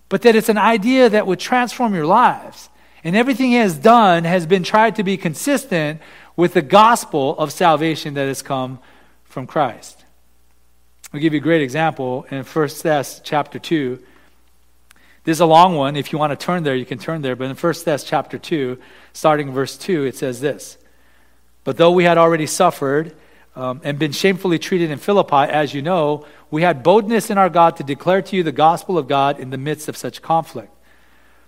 but 0.08 0.22
that 0.22 0.36
it's 0.36 0.48
an 0.48 0.58
idea 0.58 1.08
that 1.08 1.26
would 1.26 1.40
transform 1.40 1.94
your 1.94 2.06
lives. 2.06 2.68
And 3.02 3.16
everything 3.16 3.50
he 3.50 3.56
has 3.56 3.78
done 3.78 4.24
has 4.24 4.46
been 4.46 4.62
tried 4.62 4.96
to 4.96 5.04
be 5.04 5.16
consistent 5.16 6.00
with 6.36 6.54
the 6.54 6.62
gospel 6.62 7.36
of 7.38 7.52
salvation 7.52 8.14
that 8.14 8.26
has 8.26 8.42
come 8.42 8.80
from 9.24 9.46
Christ. 9.46 9.97
I'll 11.12 11.20
give 11.20 11.32
you 11.32 11.38
a 11.38 11.42
great 11.42 11.62
example 11.62 12.26
in 12.30 12.44
1 12.44 12.68
Thess 12.68 13.22
chapter 13.24 13.58
2. 13.58 13.98
This 15.24 15.36
is 15.38 15.40
a 15.40 15.46
long 15.46 15.74
one. 15.74 15.96
If 15.96 16.12
you 16.12 16.18
want 16.18 16.38
to 16.38 16.46
turn 16.46 16.64
there, 16.64 16.74
you 16.74 16.84
can 16.84 16.98
turn 16.98 17.22
there. 17.22 17.34
But 17.34 17.44
in 17.44 17.56
1 17.56 17.74
Thess 17.74 18.04
chapter 18.04 18.38
2, 18.38 18.78
starting 19.14 19.50
verse 19.50 19.78
2, 19.78 20.04
it 20.04 20.16
says 20.16 20.42
this 20.42 20.76
But 21.64 21.78
though 21.78 21.92
we 21.92 22.04
had 22.04 22.18
already 22.18 22.44
suffered 22.44 23.16
um, 23.56 23.80
and 23.84 23.98
been 23.98 24.12
shamefully 24.12 24.58
treated 24.58 24.90
in 24.90 24.98
Philippi, 24.98 25.50
as 25.50 25.72
you 25.72 25.80
know, 25.80 26.26
we 26.50 26.60
had 26.60 26.82
boldness 26.82 27.30
in 27.30 27.38
our 27.38 27.48
God 27.48 27.76
to 27.76 27.82
declare 27.82 28.20
to 28.20 28.36
you 28.36 28.42
the 28.42 28.52
gospel 28.52 28.98
of 28.98 29.08
God 29.08 29.40
in 29.40 29.48
the 29.48 29.56
midst 29.56 29.88
of 29.88 29.96
such 29.96 30.20
conflict. 30.20 30.74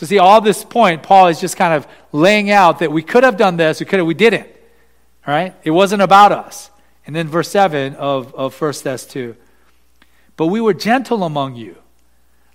So, 0.00 0.06
see, 0.06 0.18
all 0.18 0.40
this 0.40 0.64
point, 0.64 1.02
Paul 1.02 1.26
is 1.26 1.42
just 1.42 1.58
kind 1.58 1.74
of 1.74 1.86
laying 2.10 2.50
out 2.50 2.78
that 2.78 2.90
we 2.90 3.02
could 3.02 3.22
have 3.22 3.36
done 3.36 3.58
this, 3.58 3.80
we 3.80 3.84
could 3.84 3.98
have, 3.98 4.06
we 4.06 4.14
didn't. 4.14 4.46
All 5.26 5.34
right? 5.34 5.54
It 5.62 5.72
wasn't 5.72 6.00
about 6.00 6.32
us. 6.32 6.70
And 7.06 7.14
then 7.14 7.28
verse 7.28 7.50
7 7.50 7.96
of, 7.96 8.34
of 8.34 8.58
1 8.58 8.72
Thess 8.72 9.04
2. 9.04 9.36
But 10.38 10.46
we 10.46 10.58
were 10.58 10.72
gentle 10.72 11.22
among 11.22 11.56
you, 11.56 11.76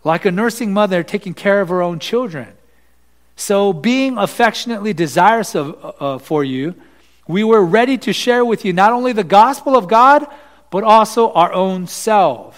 like 0.04 0.26
a 0.26 0.32
nursing 0.32 0.74
mother 0.74 1.04
taking 1.04 1.36
care 1.36 1.62
of 1.62 1.70
her 1.70 1.84
own 1.84 2.00
children. 2.00 2.48
So, 3.36 3.74
being 3.74 4.18
affectionately 4.18 4.94
desirous 4.94 5.54
of, 5.54 5.96
uh, 6.02 6.18
for 6.18 6.44
you, 6.44 6.74
we 7.28 7.44
were 7.44 7.64
ready 7.64 8.00
to 8.00 8.12
share 8.12 8.44
with 8.44 8.66
you 8.66 8.74
not 8.74 8.92
only 8.92 9.14
the 9.14 9.24
gospel 9.24 9.78
of 9.78 9.88
God, 9.88 10.26
but 10.72 10.84
also 10.84 11.32
our 11.34 11.54
own 11.54 11.86
selves, 11.86 12.55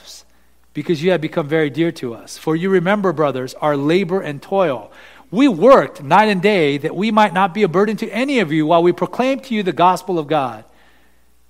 because 0.78 1.02
you 1.02 1.10
have 1.10 1.20
become 1.20 1.48
very 1.48 1.72
dear 1.72 1.92
to 1.92 2.14
us. 2.14 2.38
For 2.38 2.56
you 2.56 2.70
remember, 2.70 3.12
brothers, 3.12 3.56
our 3.56 3.76
labor 3.76 4.22
and 4.22 4.40
toil. 4.40 4.92
We 5.32 5.48
worked 5.48 6.04
night 6.04 6.30
and 6.30 6.40
day 6.40 6.78
that 6.78 6.96
we 6.96 7.10
might 7.10 7.34
not 7.34 7.52
be 7.52 7.64
a 7.64 7.68
burden 7.68 7.98
to 7.98 8.10
any 8.12 8.38
of 8.42 8.52
you 8.52 8.68
while 8.68 8.84
we 8.84 8.92
proclaim 8.92 9.40
to 9.40 9.56
you 9.56 9.64
the 9.64 9.74
gospel 9.74 10.20
of 10.20 10.28
God. 10.28 10.66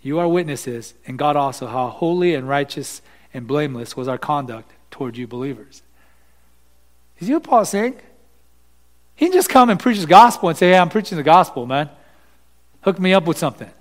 You 0.02 0.18
are 0.20 0.30
witnesses, 0.30 0.94
and 1.06 1.20
God 1.20 1.36
also, 1.36 1.68
how 1.68 1.90
holy 1.90 2.36
and 2.36 2.48
righteous 2.48 3.02
and 3.34 3.46
blameless 3.46 3.98
was 3.98 4.08
our 4.08 4.18
conduct 4.18 4.72
toward 4.92 5.18
you 5.18 5.28
believers. 5.28 5.82
Is 7.20 7.28
you 7.28 7.36
what 7.36 7.44
Paul's 7.44 7.68
saying? 7.72 8.00
He 9.18 9.26
can 9.26 9.34
just 9.34 9.50
come 9.50 9.70
and 9.70 9.78
preach 9.78 10.00
the 10.00 10.08
gospel 10.08 10.48
and 10.48 10.58
say, 10.58 10.70
Hey, 10.70 10.78
I'm 10.78 10.88
preaching 10.88 11.18
the 11.18 11.24
gospel, 11.24 11.66
man. 11.66 11.90
Hook 12.80 12.98
me 12.98 13.14
up 13.14 13.26
with 13.26 13.38
something. 13.38 13.72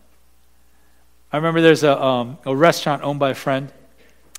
I 1.32 1.36
remember 1.36 1.60
there's 1.60 1.84
a, 1.84 2.02
um, 2.02 2.36
a 2.44 2.56
restaurant 2.56 3.04
owned 3.04 3.20
by 3.20 3.30
a 3.30 3.34
friend, 3.36 3.70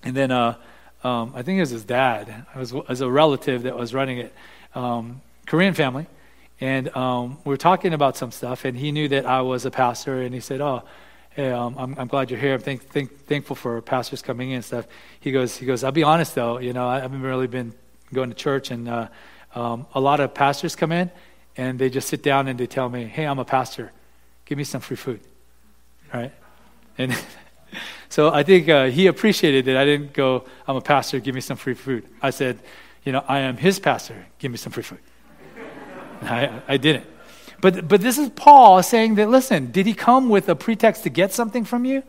and 0.04 0.14
then 0.14 0.32
uh, 0.32 0.58
um, 1.04 1.34
I 1.36 1.42
think 1.42 1.58
it 1.58 1.62
was 1.62 1.70
his 1.70 1.86
dad, 1.86 2.46
it 2.54 2.60
was, 2.60 2.74
as 2.90 3.02
a 3.02 3.10
relative 3.10 3.64
that 3.64 3.78
was 3.78 3.94
running 3.94 4.20
it, 4.20 4.34
um, 4.76 5.22
Korean 5.46 5.74
family. 5.74 6.08
And 6.60 6.96
um, 6.96 7.38
we 7.46 7.50
were 7.50 7.58
talking 7.58 7.94
about 7.94 8.18
some 8.18 8.32
stuff, 8.32 8.66
and 8.66 8.76
he 8.76 8.92
knew 8.92 9.08
that 9.10 9.26
I 9.26 9.42
was 9.42 9.66
a 9.66 9.72
pastor, 9.72 10.22
and 10.22 10.34
he 10.34 10.40
said, 10.40 10.60
Oh, 10.60 10.84
hey, 11.32 11.52
um, 11.52 11.76
I'm, 11.78 11.96
I'm 12.00 12.08
glad 12.08 12.32
you're 12.32 12.40
here. 12.40 12.56
I'm 12.56 12.60
thank, 12.60 12.82
thank, 12.84 13.26
thankful 13.26 13.56
for 13.56 13.80
pastors 13.82 14.24
coming 14.24 14.50
in 14.50 14.56
and 14.56 14.66
stuff. 14.66 14.88
He 15.20 15.32
goes, 15.32 15.56
he 15.56 15.68
goes, 15.68 15.84
I'll 15.84 15.92
be 15.92 16.04
honest 16.04 16.34
though, 16.34 16.58
you 16.58 16.74
know, 16.74 16.88
I 16.88 17.00
haven't 17.00 17.22
really 17.22 17.48
been 17.48 17.74
going 18.12 18.30
to 18.30 18.36
church, 18.36 18.72
and 18.72 18.90
uh, 18.90 19.08
um, 19.54 19.86
a 19.94 20.00
lot 20.00 20.20
of 20.20 20.34
pastors 20.34 20.76
come 20.76 20.92
in, 20.92 21.12
and 21.56 21.78
they 21.78 21.90
just 21.90 22.08
sit 22.08 22.24
down 22.24 22.48
and 22.48 22.60
they 22.60 22.68
tell 22.68 22.90
me, 22.90 23.06
hey, 23.06 23.26
I'm 23.26 23.40
a 23.40 23.46
pastor. 23.46 23.92
Give 24.46 24.58
me 24.58 24.64
some 24.64 24.82
free 24.82 24.98
food. 24.98 25.20
Right? 26.14 26.34
And 26.98 27.16
so 28.10 28.34
I 28.34 28.44
think 28.44 28.70
uh, 28.70 28.86
he 28.86 29.08
appreciated 29.08 29.66
that 29.66 29.78
I 29.78 29.86
didn't 29.86 30.14
go, 30.14 30.46
I'm 30.68 30.76
a 30.76 30.82
pastor, 30.82 31.20
give 31.20 31.36
me 31.36 31.42
some 31.42 31.58
free 31.58 31.74
food. 31.74 32.06
I 32.22 32.30
said, 32.30 32.60
you 33.04 33.12
know, 33.12 33.24
I 33.28 33.40
am 33.40 33.58
his 33.58 33.80
pastor, 33.80 34.26
give 34.40 34.52
me 34.52 34.58
some 34.58 34.72
free 34.72 34.84
food. 34.84 35.00
I, 36.22 36.62
I 36.68 36.78
didn't. 36.78 37.06
But, 37.62 37.88
but 37.88 38.02
this 38.02 38.18
is 38.18 38.30
Paul 38.30 38.84
saying 38.84 39.16
that, 39.16 39.30
listen, 39.30 39.72
did 39.72 39.86
he 39.86 39.94
come 39.94 40.30
with 40.30 40.48
a 40.50 40.56
pretext 40.56 41.04
to 41.04 41.10
get 41.10 41.34
something 41.34 41.64
from 41.64 41.86
you? 41.86 42.04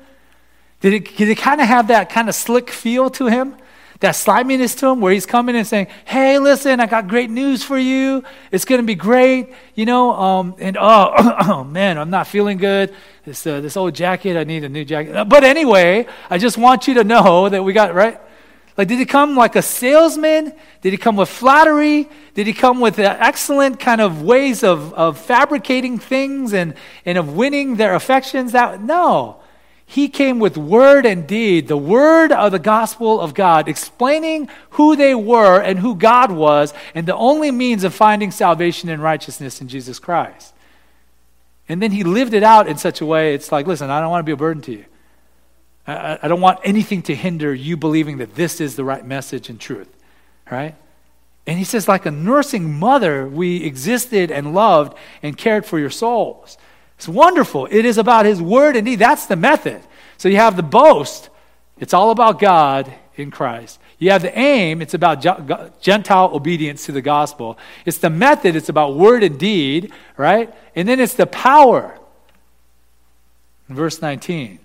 Did 0.80 0.92
it, 0.92 1.16
did 1.16 1.28
it 1.28 1.38
kind 1.38 1.60
of 1.60 1.66
have 1.66 1.88
that 1.88 2.10
kind 2.10 2.28
of 2.28 2.34
slick 2.34 2.70
feel 2.70 3.10
to 3.10 3.26
him? 3.26 3.56
That 4.00 4.12
sliminess 4.12 4.76
to 4.76 4.86
him 4.88 5.00
where 5.00 5.12
he's 5.12 5.26
coming 5.26 5.56
and 5.56 5.66
saying, 5.66 5.88
hey, 6.04 6.38
listen, 6.38 6.78
I 6.78 6.86
got 6.86 7.08
great 7.08 7.30
news 7.30 7.64
for 7.64 7.76
you. 7.76 8.22
It's 8.52 8.64
going 8.64 8.80
to 8.80 8.86
be 8.86 8.94
great, 8.94 9.52
you 9.74 9.86
know, 9.86 10.12
um, 10.12 10.54
and 10.58 10.76
oh, 10.76 11.12
oh, 11.48 11.64
man, 11.64 11.98
I'm 11.98 12.10
not 12.10 12.28
feeling 12.28 12.58
good. 12.58 12.94
This, 13.24 13.44
uh, 13.44 13.60
this 13.60 13.76
old 13.76 13.96
jacket, 13.96 14.36
I 14.36 14.44
need 14.44 14.62
a 14.62 14.68
new 14.68 14.84
jacket. 14.84 15.24
But 15.24 15.42
anyway, 15.42 16.06
I 16.30 16.38
just 16.38 16.56
want 16.56 16.86
you 16.86 16.94
to 16.94 17.04
know 17.04 17.48
that 17.48 17.64
we 17.64 17.72
got, 17.72 17.92
right? 17.92 18.20
Like, 18.78 18.86
did 18.86 19.00
he 19.00 19.06
come 19.06 19.34
like 19.34 19.56
a 19.56 19.62
salesman? 19.62 20.52
Did 20.82 20.92
he 20.92 20.96
come 20.96 21.16
with 21.16 21.28
flattery? 21.28 22.08
Did 22.34 22.46
he 22.46 22.52
come 22.52 22.78
with 22.78 23.00
uh, 23.00 23.16
excellent 23.18 23.80
kind 23.80 24.00
of 24.00 24.22
ways 24.22 24.62
of, 24.62 24.94
of 24.94 25.18
fabricating 25.18 25.98
things 25.98 26.52
and, 26.52 26.74
and 27.04 27.18
of 27.18 27.34
winning 27.34 27.74
their 27.74 27.96
affections? 27.96 28.52
That, 28.52 28.80
no. 28.80 29.40
He 29.90 30.10
came 30.10 30.38
with 30.38 30.58
word 30.58 31.06
and 31.06 31.26
deed, 31.26 31.66
the 31.66 31.76
word 31.78 32.30
of 32.30 32.52
the 32.52 32.58
gospel 32.58 33.22
of 33.22 33.32
God, 33.32 33.68
explaining 33.68 34.50
who 34.72 34.94
they 34.94 35.14
were 35.14 35.62
and 35.62 35.78
who 35.78 35.94
God 35.94 36.30
was, 36.30 36.74
and 36.94 37.08
the 37.08 37.16
only 37.16 37.50
means 37.50 37.84
of 37.84 37.94
finding 37.94 38.30
salvation 38.30 38.90
and 38.90 39.02
righteousness 39.02 39.62
in 39.62 39.68
Jesus 39.68 39.98
Christ. 39.98 40.52
And 41.70 41.80
then 41.80 41.90
he 41.90 42.04
lived 42.04 42.34
it 42.34 42.42
out 42.42 42.68
in 42.68 42.76
such 42.76 43.00
a 43.00 43.06
way, 43.06 43.32
it's 43.32 43.50
like, 43.50 43.66
listen, 43.66 43.88
I 43.88 44.02
don't 44.02 44.10
want 44.10 44.20
to 44.20 44.26
be 44.26 44.32
a 44.32 44.36
burden 44.36 44.62
to 44.64 44.72
you. 44.72 44.84
I, 45.86 46.18
I 46.22 46.28
don't 46.28 46.42
want 46.42 46.60
anything 46.64 47.00
to 47.04 47.14
hinder 47.14 47.54
you 47.54 47.78
believing 47.78 48.18
that 48.18 48.34
this 48.34 48.60
is 48.60 48.76
the 48.76 48.84
right 48.84 49.04
message 49.04 49.48
and 49.48 49.58
truth, 49.58 49.88
right? 50.50 50.74
And 51.46 51.56
he 51.56 51.64
says, 51.64 51.88
like 51.88 52.04
a 52.04 52.10
nursing 52.10 52.78
mother, 52.78 53.26
we 53.26 53.64
existed 53.64 54.30
and 54.30 54.52
loved 54.52 54.98
and 55.22 55.34
cared 55.34 55.64
for 55.64 55.78
your 55.78 55.88
souls. 55.88 56.58
It's 56.98 57.08
wonderful. 57.08 57.66
It 57.70 57.84
is 57.84 57.96
about 57.96 58.26
his 58.26 58.42
word 58.42 58.76
and 58.76 58.84
deed. 58.84 58.98
That's 58.98 59.26
the 59.26 59.36
method. 59.36 59.80
So 60.18 60.28
you 60.28 60.36
have 60.36 60.56
the 60.56 60.62
boast, 60.62 61.30
it's 61.78 61.94
all 61.94 62.10
about 62.10 62.38
God 62.38 62.92
in 63.14 63.30
Christ. 63.30 63.80
You 63.98 64.10
have 64.10 64.22
the 64.22 64.36
aim, 64.36 64.82
it's 64.82 64.94
about 64.94 65.22
Gentile 65.80 66.30
obedience 66.34 66.86
to 66.86 66.92
the 66.92 67.02
gospel. 67.02 67.58
It's 67.86 67.98
the 67.98 68.10
method, 68.10 68.56
it's 68.56 68.68
about 68.68 68.96
word 68.96 69.22
and 69.22 69.38
deed, 69.38 69.92
right? 70.16 70.52
And 70.74 70.88
then 70.88 71.00
it's 71.00 71.14
the 71.14 71.26
power. 71.26 71.98
In 73.68 73.74
verse 73.74 74.02
19 74.02 74.58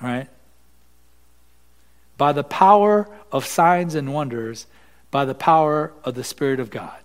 right? 0.00 0.28
By 2.16 2.32
the 2.32 2.44
power 2.44 3.08
of 3.30 3.46
signs 3.46 3.94
and 3.94 4.12
wonders, 4.12 4.66
by 5.10 5.24
the 5.24 5.34
power 5.34 5.92
of 6.04 6.14
the 6.14 6.24
Spirit 6.24 6.60
of 6.60 6.70
God. 6.70 6.98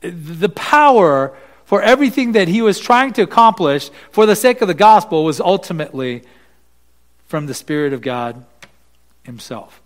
The 0.00 0.48
power 0.48 1.36
for 1.72 1.80
everything 1.80 2.32
that 2.32 2.48
he 2.48 2.60
was 2.60 2.78
trying 2.78 3.14
to 3.14 3.22
accomplish 3.22 3.88
for 4.10 4.26
the 4.26 4.36
sake 4.36 4.60
of 4.60 4.68
the 4.68 4.74
gospel 4.74 5.24
was 5.24 5.40
ultimately 5.40 6.22
from 7.28 7.46
the 7.46 7.54
Spirit 7.54 7.94
of 7.94 8.02
God 8.02 8.44
himself. 9.22 9.80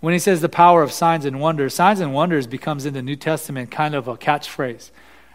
When 0.00 0.12
he 0.12 0.18
says 0.18 0.40
the 0.40 0.48
power 0.48 0.82
of 0.82 0.90
signs 0.90 1.24
and 1.24 1.38
wonders, 1.38 1.72
signs 1.72 2.00
and 2.00 2.12
wonders 2.12 2.48
becomes 2.48 2.84
in 2.84 2.94
the 2.94 3.00
New 3.00 3.14
Testament 3.14 3.70
kind 3.70 3.94
of 3.94 4.08
a 4.08 4.16
catchphrase, 4.16 4.90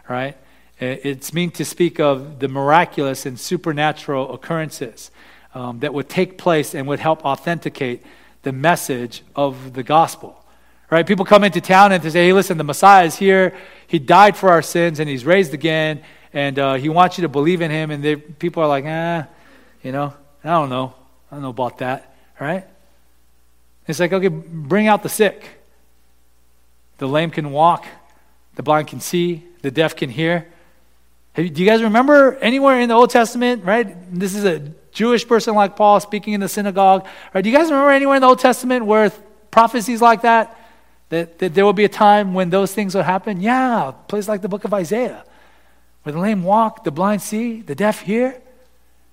right? 0.06 0.36
It's 0.78 1.32
meant 1.32 1.54
to 1.54 1.64
speak 1.64 1.98
of 1.98 2.40
the 2.40 2.48
miraculous 2.48 3.24
and 3.24 3.40
supernatural 3.40 4.34
occurrences 4.34 5.10
um, 5.54 5.78
that 5.78 5.94
would 5.94 6.10
take 6.10 6.36
place 6.36 6.74
and 6.74 6.86
would 6.88 7.00
help 7.00 7.24
authenticate 7.24 8.02
the 8.42 8.52
message 8.52 9.22
of 9.34 9.72
the 9.72 9.82
gospel. 9.82 10.37
Right? 10.90 11.06
People 11.06 11.24
come 11.24 11.44
into 11.44 11.60
town 11.60 11.92
and 11.92 12.02
they 12.02 12.10
say, 12.10 12.26
hey, 12.26 12.32
listen, 12.32 12.56
the 12.56 12.64
Messiah 12.64 13.04
is 13.04 13.16
here. 13.16 13.54
He 13.86 13.98
died 13.98 14.36
for 14.36 14.48
our 14.50 14.62
sins 14.62 15.00
and 15.00 15.08
he's 15.08 15.24
raised 15.24 15.52
again. 15.52 16.02
And 16.32 16.58
uh, 16.58 16.74
he 16.74 16.88
wants 16.88 17.18
you 17.18 17.22
to 17.22 17.28
believe 17.28 17.60
in 17.60 17.70
him. 17.70 17.90
And 17.90 18.02
they, 18.02 18.16
people 18.16 18.62
are 18.62 18.68
like, 18.68 18.84
ah, 18.86 19.26
you 19.82 19.92
know, 19.92 20.14
I 20.42 20.48
don't 20.48 20.70
know. 20.70 20.94
I 21.30 21.34
don't 21.34 21.42
know 21.42 21.50
about 21.50 21.78
that. 21.78 22.14
Right? 22.40 22.66
It's 23.86 24.00
like, 24.00 24.12
okay, 24.12 24.28
bring 24.28 24.86
out 24.86 25.02
the 25.02 25.08
sick. 25.08 25.48
The 26.98 27.08
lame 27.08 27.30
can 27.30 27.50
walk. 27.50 27.86
The 28.56 28.62
blind 28.62 28.88
can 28.88 29.00
see. 29.00 29.44
The 29.62 29.70
deaf 29.70 29.94
can 29.94 30.10
hear. 30.10 30.46
do 31.34 31.42
you 31.42 31.66
guys 31.66 31.82
remember 31.82 32.36
anywhere 32.36 32.80
in 32.80 32.88
the 32.88 32.94
Old 32.94 33.10
Testament, 33.10 33.64
right? 33.64 33.96
This 34.12 34.34
is 34.34 34.44
a 34.44 34.60
Jewish 34.92 35.26
person 35.26 35.54
like 35.54 35.76
Paul 35.76 36.00
speaking 36.00 36.32
in 36.32 36.40
the 36.40 36.48
synagogue. 36.48 37.06
Right? 37.32 37.42
Do 37.42 37.50
you 37.50 37.56
guys 37.56 37.70
remember 37.70 37.90
anywhere 37.90 38.16
in 38.16 38.22
the 38.22 38.28
Old 38.28 38.40
Testament 38.40 38.84
where 38.86 39.10
prophecies 39.50 40.02
like 40.02 40.22
that? 40.22 40.56
That, 41.10 41.38
that 41.38 41.54
there 41.54 41.64
will 41.64 41.72
be 41.72 41.84
a 41.84 41.88
time 41.88 42.34
when 42.34 42.50
those 42.50 42.74
things 42.74 42.94
will 42.94 43.02
happen? 43.02 43.40
Yeah, 43.40 43.92
place 44.08 44.28
like 44.28 44.42
the 44.42 44.48
book 44.48 44.64
of 44.64 44.74
Isaiah, 44.74 45.24
where 46.02 46.12
the 46.12 46.18
lame 46.18 46.44
walk, 46.44 46.84
the 46.84 46.90
blind 46.90 47.22
see, 47.22 47.62
the 47.62 47.74
deaf 47.74 48.02
hear. 48.02 48.40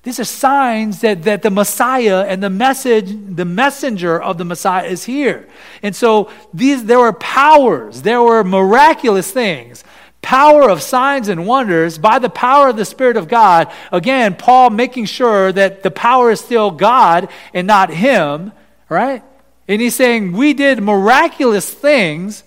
These 0.04 0.20
are 0.20 0.26
signs 0.26 1.02
that, 1.02 1.24
that 1.24 1.42
the 1.42 1.50
Messiah 1.50 2.26
and 2.28 2.44
the 2.44 2.50
message, 2.50 3.08
the 3.08 3.46
messenger 3.46 4.22
of 4.22 4.38
the 4.38 4.46
Messiah 4.46 4.86
is 4.86 5.06
here. 5.06 5.48
And 5.82 5.96
so 5.96 6.30
these, 6.54 6.86
there 6.86 7.00
were 7.00 7.14
powers, 7.14 8.04
there 8.04 8.22
were 8.22 8.44
miraculous 8.44 9.32
things 9.32 9.84
power 10.26 10.68
of 10.68 10.82
signs 10.82 11.28
and 11.28 11.46
wonders 11.46 12.00
by 12.00 12.18
the 12.18 12.30
power 12.30 12.70
of 12.70 12.76
the 12.76 12.84
Spirit 12.84 13.16
of 13.16 13.28
God. 13.28 13.72
Again, 13.92 14.36
Paul 14.36 14.72
making 14.72 15.06
sure 15.06 15.52
that 15.52 15.84
the 15.84 15.92
power 15.92 16.32
is 16.32 16.40
still 16.40 16.72
God 16.72 17.30
and 17.54 17.68
not 17.68 17.92
him, 17.92 18.52
right? 18.90 19.22
And 19.68 19.82
he's 19.82 19.96
saying, 19.96 20.34
We 20.34 20.54
did 20.54 20.82
miraculous 20.82 21.72
things 21.74 22.44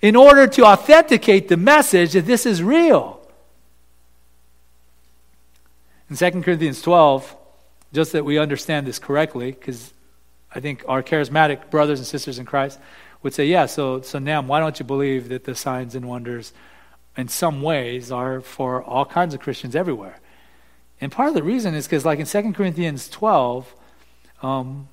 in 0.00 0.16
order 0.16 0.46
to 0.46 0.64
authenticate 0.64 1.48
the 1.48 1.56
message 1.56 2.12
that 2.12 2.26
this 2.26 2.46
is 2.46 2.62
real. 2.62 3.20
In 6.08 6.16
2 6.16 6.42
Corinthians 6.42 6.82
12, 6.82 7.36
just 7.92 8.12
that 8.12 8.24
we 8.24 8.38
understand 8.38 8.86
this 8.86 8.98
correctly, 8.98 9.52
because 9.52 9.92
I 10.54 10.60
think 10.60 10.84
our 10.88 11.02
charismatic 11.02 11.70
brothers 11.70 12.00
and 12.00 12.06
sisters 12.06 12.38
in 12.38 12.46
Christ 12.46 12.78
would 13.22 13.34
say, 13.34 13.46
Yeah, 13.46 13.66
so, 13.66 14.02
so 14.02 14.18
now 14.18 14.42
why 14.42 14.60
don't 14.60 14.78
you 14.78 14.84
believe 14.84 15.28
that 15.28 15.44
the 15.44 15.54
signs 15.54 15.94
and 15.94 16.06
wonders 16.06 16.52
in 17.16 17.28
some 17.28 17.62
ways 17.62 18.12
are 18.12 18.40
for 18.40 18.82
all 18.82 19.04
kinds 19.04 19.34
of 19.34 19.40
Christians 19.40 19.74
everywhere. 19.74 20.20
And 21.00 21.10
part 21.10 21.28
of 21.28 21.34
the 21.34 21.42
reason 21.42 21.74
is 21.74 21.86
because, 21.86 22.04
like 22.04 22.18
in 22.18 22.26
2 22.26 22.52
Corinthians 22.52 23.08
12, 23.08 23.74
um, 24.42 24.88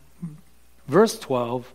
verse 0.87 1.19
12, 1.19 1.71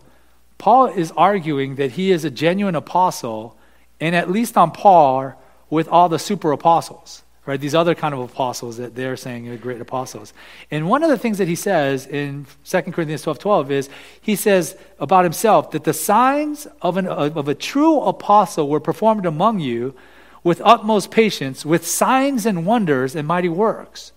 Paul 0.58 0.86
is 0.86 1.12
arguing 1.16 1.76
that 1.76 1.92
he 1.92 2.12
is 2.12 2.24
a 2.24 2.30
genuine 2.30 2.74
apostle 2.74 3.56
and 4.00 4.14
at 4.14 4.30
least 4.30 4.56
on 4.56 4.70
par 4.70 5.36
with 5.70 5.88
all 5.88 6.08
the 6.08 6.18
super 6.18 6.52
apostles, 6.52 7.22
right? 7.46 7.60
These 7.60 7.74
other 7.74 7.94
kind 7.94 8.14
of 8.14 8.20
apostles 8.20 8.76
that 8.76 8.94
they're 8.94 9.16
saying 9.16 9.48
are 9.48 9.56
great 9.56 9.80
apostles. 9.80 10.32
And 10.70 10.88
one 10.88 11.02
of 11.02 11.08
the 11.08 11.18
things 11.18 11.38
that 11.38 11.48
he 11.48 11.54
says 11.54 12.06
in 12.06 12.46
2 12.64 12.82
Corinthians 12.92 13.22
12 13.22 13.38
12 13.38 13.70
is 13.70 13.90
he 14.20 14.36
says 14.36 14.76
about 14.98 15.24
himself 15.24 15.70
that 15.70 15.84
the 15.84 15.92
signs 15.92 16.66
of, 16.80 16.96
an, 16.96 17.06
of 17.06 17.48
a 17.48 17.54
true 17.54 18.00
apostle 18.00 18.68
were 18.68 18.80
performed 18.80 19.26
among 19.26 19.60
you 19.60 19.94
with 20.44 20.60
utmost 20.64 21.10
patience, 21.10 21.64
with 21.64 21.86
signs 21.86 22.46
and 22.46 22.66
wonders 22.66 23.14
and 23.14 23.26
mighty 23.26 23.48
works. 23.48 24.12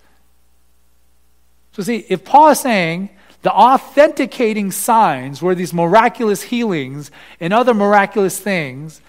So, 1.71 1.83
see, 1.83 2.05
if 2.09 2.23
Paul 2.23 2.49
is 2.49 2.59
saying 2.59 3.09
the 3.45 3.53
authenticating 3.53 4.71
signs 4.71 5.39
were 5.39 5.53
these 5.53 5.71
miraculous 5.71 6.41
healings 6.41 7.11
and 7.39 7.53
other 7.53 7.75
miraculous 7.75 8.39
things 8.39 9.01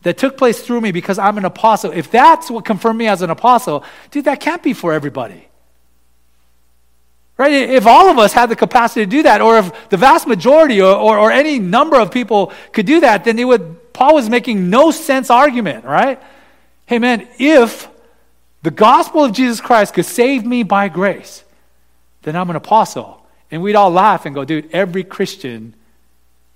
that 0.00 0.16
took 0.16 0.38
place 0.38 0.62
through 0.62 0.80
me 0.80 0.92
because 0.92 1.18
I'm 1.18 1.36
an 1.36 1.44
apostle, 1.44 1.90
if 1.90 2.10
that's 2.10 2.50
what 2.50 2.64
confirmed 2.64 2.98
me 2.98 3.06
as 3.06 3.20
an 3.20 3.28
apostle, 3.28 3.84
dude, 4.10 4.24
that 4.24 4.40
can't 4.40 4.62
be 4.62 4.72
for 4.72 4.94
everybody. 4.94 5.46
Right? 7.36 7.52
If 7.52 7.86
all 7.86 8.08
of 8.08 8.16
us 8.16 8.32
had 8.32 8.48
the 8.48 8.56
capacity 8.56 9.04
to 9.04 9.10
do 9.10 9.24
that, 9.24 9.42
or 9.42 9.58
if 9.58 9.90
the 9.90 9.98
vast 9.98 10.26
majority 10.26 10.80
or, 10.80 10.96
or, 10.96 11.18
or 11.18 11.30
any 11.30 11.58
number 11.58 12.00
of 12.00 12.10
people 12.10 12.50
could 12.72 12.86
do 12.86 13.00
that, 13.00 13.26
then 13.26 13.38
it 13.38 13.44
would, 13.44 13.92
Paul 13.92 14.14
was 14.14 14.30
making 14.30 14.70
no 14.70 14.90
sense 14.90 15.28
argument, 15.28 15.84
right? 15.84 16.18
Hey 16.86 16.98
man, 16.98 17.28
if 17.38 17.90
the 18.62 18.70
gospel 18.70 19.22
of 19.22 19.34
Jesus 19.34 19.60
Christ 19.60 19.92
could 19.92 20.06
save 20.06 20.46
me 20.46 20.62
by 20.62 20.88
grace, 20.88 21.44
then 22.22 22.36
I'm 22.36 22.48
an 22.48 22.56
apostle. 22.56 23.21
And 23.52 23.62
we'd 23.62 23.76
all 23.76 23.90
laugh 23.90 24.26
and 24.26 24.34
go, 24.34 24.44
dude, 24.44 24.70
every 24.72 25.04
Christian 25.04 25.74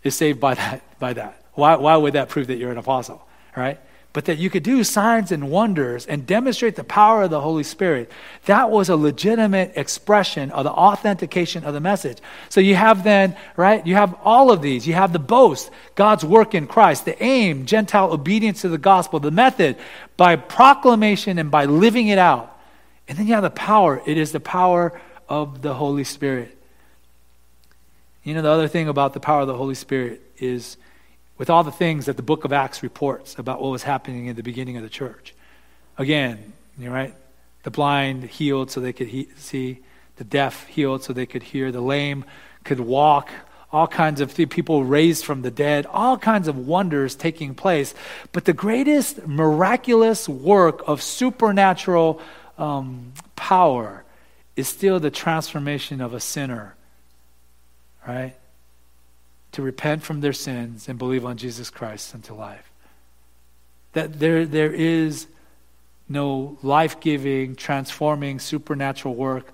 is 0.02 0.16
saved 0.16 0.40
by 0.40 0.54
that. 0.54 0.82
By 0.98 1.12
that. 1.12 1.44
Why, 1.52 1.76
why 1.76 1.96
would 1.96 2.14
that 2.14 2.28
prove 2.28 2.48
that 2.48 2.56
you're 2.56 2.72
an 2.72 2.78
apostle? 2.78 3.24
Right? 3.54 3.78
but 4.16 4.24
that 4.24 4.38
you 4.38 4.48
could 4.48 4.62
do 4.62 4.82
signs 4.82 5.30
and 5.30 5.50
wonders 5.50 6.06
and 6.06 6.26
demonstrate 6.26 6.74
the 6.74 6.82
power 6.82 7.24
of 7.24 7.30
the 7.30 7.42
Holy 7.42 7.62
Spirit, 7.62 8.10
that 8.46 8.70
was 8.70 8.88
a 8.88 8.96
legitimate 8.96 9.72
expression 9.76 10.50
of 10.52 10.64
the 10.64 10.70
authentication 10.70 11.64
of 11.64 11.74
the 11.74 11.80
message. 11.80 12.16
So 12.48 12.62
you 12.62 12.76
have 12.76 13.04
then, 13.04 13.36
right, 13.56 13.86
you 13.86 13.94
have 13.94 14.18
all 14.24 14.50
of 14.50 14.62
these. 14.62 14.88
You 14.88 14.94
have 14.94 15.12
the 15.12 15.18
boast, 15.18 15.70
God's 15.96 16.24
work 16.24 16.54
in 16.54 16.66
Christ, 16.66 17.04
the 17.04 17.22
aim, 17.22 17.66
Gentile 17.66 18.10
obedience 18.10 18.62
to 18.62 18.70
the 18.70 18.78
gospel, 18.78 19.20
the 19.20 19.30
method, 19.30 19.76
by 20.16 20.36
proclamation 20.36 21.38
and 21.38 21.50
by 21.50 21.66
living 21.66 22.08
it 22.08 22.16
out. 22.16 22.58
And 23.08 23.18
then 23.18 23.26
you 23.26 23.34
have 23.34 23.42
the 23.42 23.50
power. 23.50 24.00
It 24.06 24.16
is 24.16 24.32
the 24.32 24.40
power 24.40 24.98
of 25.28 25.60
the 25.60 25.74
Holy 25.74 26.04
Spirit. 26.04 26.55
You 28.26 28.34
know, 28.34 28.42
the 28.42 28.50
other 28.50 28.66
thing 28.66 28.88
about 28.88 29.14
the 29.14 29.20
power 29.20 29.42
of 29.42 29.46
the 29.46 29.54
Holy 29.54 29.76
Spirit 29.76 30.20
is 30.38 30.78
with 31.38 31.48
all 31.48 31.62
the 31.62 31.70
things 31.70 32.06
that 32.06 32.16
the 32.16 32.24
book 32.24 32.44
of 32.44 32.52
Acts 32.52 32.82
reports 32.82 33.38
about 33.38 33.62
what 33.62 33.70
was 33.70 33.84
happening 33.84 34.26
in 34.26 34.34
the 34.34 34.42
beginning 34.42 34.76
of 34.76 34.82
the 34.82 34.88
church. 34.88 35.32
Again, 35.96 36.52
you 36.76 36.90
right? 36.90 37.14
The 37.62 37.70
blind 37.70 38.24
healed 38.24 38.72
so 38.72 38.80
they 38.80 38.92
could 38.92 39.06
he- 39.06 39.28
see, 39.36 39.78
the 40.16 40.24
deaf 40.24 40.66
healed 40.66 41.04
so 41.04 41.12
they 41.12 41.24
could 41.24 41.44
hear, 41.44 41.70
the 41.70 41.80
lame 41.80 42.24
could 42.64 42.80
walk, 42.80 43.30
all 43.70 43.86
kinds 43.86 44.20
of 44.20 44.34
people 44.34 44.82
raised 44.82 45.24
from 45.24 45.42
the 45.42 45.50
dead, 45.52 45.86
all 45.86 46.18
kinds 46.18 46.48
of 46.48 46.66
wonders 46.66 47.14
taking 47.14 47.54
place. 47.54 47.94
But 48.32 48.44
the 48.44 48.52
greatest 48.52 49.24
miraculous 49.28 50.28
work 50.28 50.82
of 50.88 51.00
supernatural 51.00 52.20
um, 52.58 53.12
power 53.36 54.02
is 54.56 54.66
still 54.66 54.98
the 54.98 55.12
transformation 55.12 56.00
of 56.00 56.12
a 56.12 56.18
sinner, 56.18 56.75
right? 58.06 58.36
to 59.56 59.62
repent 59.62 60.02
from 60.02 60.20
their 60.20 60.34
sins 60.34 60.86
and 60.86 60.98
believe 60.98 61.24
on 61.24 61.38
Jesus 61.38 61.70
Christ 61.70 62.14
unto 62.14 62.34
life. 62.34 62.70
That 63.94 64.18
there, 64.18 64.44
there 64.44 64.70
is 64.70 65.28
no 66.10 66.58
life 66.62 67.00
giving, 67.00 67.56
transforming, 67.56 68.38
supernatural 68.38 69.14
work 69.14 69.50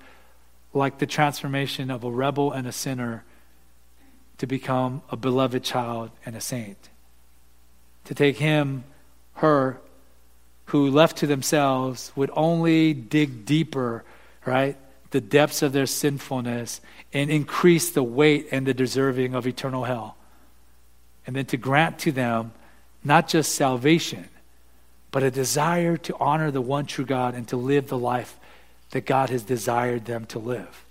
like 0.73 0.97
the 0.97 1.05
transformation 1.05 1.89
of 1.89 2.03
a 2.03 2.11
rebel 2.11 2.51
and 2.51 2.67
a 2.67 2.71
sinner 2.73 3.23
to 4.39 4.45
become 4.45 5.01
a 5.09 5.15
beloved 5.15 5.63
child 5.63 6.11
and 6.25 6.35
a 6.35 6.41
saint. 6.41 6.89
To 8.03 8.13
take 8.13 8.35
him, 8.35 8.83
her, 9.35 9.79
who 10.65 10.89
left 10.89 11.15
to 11.19 11.27
themselves 11.27 12.11
would 12.13 12.31
only 12.33 12.93
dig 12.93 13.45
deeper, 13.45 14.03
right? 14.45 14.75
The 15.13 15.21
depths 15.21 15.61
of 15.61 15.73
their 15.73 15.85
sinfulness 15.85 16.81
and 17.13 17.29
increase 17.29 17.91
the 17.91 18.01
weight 18.01 18.47
and 18.51 18.65
the 18.65 18.73
deserving 18.73 19.35
of 19.35 19.45
eternal 19.45 19.83
hell. 19.83 20.17
And 21.27 21.35
then 21.35 21.45
to 21.45 21.57
grant 21.57 21.99
to 21.99 22.11
them 22.11 22.51
not 23.03 23.27
just 23.27 23.53
salvation, 23.53 24.27
but 25.11 25.21
a 25.21 25.29
desire 25.29 25.97
to 25.97 26.17
honor 26.19 26.49
the 26.49 26.61
one 26.61 26.87
true 26.87 27.05
God 27.05 27.35
and 27.35 27.47
to 27.49 27.57
live 27.57 27.89
the 27.89 27.97
life 27.97 28.39
that 28.89 29.05
God 29.05 29.29
has 29.29 29.43
desired 29.43 30.05
them 30.05 30.25
to 30.25 30.39
live. 30.39 30.83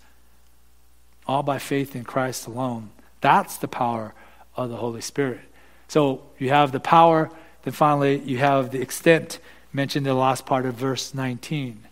All 1.27 1.43
by 1.43 1.59
faith 1.59 1.97
in 1.97 2.05
Christ 2.05 2.47
alone. 2.47 2.91
That's 3.23 3.57
the 3.57 3.67
power 3.67 4.15
of 4.55 4.71
the 4.71 4.77
Holy 4.77 5.01
Spirit. 5.01 5.41
So 5.89 6.23
you 6.39 6.51
have 6.51 6.71
the 6.71 6.79
power, 6.79 7.29
then 7.65 7.73
finally 7.73 8.21
you 8.21 8.39
have 8.39 8.71
the 8.71 8.81
extent 8.81 9.41
mentioned 9.73 10.07
in 10.07 10.15
the 10.15 10.21
last 10.21 10.47
part 10.47 10.65
of 10.65 10.75
verse 10.75 11.13
19. 11.13 11.89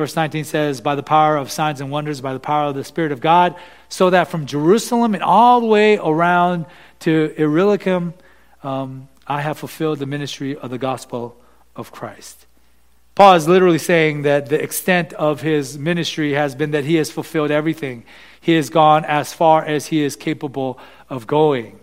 Verse 0.00 0.16
19 0.16 0.44
says, 0.44 0.80
By 0.80 0.94
the 0.94 1.02
power 1.02 1.36
of 1.36 1.50
signs 1.50 1.82
and 1.82 1.90
wonders, 1.90 2.22
by 2.22 2.32
the 2.32 2.40
power 2.40 2.68
of 2.70 2.74
the 2.74 2.84
Spirit 2.84 3.12
of 3.12 3.20
God, 3.20 3.54
so 3.90 4.08
that 4.08 4.28
from 4.28 4.46
Jerusalem 4.46 5.12
and 5.12 5.22
all 5.22 5.60
the 5.60 5.66
way 5.66 5.98
around 5.98 6.64
to 7.00 7.34
Illyricum, 7.36 8.14
um, 8.62 9.08
I 9.26 9.42
have 9.42 9.58
fulfilled 9.58 9.98
the 9.98 10.06
ministry 10.06 10.56
of 10.56 10.70
the 10.70 10.78
gospel 10.78 11.36
of 11.76 11.92
Christ. 11.92 12.46
Paul 13.14 13.34
is 13.34 13.46
literally 13.46 13.76
saying 13.76 14.22
that 14.22 14.46
the 14.46 14.58
extent 14.62 15.12
of 15.12 15.42
his 15.42 15.78
ministry 15.78 16.32
has 16.32 16.54
been 16.54 16.70
that 16.70 16.86
he 16.86 16.94
has 16.94 17.10
fulfilled 17.10 17.50
everything. 17.50 18.04
He 18.40 18.54
has 18.54 18.70
gone 18.70 19.04
as 19.04 19.34
far 19.34 19.62
as 19.62 19.88
he 19.88 20.02
is 20.02 20.16
capable 20.16 20.78
of 21.10 21.26
going. 21.26 21.78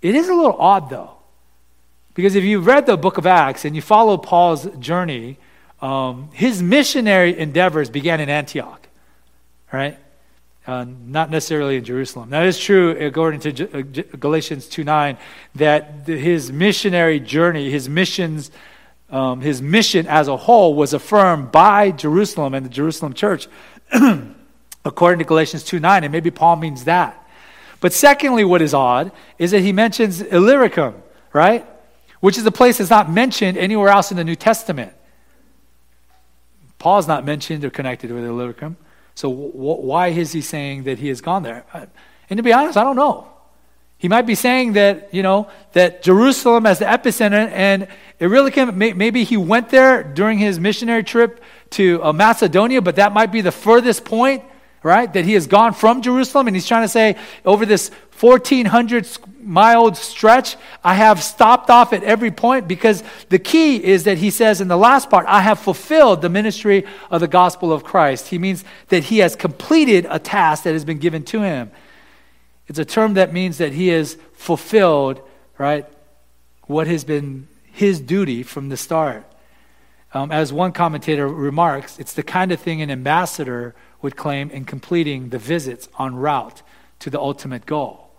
It 0.00 0.14
is 0.14 0.30
a 0.30 0.34
little 0.34 0.56
odd, 0.58 0.88
though, 0.88 1.18
because 2.14 2.34
if 2.36 2.44
you 2.44 2.60
read 2.60 2.86
the 2.86 2.96
book 2.96 3.18
of 3.18 3.26
Acts 3.26 3.66
and 3.66 3.76
you 3.76 3.82
follow 3.82 4.16
Paul's 4.16 4.64
journey, 4.78 5.36
um, 5.80 6.30
his 6.32 6.62
missionary 6.62 7.38
endeavors 7.38 7.90
began 7.90 8.20
in 8.20 8.28
Antioch, 8.28 8.88
right? 9.72 9.98
Uh, 10.66 10.84
not 11.06 11.30
necessarily 11.30 11.76
in 11.76 11.84
Jerusalem. 11.84 12.28
Now, 12.28 12.42
it 12.42 12.48
is 12.48 12.58
true, 12.58 12.90
according 12.90 13.40
to 13.40 13.52
G- 13.52 13.64
uh, 13.72 14.16
Galatians 14.18 14.66
2 14.66 14.84
9, 14.84 15.16
that 15.54 16.06
his 16.06 16.52
missionary 16.52 17.20
journey, 17.20 17.70
his 17.70 17.88
missions, 17.88 18.50
um, 19.08 19.40
his 19.40 19.62
mission 19.62 20.06
as 20.06 20.28
a 20.28 20.36
whole 20.36 20.74
was 20.74 20.92
affirmed 20.92 21.52
by 21.52 21.90
Jerusalem 21.90 22.52
and 22.52 22.66
the 22.66 22.70
Jerusalem 22.70 23.14
church, 23.14 23.48
according 24.84 25.20
to 25.20 25.24
Galatians 25.24 25.64
2 25.64 25.80
9. 25.80 26.04
And 26.04 26.12
maybe 26.12 26.30
Paul 26.30 26.56
means 26.56 26.84
that. 26.84 27.26
But 27.80 27.92
secondly, 27.92 28.44
what 28.44 28.60
is 28.60 28.74
odd 28.74 29.12
is 29.38 29.52
that 29.52 29.60
he 29.60 29.72
mentions 29.72 30.20
Illyricum, 30.20 30.94
right? 31.32 31.64
Which 32.20 32.36
is 32.36 32.44
a 32.44 32.50
place 32.50 32.78
that's 32.78 32.90
not 32.90 33.10
mentioned 33.10 33.56
anywhere 33.56 33.88
else 33.88 34.10
in 34.10 34.16
the 34.16 34.24
New 34.24 34.36
Testament. 34.36 34.92
Paul's 36.78 37.08
not 37.08 37.24
mentioned 37.24 37.64
or 37.64 37.70
connected 37.70 38.10
with 38.10 38.24
Illyricum. 38.24 38.76
So 39.14 39.30
w- 39.30 39.52
why 39.54 40.08
is 40.08 40.32
he 40.32 40.40
saying 40.40 40.84
that 40.84 40.98
he 40.98 41.08
has 41.08 41.20
gone 41.20 41.42
there? 41.42 41.64
And 42.30 42.36
to 42.36 42.42
be 42.42 42.52
honest, 42.52 42.76
I 42.76 42.84
don't 42.84 42.96
know. 42.96 43.28
He 43.98 44.06
might 44.06 44.26
be 44.26 44.36
saying 44.36 44.74
that, 44.74 45.12
you 45.12 45.24
know, 45.24 45.48
that 45.72 46.04
Jerusalem 46.04 46.66
as 46.66 46.78
the 46.78 46.84
epicenter 46.84 47.50
and 47.50 47.88
Illyricum, 48.20 48.78
may, 48.78 48.92
maybe 48.92 49.24
he 49.24 49.36
went 49.36 49.70
there 49.70 50.04
during 50.04 50.38
his 50.38 50.60
missionary 50.60 51.02
trip 51.02 51.42
to 51.70 52.02
uh, 52.04 52.12
Macedonia, 52.12 52.80
but 52.80 52.94
that 52.94 53.12
might 53.12 53.32
be 53.32 53.40
the 53.40 53.50
furthest 53.50 54.04
point, 54.04 54.44
right? 54.82 55.12
That 55.12 55.24
he 55.24 55.34
has 55.34 55.46
gone 55.46 55.72
from 55.72 56.02
Jerusalem 56.02 56.46
and 56.46 56.56
he's 56.56 56.66
trying 56.66 56.84
to 56.84 56.88
say 56.88 57.16
over 57.44 57.66
this 57.66 57.90
1400 58.20 59.08
mile 59.40 59.94
stretch, 59.94 60.56
I 60.82 60.94
have 60.94 61.22
stopped 61.22 61.70
off 61.70 61.92
at 61.92 62.02
every 62.02 62.30
point 62.30 62.68
because 62.68 63.02
the 63.28 63.38
key 63.38 63.82
is 63.82 64.04
that 64.04 64.18
he 64.18 64.30
says 64.30 64.60
in 64.60 64.68
the 64.68 64.76
last 64.76 65.08
part, 65.08 65.26
I 65.26 65.40
have 65.40 65.58
fulfilled 65.58 66.22
the 66.22 66.28
ministry 66.28 66.84
of 67.10 67.20
the 67.20 67.28
gospel 67.28 67.72
of 67.72 67.84
Christ. 67.84 68.28
He 68.28 68.38
means 68.38 68.64
that 68.88 69.04
he 69.04 69.18
has 69.18 69.36
completed 69.36 70.06
a 70.10 70.18
task 70.18 70.64
that 70.64 70.72
has 70.72 70.84
been 70.84 70.98
given 70.98 71.24
to 71.24 71.42
him. 71.42 71.70
It's 72.66 72.78
a 72.78 72.84
term 72.84 73.14
that 73.14 73.32
means 73.32 73.58
that 73.58 73.72
he 73.72 73.88
has 73.88 74.18
fulfilled, 74.34 75.22
right, 75.56 75.86
what 76.62 76.86
has 76.86 77.04
been 77.04 77.48
his 77.72 78.00
duty 78.00 78.42
from 78.42 78.68
the 78.68 78.76
start. 78.76 79.24
Um, 80.12 80.32
as 80.32 80.52
one 80.52 80.72
commentator 80.72 81.28
remarks, 81.28 81.98
it's 81.98 82.14
the 82.14 82.22
kind 82.22 82.50
of 82.50 82.60
thing 82.60 82.82
an 82.82 82.90
ambassador 82.90 83.74
would 84.02 84.16
claim 84.16 84.50
in 84.50 84.64
completing 84.64 85.30
the 85.30 85.38
visits 85.38 85.88
en 85.98 86.16
route 86.16 86.62
to 87.00 87.10
the 87.10 87.20
ultimate 87.20 87.66
goal. 87.66 88.10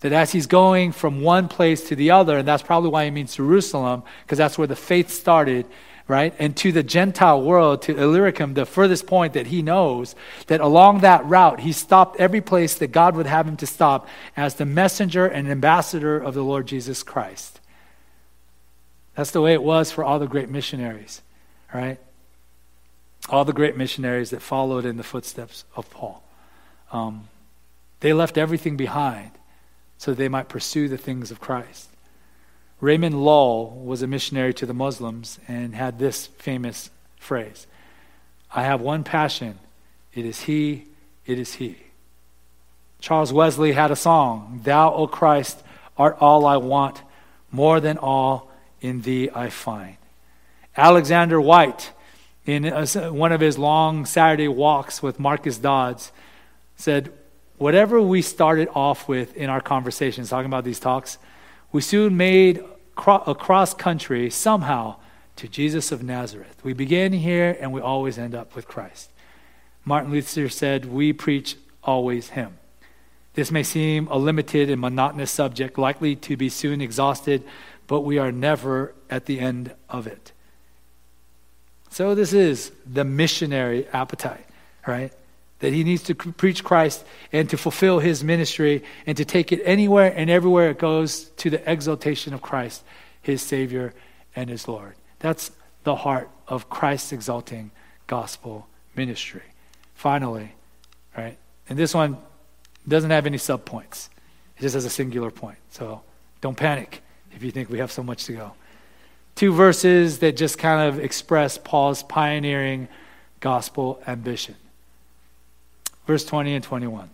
That 0.00 0.12
as 0.12 0.32
he's 0.32 0.46
going 0.46 0.92
from 0.92 1.20
one 1.20 1.48
place 1.48 1.88
to 1.88 1.96
the 1.96 2.10
other, 2.10 2.38
and 2.38 2.48
that's 2.48 2.62
probably 2.62 2.90
why 2.90 3.04
he 3.04 3.10
means 3.10 3.36
Jerusalem, 3.36 4.02
because 4.24 4.38
that's 4.38 4.58
where 4.58 4.66
the 4.66 4.76
faith 4.76 5.10
started, 5.10 5.66
right? 6.08 6.34
And 6.38 6.56
to 6.58 6.72
the 6.72 6.82
Gentile 6.82 7.40
world, 7.40 7.82
to 7.82 7.96
Illyricum, 7.96 8.54
the 8.54 8.66
furthest 8.66 9.06
point 9.06 9.34
that 9.34 9.46
he 9.46 9.62
knows, 9.62 10.16
that 10.48 10.60
along 10.60 11.00
that 11.00 11.24
route, 11.24 11.60
he 11.60 11.72
stopped 11.72 12.18
every 12.18 12.40
place 12.40 12.74
that 12.76 12.88
God 12.88 13.14
would 13.14 13.26
have 13.26 13.46
him 13.46 13.56
to 13.58 13.66
stop 13.66 14.08
as 14.36 14.54
the 14.54 14.66
messenger 14.66 15.26
and 15.26 15.48
ambassador 15.48 16.18
of 16.18 16.34
the 16.34 16.42
Lord 16.42 16.66
Jesus 16.66 17.02
Christ. 17.02 17.60
That's 19.14 19.30
the 19.30 19.42
way 19.42 19.52
it 19.52 19.62
was 19.62 19.92
for 19.92 20.02
all 20.02 20.18
the 20.18 20.26
great 20.26 20.48
missionaries, 20.48 21.22
right? 21.72 21.98
All 23.28 23.44
the 23.44 23.52
great 23.52 23.76
missionaries 23.76 24.30
that 24.30 24.42
followed 24.42 24.84
in 24.84 24.96
the 24.96 25.02
footsteps 25.02 25.64
of 25.76 25.88
Paul. 25.90 26.22
Um, 26.92 27.28
they 28.00 28.12
left 28.12 28.36
everything 28.36 28.76
behind 28.76 29.30
so 29.96 30.12
they 30.12 30.28
might 30.28 30.48
pursue 30.48 30.88
the 30.88 30.98
things 30.98 31.30
of 31.30 31.40
Christ. 31.40 31.88
Raymond 32.80 33.24
Lull 33.24 33.70
was 33.70 34.02
a 34.02 34.08
missionary 34.08 34.52
to 34.54 34.66
the 34.66 34.74
Muslims 34.74 35.38
and 35.46 35.74
had 35.74 36.00
this 36.00 36.26
famous 36.26 36.90
phrase 37.20 37.68
I 38.54 38.64
have 38.64 38.80
one 38.80 39.04
passion. 39.04 39.58
It 40.12 40.26
is 40.26 40.40
He, 40.42 40.86
it 41.24 41.38
is 41.38 41.54
He. 41.54 41.76
Charles 43.00 43.32
Wesley 43.32 43.72
had 43.72 43.90
a 43.90 43.96
song 43.96 44.60
Thou, 44.64 44.92
O 44.92 45.06
Christ, 45.06 45.62
art 45.96 46.16
all 46.20 46.44
I 46.44 46.56
want, 46.56 47.02
more 47.52 47.78
than 47.78 47.98
all 47.98 48.50
in 48.80 49.02
Thee 49.02 49.30
I 49.32 49.48
find. 49.48 49.96
Alexander 50.76 51.40
Whyte, 51.40 51.92
in 52.44 52.64
uh, 52.66 52.86
one 53.12 53.32
of 53.32 53.40
his 53.40 53.58
long 53.58 54.04
Saturday 54.04 54.48
walks 54.48 55.02
with 55.02 55.18
Marcus 55.18 55.58
Dods, 55.58 56.12
said, 56.76 57.12
Whatever 57.58 58.02
we 58.02 58.22
started 58.22 58.68
off 58.74 59.06
with 59.06 59.36
in 59.36 59.48
our 59.48 59.60
conversations, 59.60 60.30
talking 60.30 60.46
about 60.46 60.64
these 60.64 60.80
talks, 60.80 61.18
we 61.70 61.80
soon 61.80 62.16
made 62.16 62.64
across 62.96 63.72
country 63.74 64.28
somehow 64.30 64.96
to 65.36 65.46
Jesus 65.48 65.92
of 65.92 66.02
Nazareth. 66.02 66.56
We 66.64 66.72
begin 66.72 67.12
here 67.12 67.56
and 67.60 67.72
we 67.72 67.80
always 67.80 68.18
end 68.18 68.34
up 68.34 68.56
with 68.56 68.66
Christ. 68.66 69.10
Martin 69.84 70.10
Luther 70.10 70.48
said, 70.48 70.86
We 70.86 71.12
preach 71.12 71.56
always 71.84 72.30
Him. 72.30 72.58
This 73.34 73.50
may 73.50 73.62
seem 73.62 74.08
a 74.08 74.18
limited 74.18 74.68
and 74.68 74.80
monotonous 74.80 75.30
subject, 75.30 75.78
likely 75.78 76.14
to 76.16 76.36
be 76.36 76.48
soon 76.48 76.80
exhausted, 76.80 77.44
but 77.86 78.00
we 78.00 78.18
are 78.18 78.30
never 78.30 78.94
at 79.08 79.26
the 79.26 79.40
end 79.40 79.74
of 79.88 80.06
it. 80.06 80.32
So, 81.92 82.14
this 82.14 82.32
is 82.32 82.72
the 82.90 83.04
missionary 83.04 83.86
appetite, 83.92 84.46
right? 84.86 85.12
That 85.58 85.74
he 85.74 85.84
needs 85.84 86.02
to 86.04 86.14
preach 86.14 86.64
Christ 86.64 87.04
and 87.32 87.50
to 87.50 87.58
fulfill 87.58 87.98
his 87.98 88.24
ministry 88.24 88.82
and 89.06 89.14
to 89.18 89.26
take 89.26 89.52
it 89.52 89.60
anywhere 89.66 90.10
and 90.16 90.30
everywhere 90.30 90.70
it 90.70 90.78
goes 90.78 91.24
to 91.36 91.50
the 91.50 91.70
exaltation 91.70 92.32
of 92.32 92.40
Christ, 92.40 92.82
his 93.20 93.42
Savior 93.42 93.92
and 94.34 94.48
his 94.48 94.66
Lord. 94.66 94.94
That's 95.18 95.50
the 95.84 95.94
heart 95.94 96.30
of 96.48 96.70
Christ's 96.70 97.12
exalting 97.12 97.70
gospel 98.06 98.66
ministry. 98.96 99.42
Finally, 99.94 100.54
right? 101.14 101.36
And 101.68 101.78
this 101.78 101.92
one 101.92 102.16
doesn't 102.88 103.10
have 103.10 103.26
any 103.26 103.36
subpoints, 103.36 104.08
it 104.56 104.62
just 104.62 104.74
has 104.74 104.86
a 104.86 104.90
singular 104.90 105.30
point. 105.30 105.58
So, 105.68 106.00
don't 106.40 106.56
panic 106.56 107.02
if 107.32 107.42
you 107.42 107.50
think 107.50 107.68
we 107.68 107.80
have 107.80 107.92
so 107.92 108.02
much 108.02 108.24
to 108.24 108.32
go 108.32 108.52
two 109.34 109.52
verses 109.52 110.18
that 110.20 110.36
just 110.36 110.58
kind 110.58 110.88
of 110.88 111.02
express 111.02 111.58
Paul's 111.58 112.02
pioneering 112.02 112.88
gospel 113.40 114.02
ambition. 114.06 114.54
Verse 116.06 116.24
20 116.24 116.54
and 116.54 116.64
21. 116.64 117.10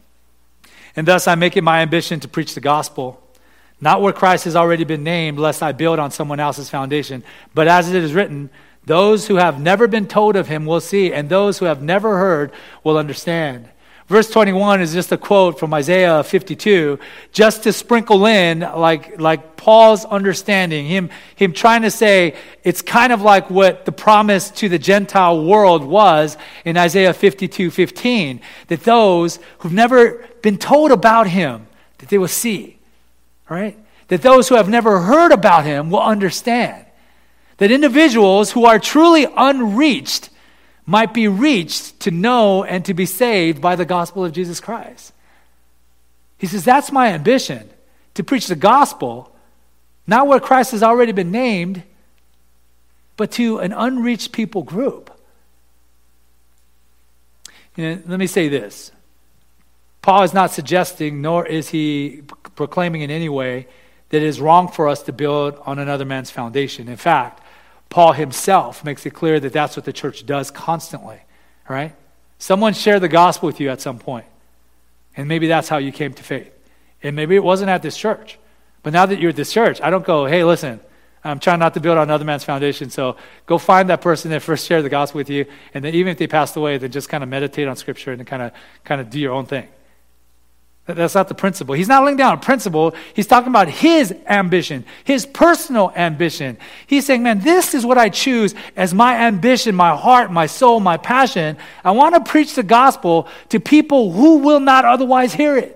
And 0.97 1.07
thus 1.07 1.29
I 1.29 1.35
make 1.35 1.57
it 1.57 1.63
my 1.63 1.81
ambition 1.81 2.21
to 2.21 2.29
preach 2.29 2.55
the 2.55 2.61
gospel, 2.61 3.23
not 3.81 4.03
where 4.03 4.13
Christ 4.13 4.45
has 4.45 4.57
already 4.57 4.85
been 4.85 5.05
named, 5.05 5.39
lest 5.39 5.63
I 5.63 5.73
build 5.73 5.99
on 5.99 6.11
someone 6.11 6.41
else's 6.41 6.71
foundation, 6.71 7.23
but 7.55 7.69
as 7.69 7.89
it 7.89 8.03
is 8.03 8.15
written, 8.15 8.51
those 8.85 9.27
who 9.27 9.37
have 9.37 9.61
never 9.61 9.87
been 9.87 10.07
told 10.07 10.35
of 10.35 10.49
him 10.49 10.65
will 10.65 10.81
see, 10.81 11.13
and 11.13 11.29
those 11.29 11.59
who 11.59 11.67
have 11.67 11.83
never 11.83 12.19
heard 12.19 12.51
will 12.83 12.97
understand. 12.97 13.69
Verse 14.09 14.31
21 14.31 14.81
is 14.81 14.95
just 14.95 15.13
a 15.13 15.19
quote 15.19 15.59
from 15.59 15.75
Isaiah 15.75 16.25
52, 16.25 16.99
just 17.31 17.65
to 17.65 17.75
sprinkle 17.75 18.25
in 18.25 18.61
like, 18.61 19.21
like 19.21 19.59
Paul's 19.59 20.07
understanding, 20.07 20.87
him, 20.87 21.11
him 21.37 21.53
trying 21.53 21.83
to 21.83 21.91
say 21.91 22.35
it's 22.65 22.81
kind 22.81 23.13
of 23.13 23.21
like 23.21 23.51
what 23.51 23.85
the 23.85 23.93
promise 23.93 24.51
to 24.53 24.71
the 24.71 24.79
Gentile 24.79 25.45
world 25.45 25.85
was 25.85 26.39
in 26.65 26.79
Isaiah 26.79 27.13
52 27.13 27.71
15, 27.71 28.41
that 28.69 28.85
those 28.85 29.41
who've 29.59 29.75
never 29.75 30.27
been 30.41 30.57
told 30.57 30.91
about 30.91 31.27
him, 31.27 31.67
that 31.99 32.09
they 32.09 32.17
will 32.17 32.29
see, 32.29 32.79
right? 33.51 33.79
That 34.09 34.23
those 34.23 34.49
who 34.49 34.55
have 34.55 34.71
never 34.71 35.01
heard 35.01 35.33
about 35.33 35.67
him 35.67 35.91
will 35.91 36.01
understand. 36.01 36.87
That 37.59 37.71
individuals 37.71 38.53
who 38.53 38.65
are 38.65 38.79
truly 38.79 39.27
unreached 39.37 40.31
might 40.89 41.13
be 41.13 41.29
reached 41.29 42.01
to 42.01 42.11
know 42.11 42.65
and 42.65 42.83
to 42.83 42.95
be 42.95 43.05
saved 43.05 43.61
by 43.61 43.77
the 43.77 43.85
gospel 43.85 44.25
of 44.25 44.33
Jesus 44.33 44.59
Christ. 44.59 45.13
He 46.39 46.47
says, 46.47 46.65
That's 46.65 46.91
my 46.91 47.09
ambition 47.09 47.69
to 48.15 48.25
preach 48.25 48.47
the 48.47 48.57
gospel, 48.57 49.31
not 50.07 50.27
where 50.27 50.41
Christ 50.41 50.71
has 50.71 50.83
already 50.83 51.13
been 51.13 51.31
named, 51.31 51.83
but 53.19 53.31
to 53.33 53.59
an 53.59 53.75
unreached 53.75 54.33
people 54.33 54.63
group. 54.63 55.11
Let 57.77 58.09
me 58.09 58.27
say 58.27 58.49
this 58.49 58.91
Paul 60.01 60.23
is 60.23 60.33
not 60.33 60.53
suggesting, 60.53 61.21
nor 61.21 61.45
is 61.45 61.69
he 61.69 62.23
proclaiming 62.57 63.03
in 63.03 63.11
any 63.11 63.29
way, 63.29 63.69
that 64.09 64.23
it 64.23 64.27
is 64.27 64.41
wrong 64.41 64.69
for 64.69 64.89
us 64.89 65.03
to 65.03 65.13
build 65.13 65.61
on 65.67 65.79
another 65.79 66.07
man's 66.07 66.31
foundation. 66.31 66.89
In 66.89 66.97
fact, 66.97 67.43
Paul 67.91 68.13
himself 68.13 68.85
makes 68.85 69.07
it 69.07 69.11
clear 69.11 69.41
that 69.41 69.53
that's 69.53 69.77
what 69.77 69.85
the 69.85 69.93
church 69.93 70.27
does 70.27 70.51
constantly, 70.51 71.21
right? 71.69 71.95
Someone 72.39 72.75
shared 72.75 73.03
the 73.03 73.09
gospel 73.09 73.47
with 73.47 73.61
you 73.61 73.71
at 73.71 73.81
some 73.81 73.99
point, 73.99 74.27
and 75.17 75.29
maybe 75.29 75.47
that's 75.47 75.69
how 75.69 75.79
you 75.79 75.93
came 75.93 76.13
to 76.15 76.23
faith. 76.23 76.53
And 77.03 77.17
maybe 77.17 77.35
it 77.35 77.43
wasn't 77.45 77.71
at 77.71 77.83
this 77.83 77.97
church. 77.97 78.39
But 78.83 78.93
now 78.93 79.07
that 79.07 79.19
you're 79.21 79.31
at 79.31 79.37
this 79.37 79.53
church, 79.53 79.81
I 79.81 79.91
don't 79.91 80.05
go, 80.05 80.27
hey, 80.27 80.45
listen, 80.45 80.81
I'm 81.25 81.41
trying 81.41 81.59
not 81.59 81.75
to 81.75 81.81
build 81.81 81.99
on 81.99 82.05
another 82.05 82.25
man's 82.25 82.45
foundation, 82.45 82.91
so 82.91 83.17
go 83.47 83.59
find 83.59 83.89
that 83.91 84.01
person 84.01 84.31
that 84.31 84.43
first 84.43 84.67
shared 84.67 84.85
the 84.85 84.89
gospel 84.89 85.19
with 85.19 85.31
you, 85.31 85.47
and 85.75 85.85
then 85.85 85.95
even 85.95 86.13
if 86.13 86.19
they 86.19 86.27
passed 86.27 86.57
away, 86.57 86.79
then 86.79 86.91
just 86.91 87.09
kind 87.09 87.23
of 87.25 87.29
meditate 87.29 87.67
on 87.67 87.77
scripture 87.77 88.13
and 88.13 88.27
kind 88.27 88.43
of 88.43 88.53
kind 88.85 89.01
of 89.01 89.11
do 89.11 89.19
your 89.19 89.33
own 89.33 89.47
thing. 89.47 89.69
That's 90.95 91.15
not 91.15 91.29
the 91.29 91.35
principle. 91.35 91.75
He's 91.75 91.87
not 91.87 92.03
laying 92.03 92.17
down 92.17 92.33
a 92.33 92.41
principle. 92.41 92.95
He's 93.13 93.27
talking 93.27 93.51
about 93.51 93.69
his 93.69 94.15
ambition, 94.27 94.87
his 95.05 95.27
personal 95.27 95.93
ambition. 95.95 96.57
He's 96.87 97.05
saying, 97.05 97.23
man, 97.23 97.41
this 97.41 97.75
is 97.75 97.85
what 97.85 97.99
I 97.99 98.09
choose 98.09 98.55
as 98.75 98.95
my 98.95 99.27
ambition, 99.27 99.75
my 99.75 99.95
heart, 99.95 100.33
my 100.33 100.47
soul, 100.47 100.81
my 100.81 100.97
passion. 100.97 101.59
I 101.85 101.91
want 101.91 102.15
to 102.15 102.23
preach 102.23 102.55
the 102.55 102.63
gospel 102.63 103.29
to 103.51 103.61
people 103.61 104.13
who 104.13 104.39
will 104.39 104.61
not 104.61 104.87
otherwise 104.87 105.35
hear 105.35 105.59
it. 105.59 105.75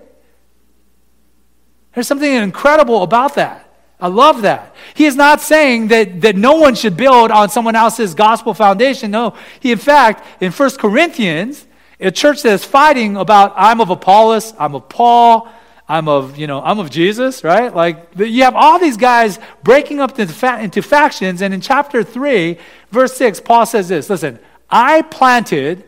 There's 1.93 2.07
something 2.07 2.33
incredible 2.33 3.03
about 3.03 3.35
that. 3.35 3.71
I 3.99 4.07
love 4.07 4.41
that. 4.41 4.75
He 4.95 5.05
is 5.05 5.15
not 5.15 5.41
saying 5.41 5.89
that, 5.89 6.21
that 6.21 6.35
no 6.35 6.55
one 6.55 6.73
should 6.73 6.97
build 6.97 7.29
on 7.29 7.49
someone 7.49 7.75
else's 7.75 8.15
gospel 8.15 8.55
foundation. 8.55 9.11
No, 9.11 9.35
he, 9.59 9.71
in 9.71 9.77
fact, 9.77 10.41
in 10.41 10.51
1 10.51 10.71
Corinthians, 10.71 11.67
a 12.03 12.11
church 12.11 12.43
that 12.43 12.53
is 12.53 12.65
fighting 12.65 13.15
about 13.15 13.53
I'm 13.55 13.81
of 13.81 13.89
Apollos, 13.89 14.53
I'm 14.59 14.75
of 14.75 14.89
Paul, 14.89 15.49
I'm 15.87 16.07
of, 16.07 16.37
you 16.37 16.47
know, 16.47 16.61
I'm 16.61 16.79
of 16.79 16.89
Jesus, 16.89 17.43
right? 17.43 17.73
Like 17.73 18.07
you 18.17 18.43
have 18.43 18.55
all 18.55 18.79
these 18.79 18.97
guys 18.97 19.39
breaking 19.63 19.99
up 19.99 20.17
into, 20.19 20.81
factions. 20.81 21.41
And 21.41 21.53
in 21.53 21.61
chapter 21.61 22.03
3, 22.03 22.57
verse 22.91 23.15
6, 23.17 23.41
Paul 23.41 23.65
says 23.65 23.89
this 23.89 24.09
listen, 24.09 24.39
I 24.69 25.01
planted, 25.03 25.83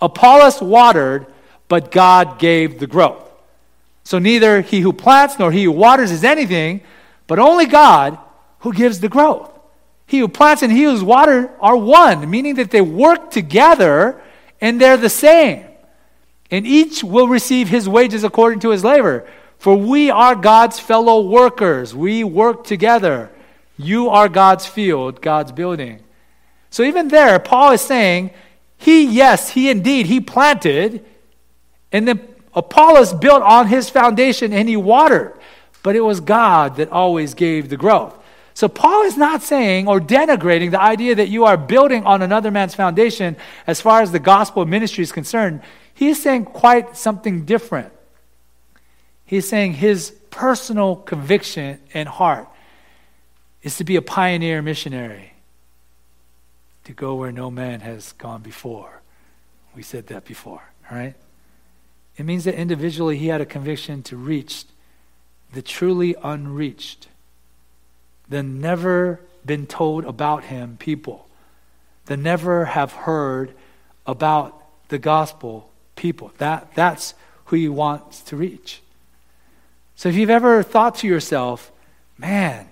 Apollos 0.00 0.60
watered, 0.60 1.26
but 1.68 1.90
God 1.90 2.38
gave 2.38 2.78
the 2.78 2.86
growth. 2.86 3.30
So 4.04 4.18
neither 4.18 4.60
he 4.60 4.80
who 4.80 4.92
plants 4.92 5.38
nor 5.38 5.52
he 5.52 5.64
who 5.64 5.72
waters 5.72 6.10
is 6.10 6.24
anything, 6.24 6.82
but 7.26 7.38
only 7.38 7.66
God 7.66 8.18
who 8.60 8.72
gives 8.72 9.00
the 9.00 9.08
growth. 9.08 9.48
He 10.06 10.18
who 10.18 10.28
plants 10.28 10.62
and 10.62 10.72
he 10.72 10.84
who 10.84 11.04
waters 11.04 11.48
are 11.60 11.76
one, 11.76 12.28
meaning 12.28 12.56
that 12.56 12.70
they 12.70 12.80
work 12.80 13.30
together 13.30 14.20
and 14.62 14.80
they're 14.80 14.96
the 14.96 15.10
same. 15.10 15.66
And 16.50 16.66
each 16.66 17.02
will 17.02 17.28
receive 17.28 17.68
his 17.68 17.88
wages 17.88 18.24
according 18.24 18.60
to 18.60 18.70
his 18.70 18.84
labor. 18.84 19.28
For 19.58 19.76
we 19.76 20.10
are 20.10 20.34
God's 20.34 20.78
fellow 20.78 21.20
workers. 21.20 21.94
We 21.94 22.24
work 22.24 22.64
together. 22.64 23.30
You 23.76 24.08
are 24.08 24.28
God's 24.28 24.66
field, 24.66 25.20
God's 25.20 25.50
building. 25.50 26.00
So 26.70 26.84
even 26.84 27.08
there, 27.08 27.38
Paul 27.38 27.72
is 27.72 27.80
saying, 27.80 28.30
he, 28.78 29.04
yes, 29.04 29.50
he 29.50 29.68
indeed, 29.68 30.06
he 30.06 30.20
planted, 30.20 31.04
and 31.90 32.08
then 32.08 32.28
Apollos 32.54 33.12
built 33.12 33.42
on 33.42 33.66
his 33.66 33.90
foundation 33.90 34.52
and 34.52 34.68
he 34.68 34.76
watered. 34.76 35.38
But 35.82 35.96
it 35.96 36.00
was 36.00 36.20
God 36.20 36.76
that 36.76 36.90
always 36.90 37.34
gave 37.34 37.68
the 37.68 37.76
growth. 37.76 38.16
So 38.54 38.68
Paul 38.68 39.02
is 39.02 39.16
not 39.16 39.42
saying 39.42 39.88
or 39.88 40.00
denigrating 40.00 40.70
the 40.70 40.80
idea 40.80 41.14
that 41.14 41.28
you 41.28 41.44
are 41.44 41.56
building 41.56 42.04
on 42.04 42.22
another 42.22 42.50
man's 42.50 42.74
foundation 42.74 43.36
as 43.66 43.80
far 43.80 44.02
as 44.02 44.12
the 44.12 44.18
gospel 44.18 44.66
ministry 44.66 45.02
is 45.02 45.12
concerned. 45.12 45.62
He 45.94 46.08
is 46.08 46.22
saying 46.22 46.46
quite 46.46 46.96
something 46.96 47.44
different. 47.44 47.92
He's 49.24 49.48
saying 49.48 49.74
his 49.74 50.10
personal 50.30 50.96
conviction 50.96 51.78
and 51.94 52.08
heart 52.08 52.48
is 53.62 53.76
to 53.76 53.84
be 53.84 53.96
a 53.96 54.02
pioneer 54.02 54.60
missionary, 54.60 55.32
to 56.84 56.92
go 56.92 57.14
where 57.14 57.32
no 57.32 57.50
man 57.50 57.80
has 57.80 58.12
gone 58.12 58.42
before. 58.42 59.00
We 59.74 59.82
said 59.82 60.08
that 60.08 60.24
before, 60.24 60.62
all 60.90 60.98
right? 60.98 61.14
It 62.16 62.24
means 62.24 62.44
that 62.44 62.54
individually 62.54 63.16
he 63.16 63.28
had 63.28 63.40
a 63.40 63.46
conviction 63.46 64.02
to 64.04 64.16
reach 64.16 64.64
the 65.52 65.62
truly 65.62 66.14
unreached 66.22 67.08
the 68.28 68.42
never 68.42 69.20
been 69.44 69.66
told 69.66 70.04
about 70.04 70.44
him 70.44 70.76
people, 70.78 71.28
the 72.06 72.16
never 72.16 72.66
have 72.66 72.92
heard 72.92 73.54
about 74.06 74.62
the 74.88 74.98
gospel 74.98 75.70
people. 75.96 76.32
That, 76.38 76.74
that's 76.74 77.14
who 77.46 77.56
he 77.56 77.68
wants 77.68 78.20
to 78.22 78.36
reach. 78.36 78.80
So 79.94 80.08
if 80.08 80.14
you've 80.14 80.30
ever 80.30 80.62
thought 80.62 80.96
to 80.96 81.06
yourself, 81.06 81.70
man, 82.18 82.68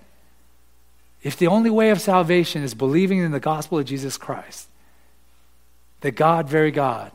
if 1.23 1.37
the 1.37 1.47
only 1.47 1.71
way 1.71 1.91
of 1.91 2.01
salvation 2.01 2.63
is 2.63 2.75
believing 2.75 3.19
in 3.19 3.31
the 3.31 3.41
gospel 3.41 3.79
of 3.79 3.85
Jesus 3.85 4.17
Christ, 4.17 4.69
that 6.01 6.13
God, 6.13 6.49
very 6.49 6.71
God, 6.71 7.13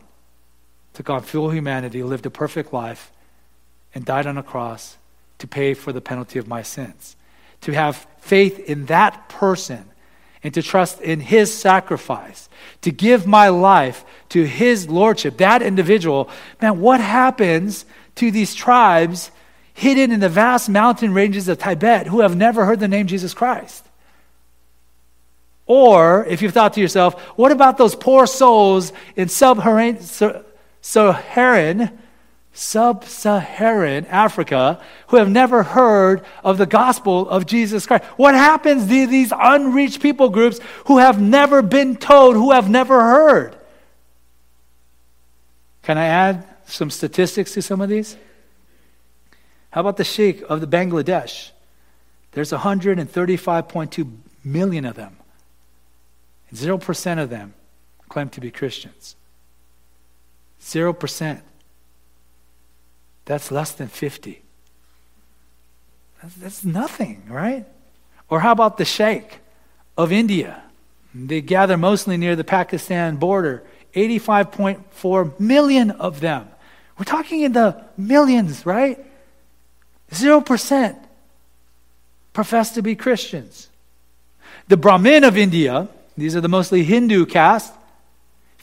took 0.93 1.09
on 1.09 1.21
full 1.21 1.49
humanity, 1.49 2.03
lived 2.03 2.25
a 2.25 2.29
perfect 2.29 2.71
life, 2.71 3.11
and 3.93 4.05
died 4.05 4.27
on 4.27 4.37
a 4.37 4.43
cross 4.43 4.97
to 5.39 5.47
pay 5.47 5.73
for 5.73 5.91
the 5.91 6.01
penalty 6.01 6.39
of 6.39 6.47
my 6.47 6.61
sins. 6.61 7.15
To 7.65 7.71
have 7.71 8.07
faith 8.19 8.59
in 8.59 8.85
that 8.87 9.29
person 9.29 9.85
and 10.43 10.53
to 10.53 10.61
trust 10.61 11.01
in 11.01 11.19
his 11.19 11.51
sacrifice, 11.51 12.47
to 12.81 12.91
give 12.91 13.25
my 13.25 13.49
life 13.49 14.05
to 14.29 14.43
his 14.43 14.87
lordship, 14.87 15.37
that 15.37 15.61
individual, 15.61 16.29
man, 16.61 16.79
what 16.79 16.99
happens 16.99 17.85
to 18.15 18.29
these 18.29 18.53
tribes 18.53 19.31
hidden 19.73 20.11
in 20.11 20.19
the 20.19 20.29
vast 20.29 20.69
mountain 20.69 21.13
ranges 21.13 21.47
of 21.47 21.57
Tibet 21.57 22.07
who 22.07 22.19
have 22.19 22.35
never 22.35 22.65
heard 22.65 22.79
the 22.79 22.87
name 22.87 23.07
Jesus 23.07 23.33
Christ? 23.33 23.83
Or, 25.65 26.23
if 26.25 26.43
you've 26.43 26.53
thought 26.53 26.73
to 26.73 26.81
yourself, 26.81 27.19
what 27.35 27.51
about 27.51 27.77
those 27.77 27.95
poor 27.95 28.27
souls 28.27 28.93
in 29.15 29.29
sub 29.29 29.63
Saharan, 30.81 31.99
sub 32.55 33.03
Saharan 33.03 34.05
Africa 34.05 34.81
who 35.07 35.17
have 35.17 35.29
never 35.29 35.61
heard 35.61 36.25
of 36.43 36.57
the 36.57 36.65
gospel 36.65 37.29
of 37.29 37.45
Jesus 37.45 37.85
Christ? 37.85 38.05
What 38.15 38.33
happens 38.33 38.87
to 38.87 39.07
these 39.07 39.31
unreached 39.37 40.01
people 40.01 40.29
groups 40.29 40.59
who 40.85 40.97
have 40.97 41.21
never 41.21 41.61
been 41.61 41.97
told, 41.97 42.35
who 42.35 42.51
have 42.51 42.69
never 42.69 43.01
heard? 43.01 43.55
Can 45.83 45.97
I 45.97 46.05
add 46.05 46.47
some 46.65 46.89
statistics 46.89 47.53
to 47.53 47.61
some 47.61 47.81
of 47.81 47.89
these? 47.89 48.17
How 49.69 49.81
about 49.81 49.97
the 49.97 50.03
Sheikh 50.03 50.41
of 50.49 50.61
the 50.61 50.67
Bangladesh? 50.67 51.51
There's 52.31 52.51
135.2 52.51 54.17
million 54.43 54.85
of 54.85 54.95
them. 54.95 55.17
0% 56.53 57.21
of 57.21 57.29
them 57.29 57.53
claim 58.07 58.29
to 58.29 58.41
be 58.41 58.49
Christians. 58.49 59.15
0%. 60.61 61.41
That's 63.25 63.51
less 63.51 63.71
than 63.71 63.87
50. 63.87 64.41
That's, 66.21 66.35
that's 66.35 66.65
nothing, 66.65 67.23
right? 67.29 67.65
Or 68.29 68.39
how 68.39 68.51
about 68.51 68.77
the 68.77 68.85
Sheikh 68.85 69.39
of 69.97 70.11
India? 70.11 70.63
They 71.13 71.41
gather 71.41 71.77
mostly 71.77 72.17
near 72.17 72.35
the 72.35 72.43
Pakistan 72.43 73.15
border. 73.17 73.63
85.4 73.93 75.39
million 75.39 75.91
of 75.91 76.19
them. 76.19 76.49
We're 76.97 77.05
talking 77.05 77.41
in 77.41 77.53
the 77.53 77.83
millions, 77.97 78.65
right? 78.65 79.03
0% 80.11 80.97
profess 82.33 82.71
to 82.71 82.81
be 82.81 82.95
Christians. 82.95 83.69
The 84.67 84.77
Brahmin 84.77 85.23
of 85.23 85.37
India, 85.37 85.87
these 86.17 86.35
are 86.35 86.41
the 86.41 86.49
mostly 86.49 86.83
Hindu 86.83 87.25
caste. 87.25 87.73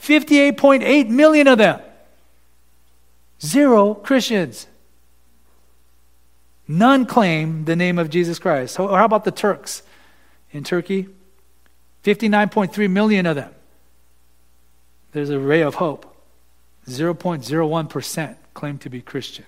58.8 0.01 1.09
million 1.09 1.47
of 1.47 1.57
them. 1.57 1.79
Zero 3.43 3.93
Christians. 3.93 4.67
None 6.67 7.05
claim 7.05 7.65
the 7.65 7.75
name 7.75 7.99
of 7.99 8.09
Jesus 8.09 8.39
Christ. 8.39 8.77
How 8.77 9.05
about 9.05 9.25
the 9.25 9.31
Turks 9.31 9.83
in 10.51 10.63
Turkey? 10.63 11.09
59.3 12.03 12.89
million 12.89 13.25
of 13.25 13.35
them. 13.35 13.53
There's 15.11 15.29
a 15.29 15.39
ray 15.39 15.61
of 15.61 15.75
hope. 15.75 16.09
0.01% 16.87 18.35
claim 18.53 18.77
to 18.79 18.89
be 18.89 19.01
Christian. 19.01 19.45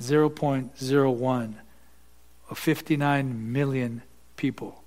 0.01 0.00 1.54
of 2.48 2.58
59 2.58 3.52
million 3.52 4.02
people. 4.36 4.82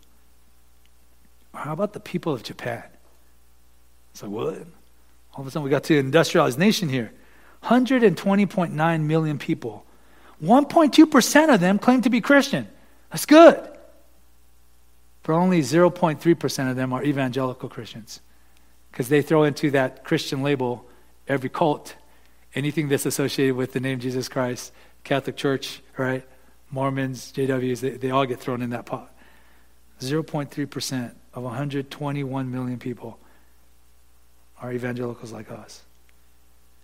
How 1.54 1.74
about 1.74 1.94
the 1.94 2.00
people 2.00 2.34
of 2.34 2.44
Japan? 2.44 2.84
It's 4.12 4.24
like, 4.24 4.32
what? 4.32 4.56
All 5.34 5.42
of 5.42 5.48
a 5.48 5.52
sudden, 5.52 5.64
we 5.64 5.70
got 5.70 5.84
to 5.86 5.98
industrialized 5.98 6.58
nation 6.58 6.90
here. 6.90 7.12
120.9 7.64 9.04
million 9.04 9.38
people. 9.38 9.86
1.2% 10.44 11.54
of 11.54 11.60
them 11.60 11.80
claim 11.80 12.02
to 12.02 12.10
be 12.10 12.22
Christian. 12.22 12.68
That's 13.12 13.26
good. 13.26 13.58
But 15.24 15.34
only 15.34 15.62
0.3% 15.62 16.70
of 16.70 16.76
them 16.76 16.94
are 16.94 17.04
evangelical 17.04 17.70
Christians. 17.70 18.22
Because 18.92 19.10
they 19.10 19.22
throw 19.22 19.44
into 19.44 19.72
that 19.72 20.04
Christian 20.04 20.42
label 20.42 20.86
every 21.28 21.50
cult, 21.50 21.96
anything 22.56 22.88
that's 22.88 23.06
associated 23.06 23.56
with 23.56 23.74
the 23.74 23.80
name 23.80 24.00
Jesus 24.00 24.28
Christ, 24.28 24.72
Catholic 25.04 25.36
Church, 25.36 25.82
right? 25.98 26.26
Mormons, 26.72 27.32
JWs, 27.34 27.82
they, 27.82 27.92
they 27.92 28.12
all 28.12 28.26
get 28.26 28.40
thrown 28.40 28.62
in 28.62 28.72
that 28.72 28.86
pot. 28.86 29.14
0.3% 30.00 31.14
of 31.34 31.44
121 31.44 32.52
million 32.52 32.80
people 32.80 33.20
are 34.62 34.72
evangelicals 34.72 35.32
like 35.32 35.52
us. 35.52 35.84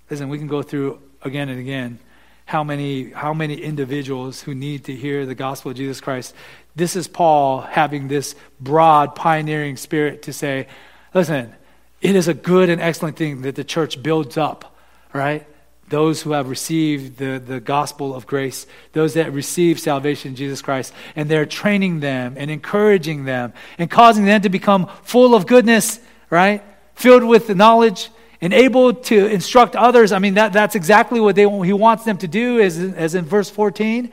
Listen, 0.09 0.29
we 0.29 0.37
can 0.37 0.47
go 0.47 0.61
through 0.61 1.01
again 1.21 1.49
and 1.49 1.59
again 1.59 1.99
how 2.45 2.63
many 2.63 3.09
how 3.09 3.33
many 3.33 3.55
individuals 3.55 4.41
who 4.41 4.53
need 4.53 4.85
to 4.85 4.95
hear 4.95 5.25
the 5.25 5.35
gospel 5.35 5.71
of 5.71 5.77
Jesus 5.77 5.99
Christ. 5.99 6.35
This 6.75 6.95
is 6.95 7.07
Paul 7.07 7.61
having 7.61 8.07
this 8.07 8.35
broad 8.59 9.15
pioneering 9.15 9.77
spirit 9.77 10.23
to 10.23 10.33
say, 10.33 10.67
listen, 11.13 11.53
it 12.01 12.15
is 12.15 12.27
a 12.27 12.33
good 12.33 12.69
and 12.69 12.81
excellent 12.81 13.17
thing 13.17 13.41
that 13.41 13.55
the 13.55 13.63
church 13.63 14.03
builds 14.03 14.37
up, 14.37 14.75
right? 15.13 15.47
those 15.89 16.21
who 16.21 16.31
have 16.31 16.49
received 16.49 17.17
the, 17.17 17.39
the 17.39 17.59
gospel 17.59 18.15
of 18.15 18.25
grace, 18.25 18.65
those 18.93 19.13
that 19.13 19.31
receive 19.31 19.79
salvation 19.79 20.29
in 20.29 20.35
Jesus 20.35 20.61
Christ, 20.61 20.93
and 21.15 21.29
they're 21.29 21.45
training 21.45 21.99
them 21.99 22.35
and 22.37 22.49
encouraging 22.49 23.25
them 23.25 23.53
and 23.77 23.89
causing 23.89 24.25
them 24.25 24.41
to 24.41 24.49
become 24.49 24.89
full 25.03 25.35
of 25.35 25.45
goodness, 25.45 25.99
right? 26.29 26.63
Filled 26.95 27.23
with 27.23 27.55
knowledge 27.55 28.09
and 28.45 28.53
able 28.53 28.93
to 28.93 29.25
instruct 29.25 29.75
others. 29.75 30.11
I 30.11 30.19
mean, 30.19 30.35
that, 30.35 30.53
that's 30.53 30.75
exactly 30.75 31.19
what 31.19 31.35
they, 31.35 31.49
he 31.65 31.73
wants 31.73 32.03
them 32.03 32.19
to 32.19 32.27
do, 32.27 32.59
as, 32.59 32.77
as 32.77 33.15
in 33.15 33.25
verse 33.25 33.49
14. 33.49 34.11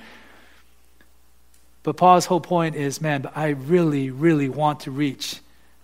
But 1.83 1.99
Paul's 1.99 2.25
whole 2.25 2.41
point 2.41 2.75
is 2.75 2.99
man, 3.03 3.29
I 3.35 3.49
really, 3.49 4.11
really 4.11 4.49
want 4.49 4.81
to 4.81 4.91
reach 4.91 5.41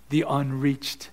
the 0.09 0.25
unreached. 0.27 1.11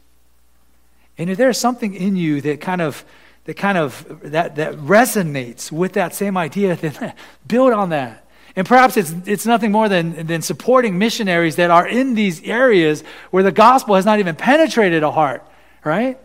And 1.18 1.30
if 1.30 1.38
there's 1.38 1.58
something 1.58 1.94
in 1.94 2.16
you 2.16 2.40
that 2.40 2.62
kind 2.62 2.82
of 2.82 3.04
that 3.44 3.56
kind 3.58 3.78
of 3.78 4.22
that, 4.24 4.56
that 4.56 4.76
resonates 4.76 5.74
with 5.74 5.92
that 5.94 6.16
same 6.16 6.38
idea, 6.38 6.78
then 6.78 7.14
build 7.48 7.74
on 7.74 7.90
that. 7.90 8.26
And 8.56 8.66
perhaps 8.66 8.96
it's, 8.96 9.14
it's 9.26 9.46
nothing 9.46 9.74
more 9.74 9.90
than, 9.90 10.26
than 10.26 10.42
supporting 10.42 10.98
missionaries 10.98 11.58
that 11.58 11.70
are 11.70 11.86
in 11.86 12.14
these 12.16 12.42
areas 12.44 13.04
where 13.32 13.44
the 13.44 13.52
gospel 13.52 13.96
has 13.96 14.06
not 14.06 14.20
even 14.20 14.38
penetrated 14.38 15.04
a 15.04 15.12
heart, 15.12 15.46
right? 15.84 16.18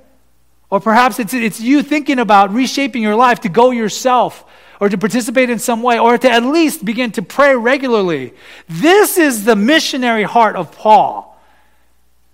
Or 0.71 0.81
perhaps 0.81 1.19
it's, 1.19 1.35
it's 1.35 1.61
you 1.61 1.83
thinking 1.83 2.19
about 2.19 2.55
reshaping 2.55 3.03
your 3.03 3.17
life 3.17 3.41
to 3.41 3.49
go 3.49 3.73
yourself 3.73 4.45
or 4.79 4.89
to 4.89 4.97
participate 4.97 5.51
in 5.51 5.59
some 5.59 5.83
way 5.83 5.99
or 5.99 6.17
to 6.17 6.31
at 6.31 6.45
least 6.45 6.85
begin 6.85 7.11
to 7.13 7.23
pray 7.23 7.55
regularly. 7.55 8.33
This 8.69 9.19
is 9.19 9.45
the 9.45 9.57
missionary 9.57 10.23
heart 10.23 10.57
of 10.57 10.73
Paul. 10.73 11.27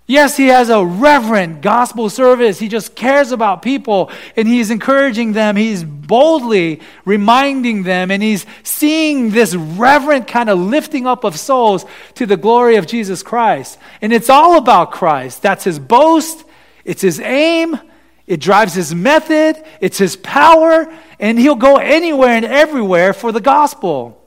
Yes, 0.09 0.37
he 0.37 0.47
has 0.47 0.69
a 0.69 0.85
reverent 0.85 1.61
gospel 1.61 2.09
service. 2.09 2.59
He 2.59 2.69
just 2.69 2.95
cares 2.95 3.33
about 3.33 3.61
people 3.61 4.09
and 4.37 4.47
he's 4.47 4.71
encouraging 4.71 5.33
them. 5.33 5.57
He's 5.57 5.83
boldly 5.83 6.79
reminding 7.03 7.83
them 7.83 8.09
and 8.09 8.23
he's 8.23 8.45
seeing 8.63 9.31
this 9.31 9.53
reverent 9.53 10.25
kind 10.25 10.49
of 10.49 10.59
lifting 10.59 11.05
up 11.05 11.25
of 11.25 11.37
souls 11.37 11.85
to 12.15 12.25
the 12.25 12.37
glory 12.37 12.77
of 12.77 12.87
Jesus 12.87 13.21
Christ. 13.21 13.77
And 14.01 14.13
it's 14.13 14.29
all 14.29 14.57
about 14.57 14.93
Christ. 14.93 15.41
That's 15.41 15.65
his 15.65 15.77
boast, 15.77 16.45
it's 16.85 17.01
his 17.01 17.19
aim, 17.19 17.77
it 18.27 18.41
drives 18.41 18.73
his 18.73 18.93
method, 18.93 19.63
it's 19.79 19.97
his 19.97 20.17
power, 20.17 20.93
and 21.19 21.39
he'll 21.39 21.55
go 21.55 21.77
anywhere 21.77 22.31
and 22.31 22.45
everywhere 22.45 23.13
for 23.13 23.31
the 23.31 23.39
gospel. 23.39 24.21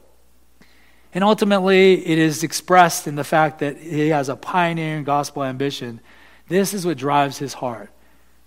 And 1.12 1.22
ultimately, 1.22 2.06
it 2.06 2.18
is 2.18 2.42
expressed 2.42 3.06
in 3.06 3.16
the 3.16 3.24
fact 3.24 3.58
that 3.58 3.76
he 3.76 4.08
has 4.08 4.28
a 4.28 4.36
pioneering 4.36 5.04
gospel 5.04 5.44
ambition. 5.44 6.00
This 6.48 6.72
is 6.72 6.86
what 6.86 6.96
drives 6.96 7.38
his 7.38 7.54
heart 7.54 7.90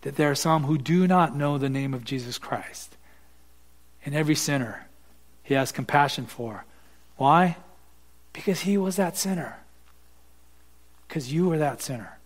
that 0.02 0.18
there 0.18 0.30
are 0.30 0.36
some 0.36 0.64
who 0.64 0.78
do 0.78 1.08
not 1.08 1.34
know 1.34 1.58
the 1.58 1.70
name 1.70 1.94
of 1.94 2.04
Jesus 2.04 2.38
Christ. 2.38 2.98
And 4.06 4.14
every 4.14 4.36
sinner 4.36 4.86
he 5.44 5.54
has 5.54 5.72
compassion 5.72 6.26
for. 6.26 6.66
Why? 7.16 7.56
Because 8.34 8.62
he 8.62 8.78
was 8.78 8.98
that 8.98 9.16
sinner. 9.16 9.60
Because 11.08 11.32
you 11.32 11.48
were 11.48 11.58
that 11.58 11.82
sinner. 11.82 12.20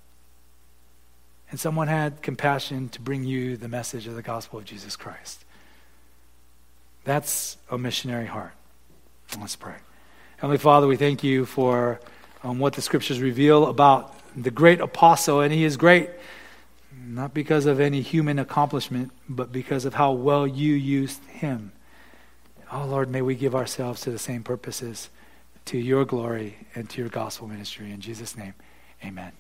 And 1.50 1.60
someone 1.60 1.88
had 1.88 2.22
compassion 2.22 2.90
to 2.90 3.02
bring 3.02 3.24
you 3.24 3.58
the 3.58 3.68
message 3.68 4.08
of 4.08 4.16
the 4.16 4.22
gospel 4.22 4.60
of 4.60 4.66
Jesus 4.66 4.96
Christ. 4.96 5.46
That's 7.04 7.58
a 7.72 7.78
missionary 7.78 8.26
heart. 8.26 8.54
Let's 9.40 9.56
pray. 9.56 9.76
Heavenly 10.38 10.58
Father, 10.58 10.88
we 10.88 10.98
thank 10.98 11.24
you 11.24 11.46
for 11.46 12.00
um, 12.44 12.60
what 12.60 12.74
the 12.74 12.82
scriptures 12.82 13.22
reveal 13.22 13.68
about 13.68 14.14
the 14.36 14.52
great 14.52 14.82
apostle, 14.82 15.42
and 15.42 15.54
he 15.54 15.64
is 15.64 15.78
great 15.78 16.10
not 17.06 17.34
because 17.34 17.66
of 17.66 17.80
any 17.80 18.02
human 18.02 18.40
accomplishment, 18.40 19.12
but 19.30 19.52
because 19.52 19.86
of 19.86 19.94
how 19.94 20.12
well 20.12 20.46
you 20.46 20.74
used 20.74 21.24
him. 21.26 21.72
Oh 22.72 22.86
Lord, 22.86 23.10
may 23.10 23.22
we 23.22 23.36
give 23.36 23.56
ourselves 23.56 24.02
to 24.02 24.12
the 24.12 24.20
same 24.20 24.44
purposes 24.44 25.10
to 25.66 25.78
your 25.78 26.06
glory 26.06 26.58
and 26.76 26.90
to 26.90 27.02
your 27.02 27.10
gospel 27.10 27.48
ministry. 27.48 27.92
In 27.92 28.02
Jesus' 28.02 28.36
name, 28.38 28.54
amen. 29.04 29.32